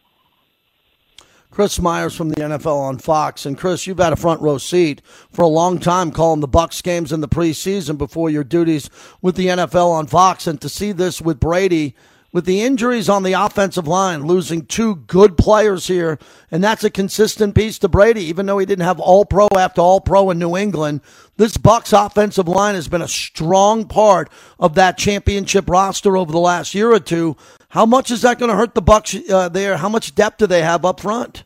Chris 1.50 1.80
Myers 1.80 2.14
from 2.14 2.28
the 2.28 2.36
NFL 2.36 2.78
on 2.78 2.98
Fox. 2.98 3.44
And 3.44 3.58
Chris, 3.58 3.86
you've 3.86 3.98
had 3.98 4.12
a 4.12 4.16
front 4.16 4.40
row 4.40 4.56
seat 4.56 5.02
for 5.32 5.42
a 5.42 5.48
long 5.48 5.80
time 5.80 6.12
calling 6.12 6.40
the 6.40 6.48
Bucs 6.48 6.80
games 6.80 7.12
in 7.12 7.20
the 7.20 7.28
preseason 7.28 7.98
before 7.98 8.30
your 8.30 8.44
duties 8.44 8.88
with 9.20 9.34
the 9.34 9.48
NFL 9.48 9.90
on 9.90 10.06
Fox. 10.06 10.46
And 10.46 10.60
to 10.60 10.68
see 10.68 10.92
this 10.92 11.20
with 11.20 11.40
Brady 11.40 11.96
with 12.32 12.44
the 12.44 12.62
injuries 12.62 13.08
on 13.08 13.22
the 13.22 13.32
offensive 13.32 13.88
line, 13.88 14.26
losing 14.26 14.64
two 14.64 14.96
good 14.96 15.36
players 15.36 15.86
here, 15.86 16.18
and 16.50 16.62
that's 16.62 16.84
a 16.84 16.90
consistent 16.90 17.54
piece 17.54 17.78
to 17.80 17.88
Brady. 17.88 18.22
Even 18.24 18.46
though 18.46 18.58
he 18.58 18.66
didn't 18.66 18.84
have 18.84 19.00
All 19.00 19.24
Pro 19.24 19.48
after 19.56 19.80
All 19.80 20.00
Pro 20.00 20.30
in 20.30 20.38
New 20.38 20.56
England, 20.56 21.00
this 21.36 21.56
Bucs 21.56 21.92
offensive 21.94 22.48
line 22.48 22.74
has 22.74 22.88
been 22.88 23.02
a 23.02 23.08
strong 23.08 23.86
part 23.86 24.30
of 24.58 24.74
that 24.74 24.98
championship 24.98 25.68
roster 25.68 26.16
over 26.16 26.30
the 26.30 26.38
last 26.38 26.74
year 26.74 26.92
or 26.92 27.00
two. 27.00 27.36
How 27.70 27.86
much 27.86 28.10
is 28.10 28.22
that 28.22 28.38
going 28.38 28.50
to 28.50 28.56
hurt 28.56 28.74
the 28.74 28.82
Bucs 28.82 29.28
uh, 29.30 29.48
there? 29.48 29.76
How 29.76 29.88
much 29.88 30.14
depth 30.14 30.38
do 30.38 30.46
they 30.46 30.62
have 30.62 30.84
up 30.84 31.00
front? 31.00 31.44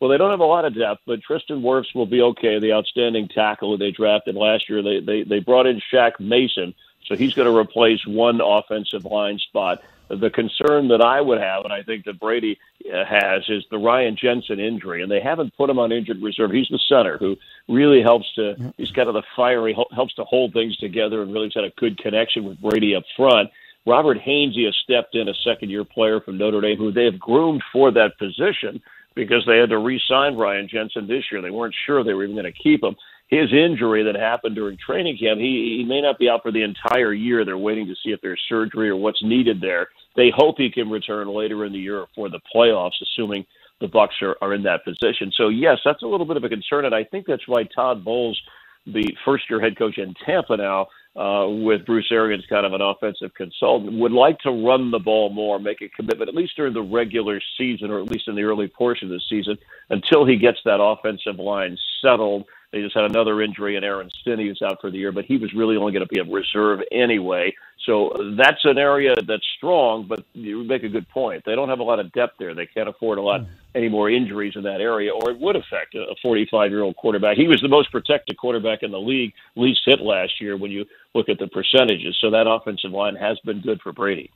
Well, 0.00 0.08
they 0.08 0.16
don't 0.16 0.30
have 0.30 0.40
a 0.40 0.44
lot 0.44 0.64
of 0.64 0.74
depth, 0.74 1.02
but 1.06 1.20
Tristan 1.20 1.60
Wirfs 1.60 1.94
will 1.94 2.06
be 2.06 2.22
okay. 2.22 2.58
The 2.58 2.72
outstanding 2.72 3.28
tackle 3.28 3.76
they 3.76 3.90
drafted 3.90 4.34
last 4.34 4.68
year. 4.68 4.82
They 4.82 5.00
they 5.00 5.22
they 5.24 5.40
brought 5.40 5.66
in 5.66 5.80
Shaq 5.92 6.18
Mason, 6.18 6.74
so 7.04 7.14
he's 7.14 7.34
going 7.34 7.52
to 7.52 7.56
replace 7.56 8.06
one 8.06 8.40
offensive 8.40 9.04
line 9.04 9.38
spot. 9.38 9.82
The 10.10 10.30
concern 10.30 10.88
that 10.88 11.00
I 11.00 11.20
would 11.20 11.40
have, 11.40 11.64
and 11.64 11.72
I 11.72 11.82
think 11.82 12.04
that 12.04 12.18
Brady 12.18 12.58
uh, 12.84 13.04
has, 13.04 13.42
is 13.48 13.64
the 13.70 13.78
Ryan 13.78 14.16
Jensen 14.20 14.58
injury, 14.58 15.02
and 15.02 15.10
they 15.10 15.20
haven't 15.20 15.56
put 15.56 15.70
him 15.70 15.78
on 15.78 15.92
injured 15.92 16.20
reserve. 16.20 16.50
He's 16.50 16.68
the 16.68 16.80
center 16.88 17.16
who 17.18 17.36
really 17.68 18.02
helps 18.02 18.26
to. 18.34 18.72
He's 18.76 18.90
kind 18.90 19.08
of 19.08 19.14
the 19.14 19.22
fiery, 19.36 19.76
helps 19.94 20.14
to 20.14 20.24
hold 20.24 20.52
things 20.52 20.76
together, 20.78 21.22
and 21.22 21.32
really 21.32 21.46
has 21.46 21.62
had 21.62 21.64
a 21.64 21.80
good 21.80 21.96
connection 21.98 22.44
with 22.44 22.60
Brady 22.60 22.96
up 22.96 23.04
front. 23.16 23.50
Robert 23.86 24.18
Hainsey 24.18 24.64
has 24.66 24.76
stepped 24.82 25.14
in, 25.14 25.28
a 25.28 25.34
second-year 25.44 25.84
player 25.84 26.20
from 26.20 26.36
Notre 26.36 26.60
Dame, 26.60 26.76
who 26.76 26.92
they 26.92 27.04
have 27.04 27.18
groomed 27.18 27.62
for 27.72 27.90
that 27.92 28.18
position 28.18 28.82
because 29.14 29.44
they 29.46 29.58
had 29.58 29.70
to 29.70 29.78
re-sign 29.78 30.36
Ryan 30.36 30.68
Jensen 30.68 31.06
this 31.06 31.24
year. 31.32 31.40
They 31.40 31.50
weren't 31.50 31.74
sure 31.86 32.04
they 32.04 32.14
were 32.14 32.24
even 32.24 32.36
going 32.36 32.52
to 32.52 32.62
keep 32.62 32.82
him 32.82 32.96
his 33.30 33.52
injury 33.52 34.02
that 34.02 34.16
happened 34.16 34.56
during 34.56 34.76
training 34.76 35.16
camp, 35.16 35.38
he, 35.40 35.78
he 35.78 35.84
may 35.84 36.00
not 36.00 36.18
be 36.18 36.28
out 36.28 36.42
for 36.42 36.50
the 36.50 36.62
entire 36.62 37.12
year. 37.12 37.44
They're 37.44 37.56
waiting 37.56 37.86
to 37.86 37.94
see 37.94 38.10
if 38.10 38.20
there's 38.20 38.42
surgery 38.48 38.88
or 38.88 38.96
what's 38.96 39.22
needed 39.22 39.60
there. 39.60 39.88
They 40.16 40.30
hope 40.34 40.56
he 40.58 40.70
can 40.70 40.90
return 40.90 41.28
later 41.28 41.64
in 41.64 41.72
the 41.72 41.78
year 41.78 42.06
for 42.14 42.28
the 42.28 42.40
playoffs, 42.54 43.00
assuming 43.02 43.46
the 43.80 43.86
Bucs 43.86 44.20
are, 44.22 44.36
are 44.42 44.52
in 44.54 44.62
that 44.64 44.84
position. 44.84 45.32
So 45.34 45.48
yes, 45.48 45.78
that's 45.84 46.02
a 46.02 46.06
little 46.06 46.26
bit 46.26 46.36
of 46.36 46.44
a 46.44 46.48
concern, 46.48 46.84
and 46.84 46.94
I 46.94 47.04
think 47.04 47.26
that's 47.26 47.46
why 47.48 47.64
Todd 47.64 48.04
Bowles, 48.04 48.40
the 48.86 49.14
first-year 49.24 49.60
head 49.60 49.78
coach 49.78 49.98
in 49.98 50.14
Tampa 50.26 50.56
now, 50.56 50.88
uh, 51.16 51.48
with 51.48 51.84
Bruce 51.86 52.08
Arians 52.12 52.44
kind 52.48 52.64
of 52.64 52.72
an 52.72 52.80
offensive 52.80 53.34
consultant, 53.34 53.98
would 53.98 54.12
like 54.12 54.38
to 54.40 54.50
run 54.50 54.90
the 54.90 54.98
ball 54.98 55.30
more, 55.30 55.58
make 55.58 55.82
a 55.82 55.88
commitment, 55.88 56.28
at 56.28 56.34
least 56.34 56.56
during 56.56 56.72
the 56.72 56.82
regular 56.82 57.40
season 57.56 57.90
or 57.90 58.00
at 58.00 58.10
least 58.10 58.28
in 58.28 58.34
the 58.34 58.42
early 58.42 58.68
portion 58.68 59.08
of 59.08 59.12
the 59.12 59.22
season, 59.28 59.58
until 59.88 60.24
he 60.24 60.36
gets 60.36 60.58
that 60.64 60.80
offensive 60.80 61.38
line 61.38 61.76
settled 62.00 62.44
they 62.72 62.82
just 62.82 62.94
had 62.94 63.04
another 63.04 63.42
injury, 63.42 63.76
and 63.76 63.84
Aaron 63.84 64.10
Stinnie 64.20 64.48
is 64.48 64.62
out 64.62 64.80
for 64.80 64.90
the 64.90 64.98
year, 64.98 65.10
but 65.10 65.24
he 65.24 65.36
was 65.36 65.52
really 65.52 65.76
only 65.76 65.92
going 65.92 66.06
to 66.06 66.12
be 66.12 66.20
a 66.20 66.24
reserve 66.24 66.80
anyway. 66.92 67.52
So 67.86 68.34
that's 68.36 68.64
an 68.64 68.76
area 68.76 69.14
that's 69.26 69.46
strong, 69.56 70.06
but 70.06 70.24
you 70.34 70.64
make 70.64 70.82
a 70.82 70.88
good 70.88 71.08
point. 71.08 71.44
They 71.46 71.54
don't 71.54 71.70
have 71.70 71.80
a 71.80 71.82
lot 71.82 71.98
of 71.98 72.12
depth 72.12 72.34
there. 72.38 72.54
They 72.54 72.66
can't 72.66 72.88
afford 72.88 73.18
a 73.18 73.22
lot 73.22 73.46
any 73.74 73.88
more 73.88 74.10
injuries 74.10 74.54
in 74.54 74.64
that 74.64 74.80
area, 74.80 75.12
or 75.12 75.30
it 75.30 75.38
would 75.38 75.56
affect 75.56 75.94
a 75.94 76.14
45 76.20 76.70
year 76.70 76.82
old 76.82 76.96
quarterback. 76.96 77.36
He 77.36 77.48
was 77.48 77.60
the 77.62 77.68
most 77.68 77.90
protected 77.90 78.36
quarterback 78.36 78.82
in 78.82 78.90
the 78.90 79.00
league, 79.00 79.32
least 79.56 79.80
hit 79.86 80.00
last 80.00 80.40
year 80.40 80.56
when 80.56 80.70
you 80.70 80.84
look 81.14 81.28
at 81.28 81.38
the 81.38 81.46
percentages. 81.46 82.16
So 82.20 82.30
that 82.30 82.46
offensive 82.46 82.90
line 82.90 83.16
has 83.16 83.38
been 83.40 83.60
good 83.60 83.80
for 83.80 83.92
Brady. 83.92 84.30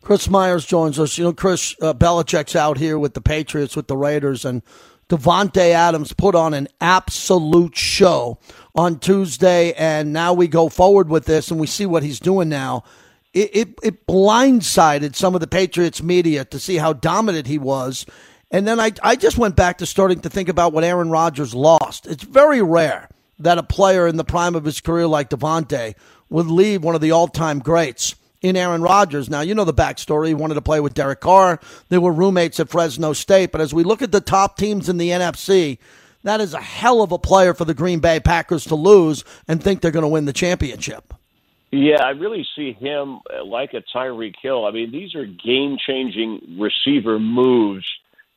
Chris 0.00 0.30
Myers 0.30 0.64
joins 0.64 1.00
us. 1.00 1.18
You 1.18 1.24
know, 1.24 1.32
Chris 1.32 1.74
uh, 1.82 1.92
Belichick's 1.92 2.54
out 2.54 2.78
here 2.78 2.98
with 2.98 3.14
the 3.14 3.20
Patriots, 3.20 3.74
with 3.74 3.88
the 3.88 3.96
Raiders, 3.96 4.44
and 4.44 4.62
Davante 5.08 5.70
Adams 5.70 6.12
put 6.12 6.34
on 6.34 6.54
an 6.54 6.68
absolute 6.80 7.76
show 7.76 8.38
on 8.76 8.98
Tuesday, 8.98 9.72
and 9.72 10.12
now 10.12 10.34
we 10.34 10.46
go 10.46 10.68
forward 10.68 11.08
with 11.08 11.24
this 11.24 11.50
and 11.50 11.58
we 11.58 11.66
see 11.66 11.86
what 11.86 12.02
he's 12.02 12.20
doing 12.20 12.48
now. 12.48 12.84
It, 13.32 13.56
it, 13.56 13.68
it 13.82 14.06
blindsided 14.06 15.16
some 15.16 15.34
of 15.34 15.40
the 15.40 15.46
Patriots 15.46 16.02
media 16.02 16.44
to 16.44 16.58
see 16.58 16.76
how 16.76 16.92
dominant 16.92 17.46
he 17.46 17.58
was. 17.58 18.06
And 18.50 18.66
then 18.66 18.78
I, 18.78 18.92
I 19.02 19.16
just 19.16 19.38
went 19.38 19.56
back 19.56 19.78
to 19.78 19.86
starting 19.86 20.20
to 20.20 20.30
think 20.30 20.48
about 20.48 20.72
what 20.72 20.84
Aaron 20.84 21.10
Rodgers 21.10 21.54
lost. 21.54 22.06
It's 22.06 22.22
very 22.22 22.62
rare 22.62 23.08
that 23.38 23.58
a 23.58 23.62
player 23.62 24.06
in 24.06 24.16
the 24.16 24.24
prime 24.24 24.54
of 24.54 24.64
his 24.64 24.80
career 24.80 25.06
like 25.06 25.30
Davante 25.30 25.94
would 26.28 26.46
leave 26.46 26.84
one 26.84 26.94
of 26.94 27.00
the 27.00 27.10
all 27.10 27.28
time 27.28 27.58
greats 27.58 28.14
in 28.42 28.56
Aaron 28.56 28.82
Rodgers. 28.82 29.28
Now, 29.28 29.40
you 29.40 29.54
know 29.54 29.64
the 29.64 29.74
backstory. 29.74 30.28
He 30.28 30.34
wanted 30.34 30.54
to 30.54 30.62
play 30.62 30.80
with 30.80 30.94
Derek 30.94 31.20
Carr. 31.20 31.60
They 31.88 31.98
were 31.98 32.12
roommates 32.12 32.60
at 32.60 32.68
Fresno 32.68 33.12
State. 33.12 33.52
But 33.52 33.60
as 33.60 33.74
we 33.74 33.84
look 33.84 34.02
at 34.02 34.12
the 34.12 34.20
top 34.20 34.56
teams 34.56 34.88
in 34.88 34.98
the 34.98 35.10
NFC, 35.10 35.78
that 36.26 36.40
is 36.40 36.54
a 36.54 36.60
hell 36.60 37.02
of 37.02 37.12
a 37.12 37.18
player 37.18 37.54
for 37.54 37.64
the 37.64 37.74
Green 37.74 38.00
Bay 38.00 38.20
Packers 38.20 38.64
to 38.66 38.74
lose 38.74 39.24
and 39.48 39.62
think 39.62 39.80
they're 39.80 39.90
going 39.90 40.02
to 40.02 40.08
win 40.08 40.24
the 40.24 40.32
championship. 40.32 41.14
Yeah, 41.72 42.02
I 42.02 42.10
really 42.10 42.46
see 42.54 42.72
him 42.72 43.20
like 43.44 43.74
a 43.74 43.82
Tyreek 43.94 44.34
Hill. 44.40 44.64
I 44.64 44.70
mean, 44.70 44.92
these 44.92 45.14
are 45.14 45.26
game 45.26 45.76
changing 45.84 46.56
receiver 46.58 47.18
moves 47.18 47.86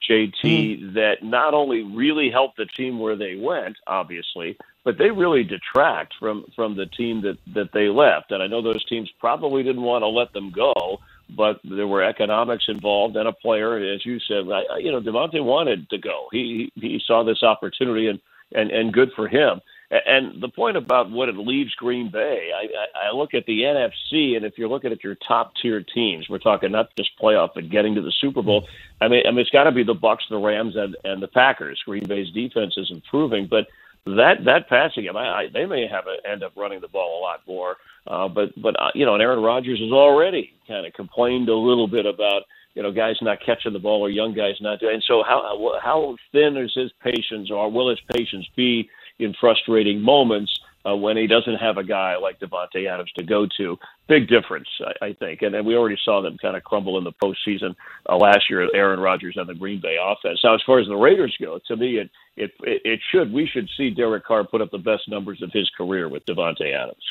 JT, 0.10 0.42
mm. 0.44 0.94
that 0.94 1.24
not 1.24 1.54
only 1.54 1.84
really 1.84 2.30
helped 2.32 2.58
the 2.58 2.66
team 2.66 3.00
where 3.00 3.16
they 3.16 3.36
went, 3.36 3.78
obviously, 3.86 4.58
but 4.84 4.98
they 4.98 5.12
really 5.12 5.44
detract 5.44 6.14
from 6.20 6.46
from 6.56 6.76
the 6.76 6.86
team 6.86 7.22
that 7.22 7.38
that 7.54 7.72
they 7.74 7.90
left. 7.90 8.32
And 8.32 8.42
I 8.42 8.48
know 8.48 8.62
those 8.62 8.86
teams 8.86 9.10
probably 9.20 9.62
didn't 9.62 9.84
want 9.84 10.04
to 10.04 10.08
let 10.08 10.34
them 10.34 10.52
go, 10.52 11.00
but 11.36 11.60
there 11.64 11.88
were 11.88 12.04
economics 12.04 12.66
involved 12.68 13.16
and 13.16 13.28
a 13.28 13.34
player, 13.34 13.78
as 13.78 14.06
you 14.06 14.20
said, 14.20 14.50
I, 14.52 14.78
you 14.78 14.92
know, 14.92 15.02
Davante 15.02 15.44
wanted 15.44 15.90
to 15.90 15.98
go. 15.98 16.28
He 16.32 16.72
he 16.76 17.02
saw 17.06 17.24
this 17.24 17.44
opportunity 17.44 18.08
and 18.08 18.20
and 18.54 18.72
and 18.72 18.94
good 18.94 19.12
for 19.16 19.28
him. 19.28 19.62
And 19.92 20.40
the 20.40 20.50
point 20.50 20.78
about 20.78 21.10
what 21.10 21.30
it 21.30 21.36
leaves 21.38 21.74
Green 21.74 22.12
Bay, 22.12 22.52
I, 22.56 23.08
I 23.08 23.16
look 23.16 23.34
at 23.34 23.48
the 23.48 23.62
NFC, 23.62 24.36
and 24.36 24.46
if 24.46 24.56
you're 24.56 24.70
looking 24.70 24.92
at 24.92 25.04
your 25.04 25.16
top 25.16 25.54
tier 25.60 25.82
teams, 25.82 26.30
we're 26.30 26.38
talking 26.38 26.72
not 26.72 26.96
just 26.96 27.10
playoff, 27.20 27.50
but 27.56 27.72
getting 27.72 27.96
to 27.96 28.02
the 28.02 28.14
Super 28.22 28.44
Bowl. 28.44 28.68
I 29.02 29.08
mean, 29.08 29.24
I 29.26 29.32
mean, 29.32 29.40
it's 29.40 29.50
got 29.50 29.64
to 29.64 29.72
be 29.72 29.82
the 29.82 29.96
Bucs, 29.96 30.30
the 30.30 30.38
Rams, 30.38 30.76
and 30.76 30.96
and 31.04 31.24
the 31.24 31.28
Packers. 31.28 31.82
Green 31.86 32.06
Bay's 32.06 32.32
defense 32.32 32.76
is 32.78 32.92
improving, 32.92 33.48
but 33.48 33.68
that 34.06 34.46
that 34.46 34.70
passing 34.70 35.04
game, 35.04 35.18
I, 35.18 35.28
I, 35.28 35.48
they 35.52 35.66
may 35.66 35.88
have 35.88 36.06
a, 36.08 36.30
end 36.30 36.44
up 36.44 36.54
running 36.56 36.82
the 36.82 36.88
ball 36.88 37.20
a 37.20 37.22
lot 37.22 37.42
more. 37.48 37.78
Uh, 38.08 38.28
but 38.28 38.50
but 38.62 38.80
uh, 38.80 38.92
you 38.96 39.06
know, 39.06 39.14
and 39.14 39.24
Aaron 39.24 39.44
Rodgers 39.44 39.80
has 39.80 39.92
already 39.92 40.52
kind 40.68 40.86
of 40.86 40.94
complained 40.94 41.50
a 41.50 41.56
little 41.56 41.88
bit 41.88 42.06
about 42.06 42.44
you 42.76 42.84
know 42.84 42.92
guys 42.92 43.16
not 43.22 43.40
catching 43.46 43.74
the 43.74 43.80
ball 43.80 44.02
or 44.02 44.10
young 44.10 44.34
guys 44.34 44.56
not 44.62 44.80
doing. 44.80 44.96
And 44.96 45.04
so 45.08 45.24
how 45.28 45.80
how 45.82 46.16
thin 46.32 46.58
is 46.58 46.72
his 46.76 46.92
patience, 47.04 47.52
or 47.52 47.72
will 47.72 47.90
his 47.90 48.00
patience 48.14 48.48
be? 48.56 48.90
in 49.20 49.36
frustrating 49.40 50.02
moments 50.02 50.52
uh, 50.86 50.96
when 50.96 51.18
he 51.18 51.28
doesn't 51.28 51.56
have 51.56 51.78
a 51.78 51.84
guy 51.84 52.16
like 52.16 52.40
Davante 52.40 52.90
Adams 52.90 53.12
to 53.18 53.24
go 53.24 53.46
to. 53.58 53.78
Big 54.08 54.30
difference, 54.30 54.68
I, 54.80 55.08
I 55.08 55.14
think, 55.14 55.42
and, 55.42 55.54
and 55.54 55.66
we 55.68 55.76
already 55.76 55.98
saw 56.04 56.22
them 56.22 56.38
kind 56.42 56.56
of 56.56 56.64
crumble 56.64 56.98
in 56.98 57.04
the 57.04 57.12
postseason 57.12 57.76
uh, 58.08 58.16
last 58.16 58.50
year. 58.50 58.68
Aaron 58.74 59.00
Rodgers 59.00 59.36
and 59.36 59.48
the 59.48 59.54
Green 59.54 59.82
Bay 59.82 59.98
offense. 60.02 60.40
Now, 60.44 60.56
as 60.56 60.62
far 60.66 60.80
as 60.80 60.88
the 60.88 60.96
Raiders 60.96 61.36
go, 61.40 61.60
to 61.68 61.76
me, 61.76 61.98
it 61.98 62.10
it 62.38 62.52
it 62.64 63.00
should 63.12 63.32
we 63.32 63.46
should 63.46 63.70
see 63.76 63.90
Derek 63.90 64.26
Carr 64.26 64.46
put 64.46 64.62
up 64.62 64.72
the 64.72 64.78
best 64.78 65.10
numbers 65.10 65.42
of 65.42 65.52
his 65.52 65.70
career 65.78 66.08
with 66.08 66.26
Davante 66.26 66.74
Adams. 66.74 67.04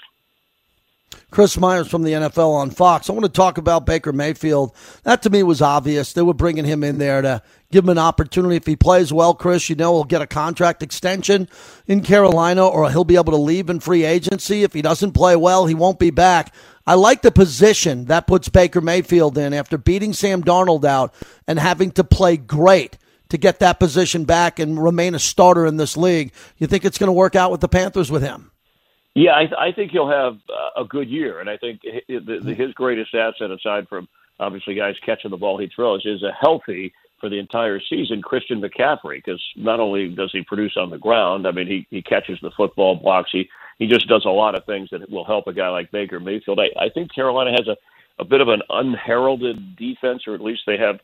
Chris 1.31 1.59
Myers 1.59 1.89
from 1.89 2.05
the 2.05 2.13
NFL 2.13 2.55
on 2.55 2.71
Fox. 2.71 3.09
I 3.09 3.13
want 3.13 3.27
to 3.27 3.31
talk 3.31 3.59
about 3.59 3.85
Baker 3.85 4.13
Mayfield. 4.13 4.75
That 5.03 5.23
to 5.23 5.31
me 5.31 5.43
was 5.43 5.61
obvious. 5.61 6.13
They 6.13 6.23
were 6.23 6.35
bringing 6.35 6.65
him 6.65 6.83
in 6.83 6.99
there 6.99 7.21
to 7.21 7.43
give 7.71 7.85
him 7.85 7.91
an 7.91 7.99
opportunity. 7.99 8.57
If 8.57 8.67
he 8.67 8.77
plays 8.77 9.13
well, 9.13 9.35
Chris, 9.35 9.69
you 9.69 9.77
know 9.77 9.95
he'll 9.95 10.05
get 10.05 10.23
a 10.23 10.27
contract 10.27 10.83
extension 10.83 11.49
in 11.87 12.03
Carolina 12.03 12.67
or 12.67 12.91
he'll 12.91 13.05
be 13.05 13.17
able 13.17 13.33
to 13.33 13.39
leave 13.39 13.69
in 13.69 13.81
free 13.81 14.05
agency. 14.05 14.63
If 14.63 14.73
he 14.73 14.81
doesn't 14.81 15.13
play 15.13 15.37
well, 15.37 15.67
he 15.67 15.75
won't 15.75 15.99
be 15.99 16.11
back. 16.11 16.55
I 16.87 16.95
like 16.95 17.21
the 17.21 17.31
position 17.31 18.07
that 18.07 18.27
puts 18.27 18.49
Baker 18.49 18.81
Mayfield 18.81 19.37
in 19.37 19.53
after 19.53 19.77
beating 19.77 20.15
Sam 20.15 20.43
Darnold 20.43 20.85
out 20.85 21.13
and 21.47 21.59
having 21.59 21.91
to 21.93 22.05
play 22.05 22.39
great 22.39 22.97
to 23.29 23.37
get 23.37 23.59
that 23.59 23.79
position 23.79 24.25
back 24.25 24.59
and 24.59 24.83
remain 24.83 25.15
a 25.15 25.19
starter 25.19 25.67
in 25.67 25.77
this 25.77 25.99
league. 25.99 26.33
You 26.57 26.67
think 26.67 26.87
it's 26.87 26.97
going 26.97 27.09
to 27.09 27.13
work 27.13 27.37
out 27.37 27.51
with 27.51 27.61
the 27.61 27.69
Panthers 27.69 28.11
with 28.11 28.23
him? 28.23 28.51
Yeah, 29.19 29.33
I, 29.33 29.69
I 29.69 29.73
think 29.73 29.91
he'll 29.91 30.09
have 30.09 30.35
uh, 30.49 30.83
a 30.83 30.85
good 30.85 31.09
year, 31.09 31.41
and 31.41 31.51
I 31.51 31.57
think 31.57 31.81
his, 32.07 32.23
his 32.57 32.73
greatest 32.75 33.13
asset, 33.17 33.51
aside 33.51 33.89
from 33.89 34.07
obviously 34.39 34.77
guys 34.77 34.95
catching 35.05 35.33
the 35.33 35.37
ball 35.37 35.59
he 35.59 35.69
throws, 35.75 36.07
is 36.07 36.23
a 36.23 36.31
healthy 36.41 36.93
for 37.21 37.29
the 37.29 37.41
entire 37.41 37.81
season 37.81 38.23
Christian 38.23 38.63
McCaffrey 38.63 39.17
because 39.17 39.43
not 39.57 39.81
only 39.81 40.09
does 40.11 40.31
he 40.33 40.43
produce 40.43 40.77
on 40.77 40.91
the 40.91 40.99
ground, 40.99 41.49
I 41.49 41.51
mean 41.51 41.67
he 41.67 41.85
he 41.91 42.01
catches 42.01 42.39
the 42.43 42.53
football, 42.57 42.95
blocks, 42.95 43.31
he 43.33 43.49
he 43.81 43.89
just 43.89 44.07
does 44.07 44.25
a 44.25 44.31
lot 44.31 44.55
of 44.55 44.65
things 44.67 44.89
that 44.93 45.11
will 45.11 45.25
help 45.25 45.49
a 45.49 45.53
guy 45.53 45.69
like 45.69 45.91
Baker 45.91 46.21
Mayfield. 46.21 46.61
I, 46.61 46.69
I 46.81 46.89
think 46.89 47.13
Carolina 47.13 47.51
has 47.51 47.67
a 47.67 47.77
a 48.21 48.25
bit 48.25 48.41
of 48.41 48.47
an 48.49 48.63
unheralded 48.71 49.77
defense, 49.77 50.29
or 50.29 50.35
at 50.35 50.41
least 50.41 50.63
they 50.65 50.77
have 50.77 51.01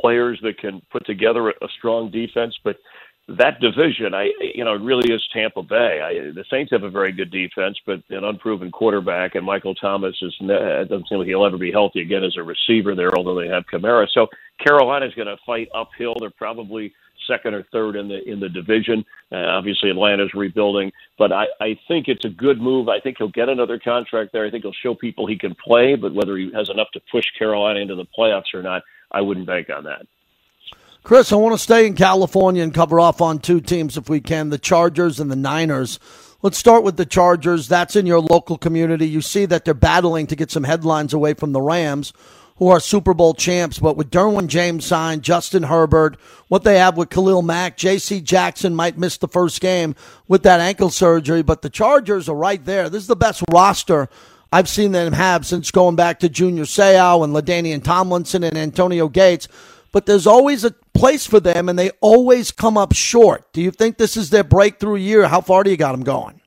players 0.00 0.38
that 0.42 0.58
can 0.58 0.80
put 0.92 1.04
together 1.06 1.48
a, 1.48 1.52
a 1.64 1.68
strong 1.76 2.10
defense, 2.10 2.56
but 2.62 2.76
that 3.28 3.60
division, 3.60 4.14
I 4.14 4.32
you 4.40 4.64
know, 4.64 4.74
it 4.74 4.80
really 4.80 5.12
is 5.12 5.22
Tampa 5.32 5.62
Bay. 5.62 6.00
I, 6.00 6.32
the 6.32 6.44
Saints 6.50 6.72
have 6.72 6.82
a 6.82 6.90
very 6.90 7.12
good 7.12 7.30
defense, 7.30 7.78
but 7.84 8.02
an 8.08 8.24
unproven 8.24 8.70
quarterback, 8.70 9.34
and 9.34 9.44
Michael 9.44 9.74
Thomas 9.74 10.16
is 10.22 10.34
doesn't 10.38 11.08
seem 11.08 11.18
like 11.18 11.28
he'll 11.28 11.44
ever 11.44 11.58
be 11.58 11.70
healthy 11.70 12.00
again 12.00 12.24
as 12.24 12.36
a 12.38 12.42
receiver 12.42 12.94
there, 12.94 13.14
although 13.16 13.38
they 13.38 13.48
have 13.48 13.64
Kamara. 13.70 14.06
So 14.12 14.28
Carolina's 14.64 15.14
going 15.14 15.28
to 15.28 15.36
fight 15.44 15.68
uphill. 15.74 16.14
They're 16.18 16.30
probably 16.30 16.92
second 17.26 17.52
or 17.52 17.64
third 17.70 17.96
in 17.96 18.08
the 18.08 18.26
in 18.26 18.40
the 18.40 18.48
division. 18.48 19.04
Uh, 19.30 19.36
obviously, 19.36 19.90
Atlanta's 19.90 20.32
rebuilding, 20.34 20.90
but 21.18 21.30
I, 21.30 21.44
I 21.60 21.78
think 21.86 22.08
it's 22.08 22.24
a 22.24 22.30
good 22.30 22.60
move. 22.60 22.88
I 22.88 22.98
think 22.98 23.18
he'll 23.18 23.28
get 23.28 23.50
another 23.50 23.78
contract 23.78 24.32
there. 24.32 24.46
I 24.46 24.50
think 24.50 24.64
he'll 24.64 24.72
show 24.72 24.94
people 24.94 25.26
he 25.26 25.36
can 25.36 25.54
play, 25.54 25.96
but 25.96 26.14
whether 26.14 26.36
he 26.38 26.50
has 26.54 26.70
enough 26.70 26.88
to 26.94 27.00
push 27.10 27.26
Carolina 27.38 27.80
into 27.80 27.94
the 27.94 28.06
playoffs 28.18 28.54
or 28.54 28.62
not, 28.62 28.82
I 29.12 29.20
wouldn't 29.20 29.46
bank 29.46 29.68
on 29.68 29.84
that. 29.84 30.06
Chris, 31.08 31.32
I 31.32 31.36
want 31.36 31.54
to 31.54 31.58
stay 31.58 31.86
in 31.86 31.94
California 31.94 32.62
and 32.62 32.74
cover 32.74 33.00
off 33.00 33.22
on 33.22 33.38
two 33.38 33.62
teams 33.62 33.96
if 33.96 34.10
we 34.10 34.20
can 34.20 34.50
the 34.50 34.58
Chargers 34.58 35.18
and 35.18 35.30
the 35.30 35.36
Niners. 35.36 35.98
Let's 36.42 36.58
start 36.58 36.82
with 36.82 36.98
the 36.98 37.06
Chargers. 37.06 37.66
That's 37.66 37.96
in 37.96 38.04
your 38.04 38.20
local 38.20 38.58
community. 38.58 39.08
You 39.08 39.22
see 39.22 39.46
that 39.46 39.64
they're 39.64 39.72
battling 39.72 40.26
to 40.26 40.36
get 40.36 40.50
some 40.50 40.64
headlines 40.64 41.14
away 41.14 41.32
from 41.32 41.52
the 41.52 41.62
Rams, 41.62 42.12
who 42.56 42.68
are 42.68 42.78
Super 42.78 43.14
Bowl 43.14 43.32
champs. 43.32 43.78
But 43.78 43.96
with 43.96 44.10
Derwin 44.10 44.48
James 44.48 44.84
signed, 44.84 45.22
Justin 45.22 45.62
Herbert, 45.62 46.18
what 46.48 46.64
they 46.64 46.76
have 46.76 46.98
with 46.98 47.08
Khalil 47.08 47.40
Mack, 47.40 47.78
J.C. 47.78 48.20
Jackson 48.20 48.74
might 48.74 48.98
miss 48.98 49.16
the 49.16 49.28
first 49.28 49.62
game 49.62 49.94
with 50.26 50.42
that 50.42 50.60
ankle 50.60 50.90
surgery. 50.90 51.40
But 51.40 51.62
the 51.62 51.70
Chargers 51.70 52.28
are 52.28 52.36
right 52.36 52.62
there. 52.62 52.90
This 52.90 53.04
is 53.04 53.08
the 53.08 53.16
best 53.16 53.42
roster 53.50 54.10
I've 54.52 54.68
seen 54.68 54.92
them 54.92 55.14
have 55.14 55.46
since 55.46 55.70
going 55.70 55.96
back 55.96 56.18
to 56.18 56.28
Junior 56.28 56.64
Seau 56.64 57.24
and 57.24 57.34
LaDainian 57.34 57.82
Tomlinson 57.82 58.44
and 58.44 58.58
Antonio 58.58 59.08
Gates 59.08 59.48
but 59.92 60.06
there's 60.06 60.26
always 60.26 60.64
a 60.64 60.74
place 60.98 61.26
for 61.26 61.40
them 61.40 61.68
and 61.68 61.78
they 61.78 61.90
always 62.00 62.50
come 62.50 62.76
up 62.76 62.94
short. 62.94 63.52
Do 63.52 63.62
you 63.62 63.70
think 63.70 63.98
this 63.98 64.16
is 64.16 64.30
their 64.30 64.44
breakthrough 64.44 64.96
year? 64.96 65.28
How 65.28 65.40
far 65.40 65.62
do 65.64 65.70
you 65.70 65.76
got 65.76 65.92
them 65.92 66.02
going? 66.02 66.40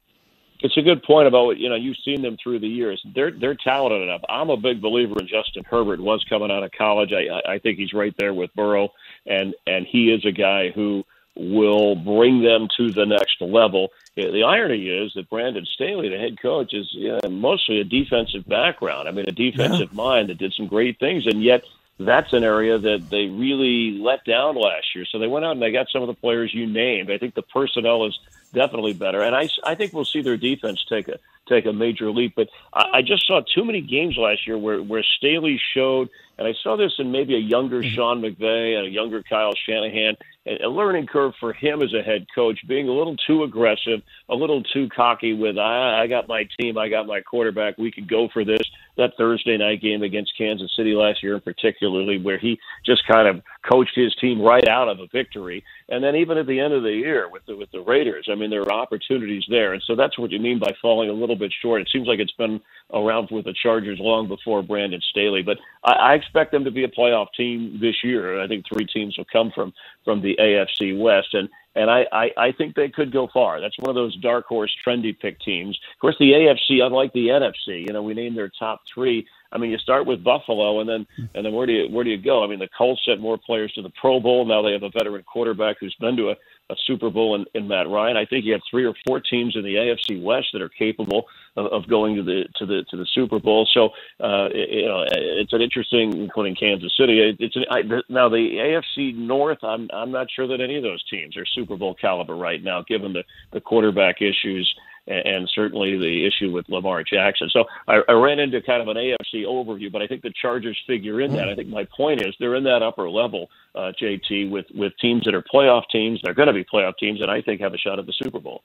It's 0.63 0.77
a 0.77 0.81
good 0.81 1.01
point 1.03 1.27
about 1.27 1.57
you 1.57 1.69
know 1.69 1.75
you've 1.75 1.97
seen 2.05 2.21
them 2.21 2.37
through 2.41 2.59
the 2.59 2.67
years. 2.67 3.01
They're 3.15 3.31
they're 3.31 3.55
talented 3.55 4.03
enough. 4.03 4.21
I'm 4.29 4.51
a 4.51 4.57
big 4.57 4.79
believer 4.79 5.15
in 5.19 5.27
Justin 5.27 5.63
Herbert. 5.63 5.99
Was 5.99 6.23
coming 6.29 6.51
out 6.51 6.63
of 6.63 6.71
college. 6.71 7.11
I 7.13 7.53
I 7.53 7.57
think 7.57 7.79
he's 7.79 7.93
right 7.93 8.13
there 8.19 8.33
with 8.33 8.53
Burrow, 8.53 8.89
and 9.25 9.55
and 9.65 9.87
he 9.87 10.11
is 10.11 10.23
a 10.23 10.31
guy 10.31 10.69
who 10.69 11.03
will 11.35 11.95
bring 11.95 12.43
them 12.43 12.67
to 12.77 12.91
the 12.91 13.05
next 13.05 13.41
level. 13.41 13.89
The 14.15 14.43
irony 14.43 14.87
is 14.87 15.13
that 15.15 15.29
Brandon 15.29 15.65
Staley, 15.65 16.09
the 16.09 16.17
head 16.17 16.39
coach, 16.39 16.73
is 16.73 16.87
you 16.91 17.17
know, 17.23 17.29
mostly 17.29 17.79
a 17.79 17.83
defensive 17.83 18.47
background. 18.47 19.07
I 19.07 19.11
mean, 19.11 19.25
a 19.27 19.31
defensive 19.31 19.89
yeah. 19.91 19.97
mind 19.97 20.29
that 20.29 20.37
did 20.37 20.53
some 20.53 20.67
great 20.67 20.99
things, 20.99 21.25
and 21.25 21.41
yet 21.41 21.63
that's 22.07 22.31
an 22.33 22.43
area 22.43 22.79
that 22.79 23.07
they 23.09 23.25
really 23.25 23.99
let 24.01 24.23
down 24.25 24.55
last 24.55 24.87
year. 24.95 25.05
So 25.11 25.19
they 25.19 25.27
went 25.27 25.45
out 25.45 25.53
and 25.53 25.61
they 25.61 25.71
got 25.71 25.87
some 25.91 26.01
of 26.01 26.07
the 26.07 26.13
players 26.13 26.51
you 26.53 26.67
named. 26.67 27.11
I 27.11 27.17
think 27.17 27.35
the 27.35 27.41
personnel 27.41 28.05
is 28.05 28.17
definitely 28.53 28.93
better, 28.93 29.21
and 29.21 29.35
I, 29.35 29.49
I 29.63 29.75
think 29.75 29.93
we'll 29.93 30.05
see 30.05 30.21
their 30.21 30.37
defense 30.37 30.83
take 30.87 31.07
a 31.07 31.19
take 31.47 31.65
a 31.65 31.73
major 31.73 32.11
leap. 32.11 32.33
But 32.35 32.49
I, 32.73 32.97
I 32.97 33.01
just 33.01 33.25
saw 33.27 33.41
too 33.41 33.65
many 33.65 33.81
games 33.81 34.15
last 34.17 34.47
year 34.47 34.57
where 34.57 34.81
where 34.81 35.03
Staley 35.17 35.59
showed, 35.73 36.09
and 36.37 36.47
I 36.47 36.53
saw 36.61 36.77
this 36.77 36.93
in 36.99 37.11
maybe 37.11 37.35
a 37.35 37.39
younger 37.39 37.81
mm-hmm. 37.81 37.95
Sean 37.95 38.21
McVay 38.21 38.77
and 38.77 38.87
a 38.87 38.89
younger 38.89 39.23
Kyle 39.23 39.53
Shanahan 39.65 40.17
a 40.45 40.67
learning 40.67 41.05
curve 41.05 41.33
for 41.39 41.53
him 41.53 41.83
as 41.83 41.93
a 41.93 42.01
head 42.01 42.25
coach, 42.33 42.59
being 42.67 42.89
a 42.89 42.91
little 42.91 43.15
too 43.15 43.43
aggressive, 43.43 44.01
a 44.27 44.33
little 44.33 44.63
too 44.63 44.89
cocky 44.89 45.33
with 45.33 45.57
I, 45.59 46.01
I 46.01 46.07
got 46.07 46.27
my 46.27 46.47
team, 46.59 46.79
I 46.79 46.89
got 46.89 47.05
my 47.05 47.21
quarterback, 47.21 47.77
we 47.77 47.91
could 47.91 48.09
go 48.09 48.27
for 48.27 48.43
this. 48.43 48.61
That 48.97 49.15
Thursday 49.17 49.57
night 49.57 49.81
game 49.81 50.03
against 50.03 50.37
Kansas 50.37 50.71
City 50.75 50.93
last 50.93 51.23
year, 51.23 51.35
in 51.35 51.41
particularly, 51.41 52.19
where 52.19 52.37
he 52.37 52.59
just 52.85 53.07
kind 53.07 53.27
of 53.27 53.41
coached 53.69 53.95
his 53.95 54.13
team 54.15 54.41
right 54.41 54.67
out 54.67 54.89
of 54.89 54.99
a 54.99 55.07
victory, 55.07 55.63
and 55.89 56.03
then 56.03 56.15
even 56.15 56.37
at 56.37 56.45
the 56.45 56.59
end 56.59 56.73
of 56.73 56.83
the 56.83 56.91
year 56.91 57.29
with 57.29 57.45
the 57.45 57.55
with 57.55 57.71
the 57.71 57.81
Raiders, 57.81 58.27
I 58.29 58.35
mean 58.35 58.40
there 58.49 58.61
are 58.61 58.71
opportunities 58.71 59.43
there, 59.49 59.73
and 59.73 59.83
so 59.85 59.95
that's 59.95 60.17
what 60.17 60.31
you 60.31 60.39
mean 60.39 60.59
by 60.59 60.73
falling 60.81 61.09
a 61.09 61.13
little 61.13 61.35
bit 61.35 61.53
short. 61.61 61.81
It 61.81 61.89
seems 61.91 62.07
like 62.07 62.19
it's 62.19 62.31
been 62.33 62.59
around 62.93 63.29
with 63.31 63.45
the 63.45 63.53
Chargers 63.61 63.99
long 63.99 64.27
before 64.27 64.63
Brandon 64.63 65.01
Staley, 65.11 65.41
but 65.41 65.57
I, 65.83 65.91
I 65.91 66.13
expect 66.15 66.51
them 66.51 66.63
to 66.63 66.71
be 66.71 66.83
a 66.83 66.87
playoff 66.87 67.27
team 67.35 67.77
this 67.81 67.95
year. 68.03 68.41
I 68.41 68.47
think 68.47 68.65
three 68.67 68.85
teams 68.85 69.17
will 69.17 69.27
come 69.31 69.51
from 69.53 69.73
from 70.03 70.21
the 70.21 70.35
AFC 70.39 70.97
West, 70.99 71.33
and 71.33 71.49
and 71.75 71.89
I, 71.89 72.05
I, 72.11 72.29
I 72.37 72.51
think 72.51 72.75
they 72.75 72.89
could 72.89 73.13
go 73.13 73.29
far. 73.33 73.61
That's 73.61 73.77
one 73.79 73.89
of 73.89 73.95
those 73.95 74.15
dark 74.17 74.45
horse 74.45 74.75
trendy 74.85 75.17
pick 75.17 75.39
teams. 75.39 75.79
Of 75.95 75.99
course, 76.01 76.15
the 76.19 76.31
AFC, 76.31 76.83
unlike 76.83 77.13
the 77.13 77.27
NFC, 77.27 77.87
you 77.87 77.93
know, 77.93 78.03
we 78.03 78.13
named 78.13 78.37
their 78.37 78.51
top 78.59 78.81
three. 78.93 79.25
I 79.53 79.57
mean, 79.57 79.71
you 79.71 79.77
start 79.77 80.05
with 80.05 80.23
Buffalo, 80.23 80.79
and 80.79 80.89
then 80.89 81.05
and 81.33 81.45
then 81.45 81.53
where 81.53 81.65
do 81.65 81.73
you 81.73 81.87
where 81.89 82.03
do 82.03 82.09
you 82.09 82.21
go? 82.21 82.43
I 82.43 82.47
mean, 82.47 82.59
the 82.59 82.69
Colts 82.77 83.01
sent 83.05 83.21
more 83.21 83.37
players 83.37 83.71
to 83.73 83.81
the 83.81 83.91
Pro 84.01 84.19
Bowl. 84.19 84.45
Now 84.45 84.61
they 84.61 84.71
have 84.73 84.83
a 84.83 84.89
veteran 84.89 85.23
quarterback 85.23 85.77
who's 85.79 85.95
been 85.99 86.15
to 86.17 86.31
a, 86.31 86.35
a 86.71 86.75
Super 86.85 87.09
Bowl 87.09 87.35
in, 87.35 87.45
in 87.53 87.67
Matt 87.67 87.89
Ryan. 87.89 88.17
I 88.17 88.25
think 88.25 88.45
you 88.45 88.53
have 88.53 88.61
three 88.69 88.85
or 88.85 88.93
four 89.05 89.19
teams 89.19 89.55
in 89.55 89.63
the 89.63 89.75
AFC 89.75 90.21
West 90.21 90.47
that 90.53 90.61
are 90.61 90.69
capable 90.69 91.25
of, 91.55 91.65
of 91.67 91.89
going 91.89 92.15
to 92.15 92.23
the 92.23 92.45
to 92.57 92.65
the 92.65 92.83
to 92.89 92.97
the 92.97 93.05
Super 93.13 93.39
Bowl. 93.39 93.67
So 93.73 93.89
uh, 94.23 94.49
you 94.53 94.85
know, 94.85 95.05
it's 95.11 95.53
an 95.53 95.61
interesting, 95.61 96.17
including 96.17 96.55
Kansas 96.55 96.91
City. 96.97 97.35
It's 97.39 97.55
an, 97.55 97.65
I, 97.69 97.81
now 98.09 98.29
the 98.29 98.81
AFC 98.97 99.15
North. 99.15 99.63
I'm 99.63 99.89
I'm 99.93 100.11
not 100.11 100.27
sure 100.33 100.47
that 100.47 100.61
any 100.61 100.77
of 100.77 100.83
those 100.83 101.03
teams 101.09 101.37
are 101.37 101.45
Super 101.45 101.77
Bowl 101.77 101.95
caliber 101.95 102.35
right 102.35 102.63
now, 102.63 102.83
given 102.87 103.13
the 103.13 103.23
the 103.51 103.61
quarterback 103.61 104.21
issues 104.21 104.73
and, 105.07 105.49
certainly 105.53 105.97
the 105.97 106.25
issue 106.25 106.51
with 106.51 106.67
Lamar 106.69 107.03
Jackson. 107.03 107.49
So 107.51 107.65
I, 107.87 108.01
I 108.07 108.13
ran 108.13 108.39
into 108.39 108.61
kind 108.61 108.81
of 108.81 108.87
an 108.87 108.97
AFC 108.97 109.45
overview, 109.45 109.91
but 109.91 110.01
I 110.01 110.07
think 110.07 110.21
the 110.21 110.33
Chargers 110.41 110.79
figure 110.87 111.21
in 111.21 111.33
that. 111.33 111.49
I 111.49 111.55
think 111.55 111.69
my 111.69 111.85
point 111.95 112.21
is 112.21 112.35
they're 112.39 112.55
in 112.55 112.63
that 112.65 112.83
upper 112.83 113.09
level, 113.09 113.49
uh, 113.75 113.91
JT, 113.99 114.49
with 114.49 114.65
with 114.73 114.93
teams 115.01 115.23
that 115.25 115.33
are 115.33 115.43
playoff 115.43 115.83
teams. 115.91 116.19
They're 116.23 116.33
going 116.33 116.47
to 116.47 116.53
be 116.53 116.63
playoff 116.63 116.97
teams, 116.97 117.21
and 117.21 117.31
I 117.31 117.41
think 117.41 117.61
have 117.61 117.73
a 117.73 117.77
shot 117.77 117.99
at 117.99 118.05
the 118.05 118.13
Super 118.13 118.39
Bowl. 118.39 118.63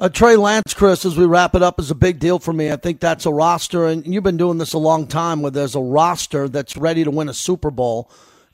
Uh, 0.00 0.08
Trey 0.08 0.34
Lance, 0.34 0.72
Chris, 0.72 1.04
as 1.04 1.18
we 1.18 1.26
wrap 1.26 1.54
it 1.54 1.62
up, 1.62 1.78
is 1.78 1.90
a 1.90 1.94
big 1.94 2.18
deal 2.18 2.38
for 2.38 2.54
me. 2.54 2.72
I 2.72 2.76
think 2.76 3.00
that's 3.00 3.26
a 3.26 3.30
roster, 3.30 3.84
and 3.84 4.06
you've 4.06 4.24
been 4.24 4.38
doing 4.38 4.56
this 4.56 4.72
a 4.72 4.78
long 4.78 5.06
time 5.06 5.42
where 5.42 5.50
there's 5.50 5.74
a 5.74 5.80
roster 5.80 6.48
that's 6.48 6.74
ready 6.74 7.04
to 7.04 7.10
win 7.10 7.28
a 7.28 7.34
Super 7.34 7.70
Bowl 7.70 8.10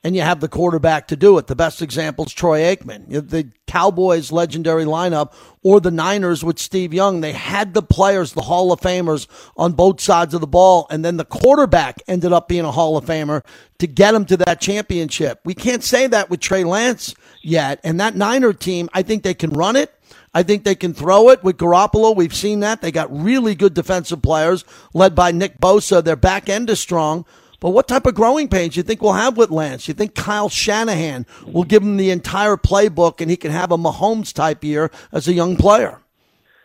and 0.07 0.15
you 0.15 0.23
have 0.23 0.39
the 0.39 0.49
quarterback 0.49 1.09
to 1.09 1.17
do 1.17 1.37
it. 1.37 1.49
The 1.49 1.57
best 1.57 1.83
example 1.83 2.27
is 2.27 2.33
Troy 2.33 2.61
Aikman. 2.61 3.29
The 3.29 3.51
Cowboys' 3.67 4.31
legendary 4.31 4.85
lineup 4.85 5.33
or 5.65 5.81
the 5.81 5.91
Niners 5.91 6.45
with 6.45 6.61
Steve 6.61 6.95
Young, 6.95 7.23
they 7.23 7.33
had 7.33 7.75
the 7.75 7.83
players, 7.83 8.33
the 8.33 8.43
Hall 8.43 8.71
of 8.71 8.81
Famers 8.81 9.27
on 9.57 9.73
both 9.73 10.01
sides 10.01 10.33
of 10.33 10.41
the 10.41 10.47
ball, 10.47 10.87
and 10.91 11.05
then 11.05 11.17
the 11.17 11.25
quarterback 11.25 12.01
ended 12.07 12.33
up 12.33 12.47
being 12.47 12.65
a 12.65 12.71
Hall 12.71 12.97
of 12.97 13.05
Famer 13.05 13.45
to 13.79 13.89
get 13.89 14.15
him 14.15 14.25
to 14.27 14.37
that 14.37 14.61
championship. 14.61 15.41
We 15.45 15.55
can't 15.55 15.83
say 15.83 16.07
that 16.07 16.31
with 16.31 16.39
Trey 16.39 16.63
Lance 16.63 17.17
yet. 17.43 17.81
And 17.83 17.99
that 17.99 18.15
Niner 18.15 18.53
team, 18.53 18.89
I 18.95 19.03
think 19.03 19.25
they 19.25 19.35
can 19.35 19.51
run 19.51 19.75
it. 19.75 19.93
I 20.37 20.43
think 20.43 20.65
they 20.65 20.75
can 20.75 20.93
throw 20.93 21.31
it 21.31 21.43
with 21.43 21.57
Garoppolo. 21.57 22.15
We've 22.15 22.35
seen 22.35 22.61
that. 22.61 22.83
They 22.83 22.93
got 22.93 23.11
really 23.11 23.55
good 23.55 23.73
defensive 23.73 24.21
players 24.21 24.67
led 24.93 25.15
by 25.15 25.33
Nick 25.33 25.59
Bosa. 25.59 26.05
Their 26.05 26.15
back 26.15 26.51
end 26.51 26.69
is 26.69 26.79
strong. 26.79 27.25
But 27.59 27.71
what 27.71 27.89
type 27.89 28.05
of 28.05 28.15
growing 28.15 28.47
pains 28.49 28.75
do 28.75 28.81
you 28.81 28.83
think 28.83 29.01
we'll 29.01 29.15
have 29.15 29.39
with 29.39 29.49
Lance? 29.51 29.89
You 29.89 29.95
think 29.95 30.15
Kyle 30.15 30.51
Shanahan 30.51 31.25
will 31.47 31.65
give 31.65 31.83
him 31.83 31.97
the 31.97 32.11
entire 32.11 32.59
playbook 32.59 33.23
and 33.23 33.31
he 33.31 33.39
can 33.39 33.51
have 33.51 33.73
a 33.73 33.79
Mahomes 33.79 34.31
type 34.35 34.63
year 34.63 34.91
as 35.11 35.27
a 35.27 35.33
young 35.33 35.57
player? 35.57 36.01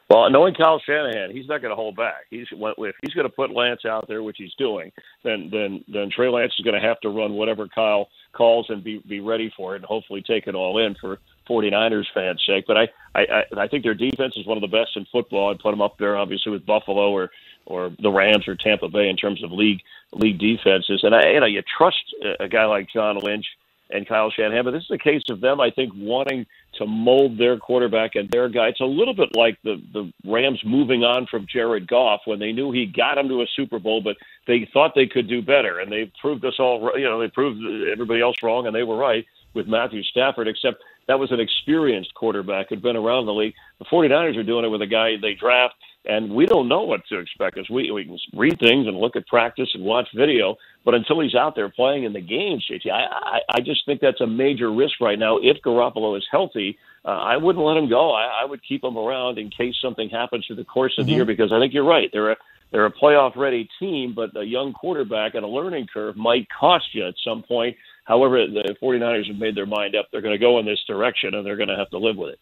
Well, 0.09 0.29
knowing 0.29 0.53
Kyle 0.53 0.81
Shanahan, 0.85 1.31
he's 1.31 1.47
not 1.47 1.61
going 1.61 1.71
to 1.71 1.77
hold 1.77 1.95
back. 1.95 2.25
He's 2.29 2.47
if 2.51 2.95
he's 3.01 3.13
going 3.13 3.25
to 3.25 3.33
put 3.33 3.51
Lance 3.51 3.85
out 3.85 4.05
there, 4.09 4.21
which 4.21 4.35
he's 4.37 4.53
doing, 4.57 4.91
then 5.23 5.47
then 5.49 5.85
then 5.87 6.09
Trey 6.13 6.27
Lance 6.27 6.51
is 6.59 6.65
going 6.65 6.75
to 6.75 6.85
have 6.85 6.99
to 6.99 7.09
run 7.09 7.35
whatever 7.35 7.69
Kyle 7.73 8.09
calls 8.33 8.65
and 8.67 8.83
be 8.83 9.01
be 9.07 9.21
ready 9.21 9.49
for 9.55 9.75
it, 9.75 9.77
and 9.77 9.85
hopefully 9.85 10.21
take 10.27 10.47
it 10.47 10.55
all 10.55 10.85
in 10.85 10.93
for 10.99 11.19
49ers 11.51 12.05
fans' 12.13 12.43
sake. 12.45 12.65
But 12.67 12.77
I 12.77 12.87
I 13.13 13.43
I 13.57 13.67
think 13.67 13.83
their 13.83 13.93
defense 13.93 14.35
is 14.37 14.45
one 14.45 14.57
of 14.57 14.61
the 14.61 14.67
best 14.67 14.95
in 14.95 15.05
football. 15.11 15.51
I'd 15.51 15.59
put 15.59 15.71
them 15.71 15.81
up 15.81 15.97
there, 15.97 16.15
obviously, 16.17 16.51
with 16.51 16.65
Buffalo 16.65 17.11
or 17.11 17.29
or 17.65 17.91
the 17.99 18.09
Rams 18.11 18.47
or 18.47 18.55
Tampa 18.55 18.87
Bay 18.87 19.09
in 19.09 19.17
terms 19.17 19.43
of 19.43 19.51
league 19.51 19.81
league 20.13 20.39
defenses. 20.39 21.01
And 21.03 21.13
I, 21.13 21.31
you 21.31 21.39
know, 21.39 21.45
you 21.45 21.61
trust 21.77 22.15
a 22.39 22.47
guy 22.47 22.65
like 22.65 22.89
John 22.89 23.17
Lynch 23.17 23.45
and 23.89 24.07
Kyle 24.07 24.31
Shanahan. 24.31 24.65
But 24.65 24.71
this 24.71 24.83
is 24.83 24.91
a 24.91 24.97
case 24.97 25.23
of 25.29 25.41
them, 25.41 25.59
I 25.59 25.69
think, 25.69 25.93
wanting 25.95 26.45
to 26.77 26.85
mold 26.85 27.37
their 27.37 27.57
quarterback 27.57 28.15
and 28.15 28.29
their 28.29 28.49
guy. 28.49 28.69
It's 28.69 28.79
a 28.79 28.85
little 28.85 29.13
bit 29.13 29.35
like 29.35 29.57
the 29.63 29.81
the 29.93 30.11
Rams 30.25 30.61
moving 30.65 31.03
on 31.03 31.27
from 31.27 31.47
Jared 31.51 31.87
Goff 31.87 32.21
when 32.25 32.39
they 32.39 32.51
knew 32.51 32.71
he 32.71 32.85
got 32.85 33.15
them 33.15 33.27
to 33.29 33.41
a 33.41 33.47
Super 33.55 33.79
Bowl, 33.79 34.01
but 34.01 34.17
they 34.47 34.69
thought 34.73 34.93
they 34.95 35.07
could 35.07 35.27
do 35.27 35.41
better, 35.41 35.79
and 35.79 35.91
they 35.91 36.11
proved 36.19 36.45
us 36.45 36.55
all. 36.59 36.91
You 36.97 37.05
know, 37.05 37.19
they 37.19 37.27
proved 37.27 37.61
everybody 37.91 38.21
else 38.21 38.37
wrong, 38.41 38.67
and 38.67 38.75
they 38.75 38.83
were 38.83 38.97
right 38.97 39.25
with 39.53 39.67
Matthew 39.67 40.03
Stafford. 40.03 40.47
Except 40.47 40.81
that 41.07 41.19
was 41.19 41.31
an 41.31 41.39
experienced 41.39 42.13
quarterback 42.13 42.69
who'd 42.69 42.81
been 42.81 42.95
around 42.95 43.25
the 43.25 43.33
league. 43.33 43.53
The 43.79 43.85
49ers 43.85 44.37
are 44.37 44.43
doing 44.43 44.65
it 44.65 44.69
with 44.69 44.81
a 44.81 44.87
guy 44.87 45.15
they 45.21 45.33
draft 45.33 45.75
and 46.05 46.33
we 46.33 46.45
don't 46.45 46.67
know 46.67 46.81
what 46.81 47.01
to 47.09 47.19
expect. 47.19 47.57
As 47.57 47.69
we 47.69 47.91
we 47.91 48.05
can 48.05 48.17
read 48.33 48.59
things 48.59 48.87
and 48.87 48.97
look 48.97 49.15
at 49.15 49.27
practice 49.27 49.69
and 49.73 49.83
watch 49.83 50.07
video, 50.15 50.57
but 50.83 50.95
until 50.95 51.19
he's 51.19 51.35
out 51.35 51.55
there 51.55 51.69
playing 51.69 52.05
in 52.05 52.13
the 52.13 52.21
games, 52.21 52.65
JT, 52.69 52.91
I 52.91 53.05
I, 53.11 53.39
I 53.55 53.59
just 53.61 53.85
think 53.85 54.01
that's 54.01 54.21
a 54.21 54.27
major 54.27 54.71
risk 54.71 54.99
right 54.99 55.19
now. 55.19 55.37
If 55.37 55.57
Garoppolo 55.63 56.17
is 56.17 56.25
healthy, 56.31 56.77
uh, 57.05 57.09
I 57.09 57.37
wouldn't 57.37 57.63
let 57.63 57.77
him 57.77 57.89
go. 57.89 58.13
I, 58.13 58.41
I 58.41 58.45
would 58.45 58.61
keep 58.67 58.83
him 58.83 58.97
around 58.97 59.37
in 59.37 59.49
case 59.49 59.75
something 59.81 60.09
happens 60.09 60.45
through 60.47 60.55
the 60.57 60.63
course 60.63 60.93
of 60.97 61.03
mm-hmm. 61.03 61.11
the 61.11 61.15
year 61.17 61.25
because 61.25 61.51
I 61.51 61.59
think 61.59 61.73
you're 61.73 61.85
right. 61.85 62.09
They're 62.11 62.31
a 62.31 62.37
they're 62.71 62.85
a 62.85 62.91
playoff 62.91 63.35
ready 63.35 63.69
team, 63.79 64.13
but 64.15 64.35
a 64.35 64.45
young 64.45 64.73
quarterback 64.73 65.35
and 65.35 65.43
a 65.43 65.47
learning 65.47 65.87
curve 65.93 66.15
might 66.15 66.47
cost 66.49 66.85
you 66.93 67.05
at 67.07 67.15
some 67.23 67.43
point. 67.43 67.75
However, 68.03 68.45
the 68.47 68.75
49ers 68.81 69.27
have 69.27 69.37
made 69.37 69.55
their 69.55 69.65
mind 69.65 69.95
up. 69.95 70.07
They're 70.11 70.21
going 70.21 70.33
to 70.33 70.39
go 70.39 70.59
in 70.59 70.65
this 70.65 70.83
direction 70.87 71.35
and 71.35 71.45
they're 71.45 71.57
going 71.57 71.69
to 71.69 71.77
have 71.77 71.89
to 71.91 71.97
live 71.97 72.17
with 72.17 72.33
it. 72.33 72.39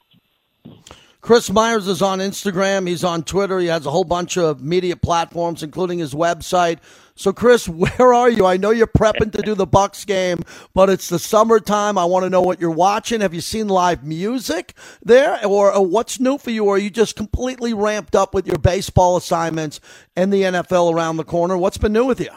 Chris 1.21 1.51
Myers 1.51 1.87
is 1.87 2.01
on 2.01 2.19
Instagram. 2.19 2.87
He's 2.87 3.03
on 3.03 3.23
Twitter. 3.23 3.59
He 3.59 3.67
has 3.67 3.85
a 3.85 3.91
whole 3.91 4.05
bunch 4.05 4.37
of 4.37 4.63
media 4.63 4.95
platforms, 4.95 5.61
including 5.63 5.99
his 5.99 6.13
website. 6.13 6.79
So, 7.15 7.33
Chris, 7.33 7.67
where 7.69 8.13
are 8.13 8.29
you? 8.29 8.45
I 8.45 8.55
know 8.55 8.71
you're 8.71 8.87
prepping 8.87 9.33
to 9.33 9.41
do 9.41 9.53
the 9.53 9.67
Bucs 9.67 10.05
game, 10.07 10.39
but 10.73 10.89
it's 10.89 11.09
the 11.09 11.19
summertime. 11.19 11.97
I 11.97 12.05
want 12.05 12.23
to 12.23 12.29
know 12.29 12.41
what 12.41 12.61
you're 12.61 12.71
watching. 12.71 13.19
Have 13.19 13.33
you 13.33 13.41
seen 13.41 13.67
live 13.67 14.05
music 14.05 14.73
there, 15.03 15.45
or, 15.45 15.73
or 15.73 15.85
what's 15.85 16.21
new 16.21 16.37
for 16.37 16.51
you? 16.51 16.65
Or 16.65 16.75
are 16.75 16.79
you 16.79 16.89
just 16.89 17.17
completely 17.17 17.73
ramped 17.73 18.15
up 18.15 18.33
with 18.33 18.47
your 18.47 18.57
baseball 18.57 19.17
assignments 19.17 19.81
and 20.15 20.31
the 20.31 20.43
NFL 20.43 20.93
around 20.93 21.17
the 21.17 21.25
corner? 21.25 21.57
What's 21.57 21.77
been 21.77 21.93
new 21.93 22.05
with 22.05 22.21
you? 22.21 22.31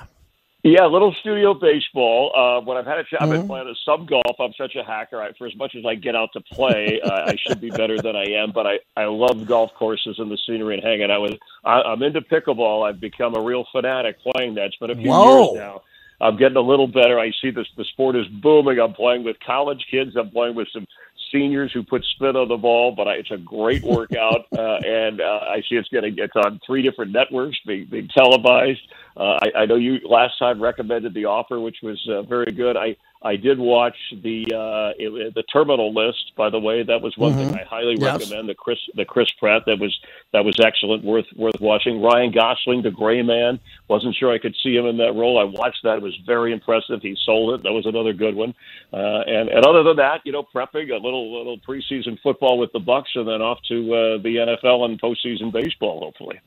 Yeah, 0.65 0.87
little 0.87 1.13
studio 1.19 1.55
baseball. 1.55 2.31
Uh, 2.37 2.65
when 2.65 2.77
I've 2.77 2.87
had 2.87 2.99
a 2.99 3.03
chance, 3.03 3.21
I've 3.21 3.31
been 3.31 3.41
mm-hmm. 3.41 3.49
playing 3.49 3.75
some 3.85 4.07
golf. 4.07 4.37
I'm 4.39 4.53
such 4.57 4.77
a 4.77 4.85
hacker. 4.85 5.21
I, 5.21 5.33
for 5.33 5.49
as 5.49 5.57
much 5.57 5.75
as 5.75 5.85
I 5.85 5.97
get 5.97 6.15
out 6.15 6.33
to 6.35 6.41
play, 6.41 7.01
uh, 7.05 7.25
I 7.27 7.37
should 7.37 7.61
be 7.61 7.71
better 7.71 7.99
than 8.01 8.15
I 8.15 8.27
am. 8.31 8.53
But 8.53 8.69
I, 8.69 8.79
I 8.97 9.07
love 9.07 9.45
golf 9.45 9.75
courses 9.75 10.21
and 10.21 10.31
the 10.31 10.39
scenery 10.47 10.75
and 10.75 10.85
hanging 10.85 11.11
out 11.11 11.23
with. 11.23 11.35
I, 11.65 11.83
I'm 11.83 12.01
into 12.05 12.21
pickleball. 12.21 12.89
I've 12.89 13.01
become 13.01 13.35
a 13.35 13.43
real 13.43 13.67
fanatic 13.73 14.19
playing 14.21 14.55
that. 14.55 14.67
It's 14.67 14.77
been 14.77 14.91
a 14.91 14.95
few 14.95 15.11
Whoa. 15.11 15.55
years 15.55 15.57
now. 15.57 15.83
I'm 16.21 16.37
getting 16.37 16.57
a 16.57 16.61
little 16.61 16.87
better. 16.87 17.19
I 17.19 17.33
see 17.43 17.51
this. 17.51 17.67
The 17.77 17.85
sport 17.85 18.15
is 18.15 18.29
booming. 18.29 18.79
I'm 18.79 18.93
playing 18.93 19.25
with 19.25 19.39
college 19.45 19.85
kids. 19.91 20.15
I'm 20.15 20.31
playing 20.31 20.55
with 20.55 20.69
some 20.73 20.87
seniors 21.33 21.73
who 21.73 21.83
put 21.83 22.05
spin 22.05 22.37
on 22.37 22.49
the 22.49 22.57
ball, 22.57 22.93
but 22.93 23.09
I, 23.09 23.15
it's 23.15 23.31
a 23.31 23.37
great 23.37 23.83
workout, 23.83 24.47
uh, 24.57 24.79
and 24.85 25.21
uh, 25.21 25.41
I 25.49 25.63
see 25.69 25.77
it's 25.77 25.89
getting 25.89 26.15
it's 26.19 26.37
on 26.37 26.61
three 26.65 26.83
different 26.83 27.13
networks, 27.13 27.59
being, 27.67 27.87
being 27.87 28.09
televised. 28.09 28.81
Uh, 29.17 29.39
I, 29.43 29.61
I 29.61 29.67
know 29.67 29.77
you 29.77 30.01
last 30.09 30.39
time 30.39 30.63
recommended 30.63 31.15
the 31.15 31.25
offer, 31.25 31.59
which 31.59 31.79
was 31.83 32.01
uh, 32.09 32.23
very 32.23 32.53
good. 32.53 32.77
I 32.77 32.97
I 33.25 33.37
did 33.37 33.59
watch 33.59 33.97
the 34.23 34.45
uh, 34.53 34.93
it, 34.99 35.35
the 35.35 35.43
terminal 35.45 35.95
list. 35.95 36.33
By 36.37 36.51
the 36.51 36.59
way, 36.59 36.83
that 36.83 37.01
was 37.01 37.17
one 37.17 37.33
mm-hmm. 37.33 37.51
thing 37.51 37.59
I 37.61 37.65
highly 37.65 37.97
yes. 37.99 38.21
recommend. 38.21 38.49
The 38.49 38.55
Chris 38.55 38.79
the 38.95 39.05
Chris 39.05 39.31
Pratt 39.39 39.63
that 39.67 39.79
was 39.79 39.97
that 40.33 40.45
was 40.45 40.59
excellent, 40.61 41.05
worth 41.05 41.27
worth 41.37 41.61
watching. 41.61 42.03
Ryan 42.03 42.33
Gosling, 42.33 42.83
the 42.83 42.91
Gray 42.91 43.23
Man, 43.23 43.61
wasn't 43.89 44.17
sure 44.17 44.33
I 44.33 44.39
could 44.39 44.57
see 44.63 44.75
him 44.75 44.87
in 44.87 44.97
that 44.99 45.15
role. 45.15 45.39
I 45.39 45.45
watched 45.45 45.85
that; 45.85 45.97
it 45.97 46.03
was 46.03 46.17
very 46.27 46.53
impressive. 46.53 47.01
He 47.03 47.17
sold 47.25 47.55
it. 47.55 47.63
That 47.63 47.73
was 47.73 47.87
another 47.87 48.13
good 48.13 48.35
one. 48.35 48.55
Uh, 48.93 49.23
and 49.27 49.49
and 49.49 49.65
other 49.65 49.83
than 49.83 49.97
that, 49.97 50.23
you 50.25 50.33
know, 50.33 50.43
prepping 50.55 50.91
a 50.91 50.97
little 50.97 51.37
little 51.37 51.59
preseason 51.59 52.19
football 52.23 52.59
with 52.59 52.73
the 52.73 52.81
Bucs, 52.81 53.15
and 53.15 53.29
then 53.29 53.41
off 53.41 53.59
to 53.69 53.95
uh, 53.95 54.23
the 54.23 54.37
NFL 54.37 54.85
and 54.85 55.01
postseason 55.01 55.53
baseball, 55.53 56.01
hopefully. 56.01 56.41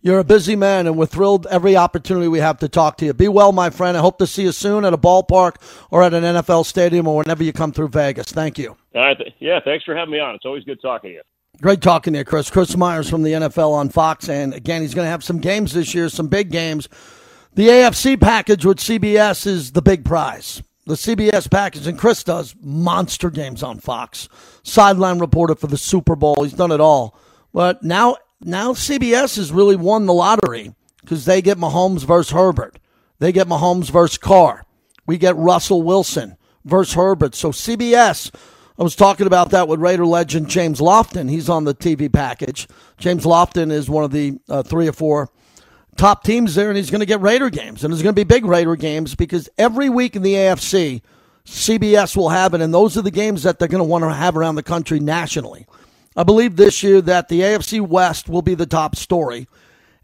You're 0.00 0.20
a 0.20 0.24
busy 0.24 0.54
man, 0.54 0.86
and 0.86 0.96
we're 0.96 1.06
thrilled 1.06 1.48
every 1.50 1.76
opportunity 1.76 2.28
we 2.28 2.38
have 2.38 2.58
to 2.58 2.68
talk 2.68 2.98
to 2.98 3.04
you. 3.04 3.12
Be 3.12 3.26
well, 3.26 3.50
my 3.50 3.68
friend. 3.68 3.96
I 3.96 4.00
hope 4.00 4.18
to 4.18 4.28
see 4.28 4.42
you 4.42 4.52
soon 4.52 4.84
at 4.84 4.92
a 4.92 4.98
ballpark 4.98 5.56
or 5.90 6.04
at 6.04 6.14
an 6.14 6.22
NFL 6.22 6.66
stadium 6.66 7.08
or 7.08 7.16
whenever 7.16 7.42
you 7.42 7.52
come 7.52 7.72
through 7.72 7.88
Vegas. 7.88 8.30
Thank 8.30 8.58
you. 8.58 8.76
All 8.94 9.02
right. 9.02 9.16
Yeah, 9.40 9.58
thanks 9.64 9.84
for 9.84 9.96
having 9.96 10.12
me 10.12 10.20
on. 10.20 10.36
It's 10.36 10.44
always 10.44 10.62
good 10.62 10.80
talking 10.80 11.10
to 11.10 11.14
you. 11.14 11.22
Great 11.60 11.80
talking 11.80 12.12
to 12.12 12.20
you, 12.20 12.24
Chris. 12.24 12.48
Chris 12.48 12.76
Myers 12.76 13.10
from 13.10 13.24
the 13.24 13.32
NFL 13.32 13.72
on 13.72 13.88
Fox. 13.88 14.28
And 14.28 14.54
again, 14.54 14.82
he's 14.82 14.94
going 14.94 15.06
to 15.06 15.10
have 15.10 15.24
some 15.24 15.38
games 15.38 15.72
this 15.72 15.92
year, 15.92 16.08
some 16.08 16.28
big 16.28 16.52
games. 16.52 16.88
The 17.54 17.66
AFC 17.66 18.20
package 18.20 18.64
with 18.64 18.78
CBS 18.78 19.48
is 19.48 19.72
the 19.72 19.82
big 19.82 20.04
prize. 20.04 20.62
The 20.86 20.94
CBS 20.94 21.50
package, 21.50 21.88
and 21.88 21.98
Chris 21.98 22.22
does 22.22 22.54
monster 22.62 23.30
games 23.30 23.64
on 23.64 23.80
Fox. 23.80 24.28
Sideline 24.62 25.18
reporter 25.18 25.56
for 25.56 25.66
the 25.66 25.76
Super 25.76 26.14
Bowl. 26.14 26.44
He's 26.44 26.52
done 26.52 26.70
it 26.70 26.80
all. 26.80 27.18
But 27.52 27.82
now 27.82 28.16
now 28.40 28.72
CBS 28.72 29.36
has 29.36 29.52
really 29.52 29.76
won 29.76 30.06
the 30.06 30.14
lottery 30.14 30.74
because 31.00 31.24
they 31.24 31.42
get 31.42 31.58
Mahomes 31.58 32.04
versus 32.04 32.32
Herbert. 32.32 32.78
They 33.18 33.32
get 33.32 33.48
Mahomes 33.48 33.90
versus 33.90 34.18
Carr. 34.18 34.64
We 35.06 35.18
get 35.18 35.36
Russell 35.36 35.82
Wilson 35.82 36.36
versus 36.64 36.94
Herbert. 36.94 37.34
So 37.34 37.50
CBS, 37.50 38.32
I 38.78 38.82
was 38.82 38.94
talking 38.94 39.26
about 39.26 39.50
that 39.50 39.66
with 39.66 39.80
Raider 39.80 40.06
legend 40.06 40.48
James 40.48 40.80
Lofton. 40.80 41.28
He's 41.28 41.48
on 41.48 41.64
the 41.64 41.74
TV 41.74 42.12
package. 42.12 42.68
James 42.98 43.24
Lofton 43.24 43.72
is 43.72 43.90
one 43.90 44.04
of 44.04 44.12
the 44.12 44.38
uh, 44.48 44.62
three 44.62 44.86
or 44.86 44.92
four 44.92 45.30
top 45.96 46.22
teams 46.22 46.54
there, 46.54 46.68
and 46.68 46.76
he's 46.76 46.90
going 46.90 47.00
to 47.00 47.06
get 47.06 47.20
Raider 47.20 47.50
games. 47.50 47.82
And 47.82 47.92
there's 47.92 48.02
going 48.02 48.14
to 48.14 48.20
be 48.20 48.24
big 48.24 48.44
Raider 48.44 48.76
games 48.76 49.14
because 49.14 49.48
every 49.58 49.88
week 49.88 50.14
in 50.14 50.22
the 50.22 50.34
AFC, 50.34 51.02
CBS 51.44 52.16
will 52.16 52.28
have 52.28 52.54
it, 52.54 52.60
and 52.60 52.72
those 52.72 52.96
are 52.96 53.02
the 53.02 53.10
games 53.10 53.42
that 53.42 53.58
they're 53.58 53.68
going 53.68 53.80
to 53.80 53.84
want 53.84 54.04
to 54.04 54.12
have 54.12 54.36
around 54.36 54.54
the 54.54 54.62
country 54.62 55.00
nationally. 55.00 55.66
I 56.18 56.24
believe 56.24 56.56
this 56.56 56.82
year 56.82 57.00
that 57.02 57.28
the 57.28 57.42
AFC 57.42 57.80
West 57.80 58.28
will 58.28 58.42
be 58.42 58.56
the 58.56 58.66
top 58.66 58.96
story. 58.96 59.46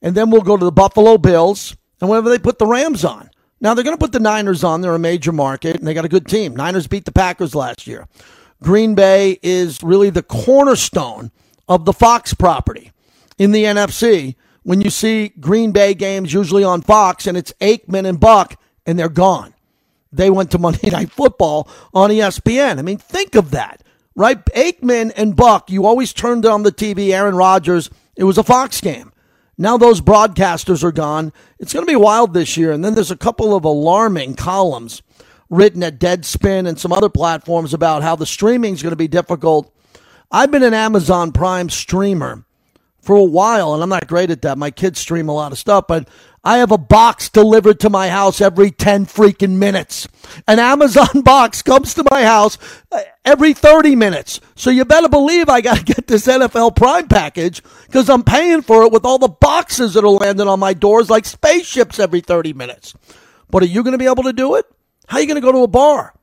And 0.00 0.14
then 0.14 0.30
we'll 0.30 0.42
go 0.42 0.56
to 0.56 0.64
the 0.64 0.70
Buffalo 0.70 1.18
Bills 1.18 1.76
and 2.00 2.08
whenever 2.08 2.30
they 2.30 2.38
put 2.38 2.60
the 2.60 2.66
Rams 2.66 3.04
on. 3.04 3.30
Now 3.60 3.74
they're 3.74 3.82
going 3.82 3.96
to 3.96 4.00
put 4.00 4.12
the 4.12 4.20
Niners 4.20 4.62
on. 4.62 4.80
They're 4.80 4.94
a 4.94 4.98
major 4.98 5.32
market 5.32 5.74
and 5.74 5.88
they 5.88 5.92
got 5.92 6.04
a 6.04 6.08
good 6.08 6.28
team. 6.28 6.54
Niners 6.54 6.86
beat 6.86 7.04
the 7.04 7.10
Packers 7.10 7.56
last 7.56 7.88
year. 7.88 8.06
Green 8.62 8.94
Bay 8.94 9.40
is 9.42 9.82
really 9.82 10.08
the 10.08 10.22
cornerstone 10.22 11.32
of 11.66 11.84
the 11.84 11.92
Fox 11.92 12.32
property 12.32 12.92
in 13.36 13.50
the 13.50 13.64
NFC. 13.64 14.36
When 14.62 14.80
you 14.80 14.90
see 14.90 15.30
Green 15.40 15.72
Bay 15.72 15.94
games 15.94 16.32
usually 16.32 16.62
on 16.62 16.82
Fox 16.82 17.26
and 17.26 17.36
it's 17.36 17.52
Aikman 17.60 18.06
and 18.06 18.20
Buck 18.20 18.56
and 18.86 18.96
they're 18.96 19.08
gone. 19.08 19.52
They 20.12 20.30
went 20.30 20.52
to 20.52 20.58
Monday 20.58 20.90
Night 20.90 21.10
Football 21.10 21.68
on 21.92 22.10
ESPN. 22.10 22.78
I 22.78 22.82
mean, 22.82 22.98
think 22.98 23.34
of 23.34 23.50
that 23.50 23.83
right? 24.14 24.44
Aikman 24.46 25.12
and 25.16 25.36
Buck, 25.36 25.70
you 25.70 25.86
always 25.86 26.12
turned 26.12 26.46
on 26.46 26.62
the 26.62 26.72
TV, 26.72 27.10
Aaron 27.10 27.34
Rodgers. 27.34 27.90
It 28.16 28.24
was 28.24 28.38
a 28.38 28.44
Fox 28.44 28.80
game. 28.80 29.12
Now 29.56 29.76
those 29.76 30.00
broadcasters 30.00 30.82
are 30.82 30.92
gone. 30.92 31.32
It's 31.58 31.72
going 31.72 31.86
to 31.86 31.90
be 31.90 31.96
wild 31.96 32.34
this 32.34 32.56
year. 32.56 32.72
And 32.72 32.84
then 32.84 32.94
there's 32.94 33.10
a 33.10 33.16
couple 33.16 33.54
of 33.54 33.64
alarming 33.64 34.34
columns 34.34 35.02
written 35.48 35.82
at 35.82 36.00
Deadspin 36.00 36.66
and 36.66 36.78
some 36.78 36.92
other 36.92 37.08
platforms 37.08 37.72
about 37.72 38.02
how 38.02 38.16
the 38.16 38.26
streaming 38.26 38.74
is 38.74 38.82
going 38.82 38.92
to 38.92 38.96
be 38.96 39.08
difficult. 39.08 39.72
I've 40.30 40.50
been 40.50 40.64
an 40.64 40.74
Amazon 40.74 41.30
Prime 41.30 41.70
streamer 41.70 42.44
for 43.04 43.16
a 43.16 43.24
while, 43.24 43.74
and 43.74 43.82
I'm 43.82 43.88
not 43.88 44.06
great 44.06 44.30
at 44.30 44.42
that. 44.42 44.58
My 44.58 44.70
kids 44.70 44.98
stream 44.98 45.28
a 45.28 45.34
lot 45.34 45.52
of 45.52 45.58
stuff, 45.58 45.86
but 45.86 46.08
I 46.42 46.58
have 46.58 46.70
a 46.70 46.78
box 46.78 47.30
delivered 47.30 47.80
to 47.80 47.90
my 47.90 48.08
house 48.08 48.40
every 48.40 48.70
10 48.70 49.06
freaking 49.06 49.56
minutes. 49.56 50.06
An 50.46 50.58
Amazon 50.58 51.20
box 51.24 51.62
comes 51.62 51.94
to 51.94 52.04
my 52.10 52.22
house 52.24 52.58
uh, 52.92 53.00
every 53.24 53.54
30 53.54 53.96
minutes. 53.96 54.40
So 54.54 54.68
you 54.68 54.84
better 54.84 55.08
believe 55.08 55.48
I 55.48 55.62
got 55.62 55.78
to 55.78 55.84
get 55.94 56.06
this 56.06 56.26
NFL 56.26 56.76
Prime 56.76 57.08
package 57.08 57.62
because 57.86 58.10
I'm 58.10 58.24
paying 58.24 58.60
for 58.60 58.82
it 58.82 58.92
with 58.92 59.06
all 59.06 59.18
the 59.18 59.28
boxes 59.28 59.94
that 59.94 60.04
are 60.04 60.08
landing 60.08 60.48
on 60.48 60.60
my 60.60 60.74
doors 60.74 61.08
like 61.08 61.24
spaceships 61.24 61.98
every 61.98 62.20
30 62.20 62.52
minutes. 62.52 62.94
But 63.48 63.62
are 63.62 63.66
you 63.66 63.82
going 63.82 63.92
to 63.92 63.98
be 63.98 64.06
able 64.06 64.24
to 64.24 64.32
do 64.32 64.56
it? 64.56 64.66
How 65.06 65.18
are 65.18 65.20
you 65.20 65.26
going 65.26 65.40
to 65.40 65.46
go 65.46 65.52
to 65.52 65.62
a 65.62 65.68
bar? 65.68 66.14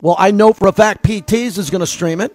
Well, 0.00 0.16
I 0.18 0.32
know 0.32 0.52
for 0.52 0.68
a 0.68 0.72
fact 0.72 1.04
PTs 1.04 1.58
is 1.58 1.70
going 1.70 1.80
to 1.80 1.86
stream 1.86 2.20
it. 2.20 2.34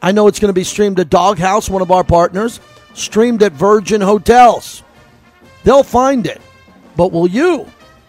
I 0.00 0.12
know 0.12 0.26
it's 0.28 0.38
going 0.38 0.50
to 0.50 0.54
be 0.54 0.64
streamed 0.64 1.00
at 1.00 1.10
Doghouse, 1.10 1.68
one 1.68 1.82
of 1.82 1.90
our 1.90 2.04
partners, 2.04 2.60
streamed 2.94 3.42
at 3.42 3.52
Virgin 3.52 4.00
Hotels. 4.00 4.82
They'll 5.64 5.82
find 5.82 6.26
it. 6.26 6.40
But 6.96 7.12
will 7.12 7.28
you? 7.28 7.66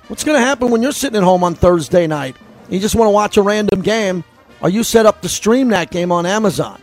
What's 0.07 0.23
going 0.23 0.39
to 0.39 0.45
happen 0.45 0.71
when 0.71 0.81
you're 0.81 0.91
sitting 0.91 1.17
at 1.17 1.23
home 1.23 1.43
on 1.43 1.53
Thursday 1.55 2.07
night? 2.07 2.35
And 2.65 2.73
you 2.73 2.79
just 2.79 2.95
want 2.95 3.07
to 3.07 3.13
watch 3.13 3.37
a 3.37 3.41
random 3.41 3.81
game. 3.81 4.23
Are 4.61 4.69
you 4.69 4.83
set 4.83 5.05
up 5.05 5.21
to 5.21 5.29
stream 5.29 5.69
that 5.69 5.91
game 5.91 6.11
on 6.11 6.25
Amazon? 6.25 6.81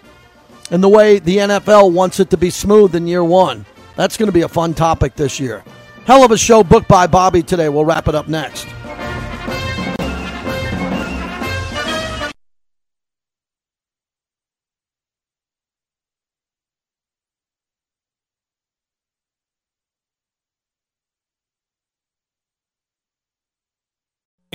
And 0.70 0.82
the 0.82 0.88
way 0.88 1.18
the 1.18 1.38
NFL 1.38 1.92
wants 1.92 2.20
it 2.20 2.30
to 2.30 2.36
be 2.36 2.51
smooth 2.51 2.94
in 2.94 3.07
year 3.07 3.24
one. 3.24 3.66
That's 3.97 4.16
going 4.16 4.26
to 4.28 4.32
be 4.32 4.42
a 4.42 4.49
fun 4.49 4.74
topic 4.74 5.14
this 5.14 5.40
year. 5.40 5.64
Hell 6.05 6.24
of 6.24 6.30
a 6.30 6.38
show 6.38 6.62
booked 6.62 6.88
by 6.88 7.07
Bobby 7.07 7.42
today. 7.42 7.68
We'll 7.68 7.84
wrap 7.84 8.09
it 8.09 8.14
up 8.14 8.28
next. 8.28 8.66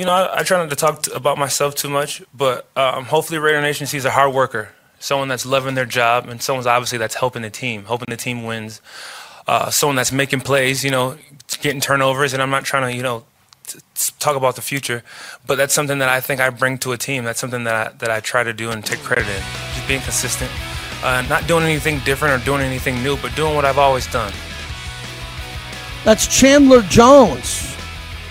You 0.02 0.08
know, 0.08 0.14
I, 0.14 0.40
I 0.40 0.42
try 0.42 0.58
not 0.58 0.72
to 0.72 0.76
talk 0.76 1.04
t- 1.04 1.12
about 1.14 1.38
myself 1.38 1.76
too 1.76 1.88
much, 1.88 2.24
but 2.34 2.68
um, 2.76 3.06
hopefully 3.06 3.38
Raider 3.38 3.62
Nation 3.62 3.86
sees 3.86 4.04
a 4.04 4.10
hard 4.10 4.34
worker, 4.34 4.70
someone 4.98 5.28
that's 5.28 5.46
loving 5.46 5.76
their 5.76 5.86
job, 5.86 6.28
and 6.28 6.42
someone's 6.42 6.66
obviously 6.66 6.98
that's 6.98 7.14
helping 7.14 7.44
the 7.44 7.52
team, 7.52 7.84
hoping 7.84 8.08
the 8.10 8.18
team 8.18 8.44
wins. 8.44 8.82
Uh, 9.46 9.70
someone 9.70 9.96
that's 9.96 10.12
making 10.12 10.42
plays, 10.42 10.84
you 10.84 10.90
know, 10.90 11.20
getting 11.62 11.80
turnovers, 11.80 12.34
and 12.34 12.42
I'm 12.42 12.50
not 12.50 12.64
trying 12.66 12.92
to, 12.92 12.98
you 12.98 13.04
know, 13.04 13.26
t- 13.68 13.78
t- 13.94 14.14
talk 14.18 14.36
about 14.36 14.56
the 14.56 14.64
future, 14.64 15.04
but 15.46 15.60
that's 15.60 15.72
something 15.72 16.00
that 16.00 16.10
I 16.10 16.20
think 16.20 16.42
I 16.42 16.50
bring 16.50 16.80
to 16.80 16.94
a 16.94 16.98
team. 16.98 17.24
That's 17.24 17.40
something 17.40 17.64
that 17.66 17.76
I, 17.76 17.94
that 18.00 18.10
I 18.10 18.22
try 18.22 18.42
to 18.44 18.54
do 18.54 18.72
and 18.72 18.84
take 18.84 19.02
credit 19.02 19.28
in, 19.28 19.44
just 19.76 19.88
being 19.88 20.02
consistent, 20.02 20.50
uh, 21.04 21.24
not 21.30 21.46
doing 21.46 21.64
anything 21.64 22.00
different 22.00 22.42
or 22.42 22.44
doing 22.44 22.62
anything 22.62 23.04
new, 23.04 23.18
but 23.18 23.36
doing 23.36 23.54
what 23.54 23.66
I've 23.66 23.78
always 23.78 24.08
done. 24.08 24.34
That's 26.06 26.26
Chandler 26.26 26.82
Jones. 26.82 27.61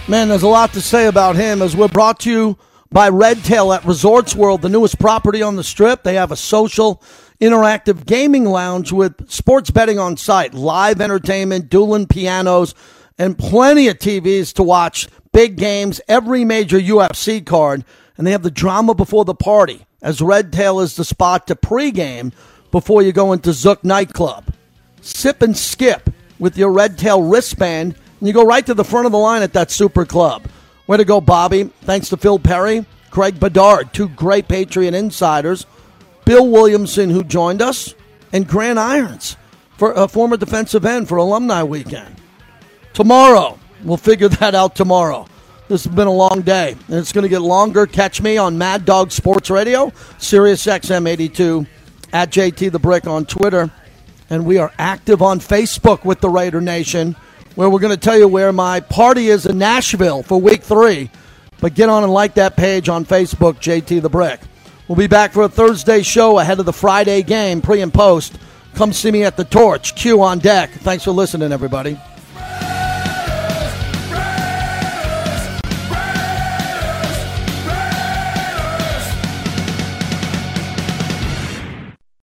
Man, 0.09 0.28
there's 0.28 0.42
a 0.42 0.48
lot 0.48 0.72
to 0.72 0.80
say 0.80 1.07
about 1.07 1.36
him 1.36 1.62
as 1.62 1.76
we're 1.76 1.86
brought 1.86 2.20
to 2.20 2.30
you 2.30 2.59
by 2.90 3.09
Redtail 3.09 3.72
at 3.72 3.84
Resorts 3.84 4.34
World, 4.34 4.62
the 4.62 4.68
newest 4.68 4.98
property 4.98 5.40
on 5.40 5.55
the 5.55 5.62
strip. 5.62 6.03
They 6.03 6.14
have 6.14 6.32
a 6.32 6.36
social 6.36 7.01
interactive 7.40 8.07
gaming 8.07 8.44
lounge 8.44 8.90
with 8.90 9.30
sports 9.30 9.70
betting 9.70 10.01
on 10.01 10.16
site, 10.16 10.53
live 10.53 11.01
entertainment, 11.01 11.70
dueling 11.70 12.07
pianos, 12.07 12.74
and 13.18 13.38
plenty 13.38 13.86
of 13.86 13.98
TVs 13.98 14.53
to 14.55 14.64
watch 14.64 15.07
big 15.32 15.57
games, 15.57 16.01
every 16.09 16.44
major 16.44 16.80
UFC 16.80 17.44
card, 17.44 17.84
and 18.16 18.26
they 18.26 18.32
have 18.32 18.42
the 18.42 18.51
drama 18.51 18.94
before 18.94 19.24
the 19.24 19.34
party, 19.34 19.86
as 20.03 20.20
Redtail 20.20 20.80
is 20.80 20.96
the 20.96 21.05
spot 21.05 21.46
to 21.46 21.55
pregame 21.55 22.32
before 22.72 23.03
you 23.03 23.12
go 23.12 23.32
into 23.32 23.51
Zouk 23.51 23.84
nightclub. 23.84 24.53
Sip 25.03 25.40
and 25.40 25.57
skip 25.57 26.11
with 26.38 26.59
your 26.59 26.72
Redtail 26.72 27.22
wristband, 27.22 27.94
and 28.20 28.28
you 28.28 28.34
go 28.34 28.44
right 28.44 28.64
to 28.66 28.74
the 28.74 28.84
front 28.84 29.06
of 29.06 29.12
the 29.12 29.18
line 29.18 29.42
at 29.42 29.54
that 29.54 29.70
super 29.70 30.04
club. 30.04 30.44
Way 30.86 30.98
to 30.98 31.04
go, 31.04 31.20
Bobby. 31.20 31.64
Thanks 31.82 32.10
to 32.10 32.16
Phil 32.16 32.38
Perry, 32.38 32.84
Greg 33.10 33.40
Bedard, 33.40 33.92
two 33.92 34.08
great 34.08 34.46
Patriot 34.46 34.94
insiders, 34.94 35.66
Bill 36.24 36.46
Williamson, 36.46 37.10
who 37.10 37.24
joined 37.24 37.62
us, 37.62 37.94
and 38.32 38.46
Grant 38.46 38.78
Irons, 38.78 39.36
for 39.76 39.92
a 39.92 40.06
former 40.06 40.36
defensive 40.36 40.84
end 40.84 41.08
for 41.08 41.16
Alumni 41.16 41.62
Weekend. 41.62 42.16
Tomorrow, 42.92 43.58
we'll 43.82 43.96
figure 43.96 44.28
that 44.40 44.54
out 44.54 44.76
tomorrow. 44.76 45.26
This 45.68 45.84
has 45.84 45.94
been 45.94 46.08
a 46.08 46.12
long 46.12 46.42
day, 46.42 46.76
and 46.88 46.96
it's 46.96 47.12
going 47.12 47.22
to 47.22 47.28
get 47.28 47.42
longer. 47.42 47.86
Catch 47.86 48.20
me 48.20 48.36
on 48.36 48.58
Mad 48.58 48.84
Dog 48.84 49.12
Sports 49.12 49.50
Radio, 49.50 49.92
Sirius 50.18 50.66
XM 50.66 51.08
82, 51.08 51.64
at 52.12 52.30
JT 52.30 52.72
the 52.72 52.78
Brick 52.80 53.06
on 53.06 53.24
Twitter, 53.24 53.70
and 54.28 54.44
we 54.44 54.58
are 54.58 54.72
active 54.78 55.22
on 55.22 55.38
Facebook 55.38 56.04
with 56.04 56.20
the 56.20 56.28
Raider 56.28 56.60
Nation, 56.60 57.14
where 57.55 57.68
we're 57.68 57.80
going 57.80 57.94
to 57.94 58.01
tell 58.01 58.18
you 58.18 58.28
where 58.28 58.53
my 58.53 58.80
party 58.80 59.28
is 59.28 59.46
in 59.46 59.59
Nashville 59.59 60.22
for 60.22 60.40
Week 60.40 60.62
Three. 60.62 61.11
But 61.61 61.74
get 61.74 61.88
on 61.88 62.05
and 62.05 62.12
like 62.12 62.34
that 62.34 62.57
page 62.57 62.88
on 62.88 63.05
Facebook, 63.05 63.55
JT 63.57 64.01
the 64.01 64.09
Brick. 64.09 64.40
We'll 64.88 64.96
be 64.96 65.07
back 65.07 65.32
for 65.32 65.42
a 65.42 65.48
Thursday 65.48 66.03
show 66.03 66.38
ahead 66.38 66.59
of 66.59 66.66
the 66.66 66.72
Friday 66.72 67.22
game, 67.22 67.62
pre 67.62 67.80
and 67.80 67.92
post. 67.92 68.38
Come 68.74 68.92
see 68.92 69.11
me 69.11 69.24
at 69.24 69.36
the 69.36 69.44
Torch. 69.44 69.94
Q 69.94 70.22
on 70.22 70.38
deck. 70.38 70.70
Thanks 70.70 71.05
for 71.05 71.11
listening, 71.11 71.53
everybody. 71.53 71.98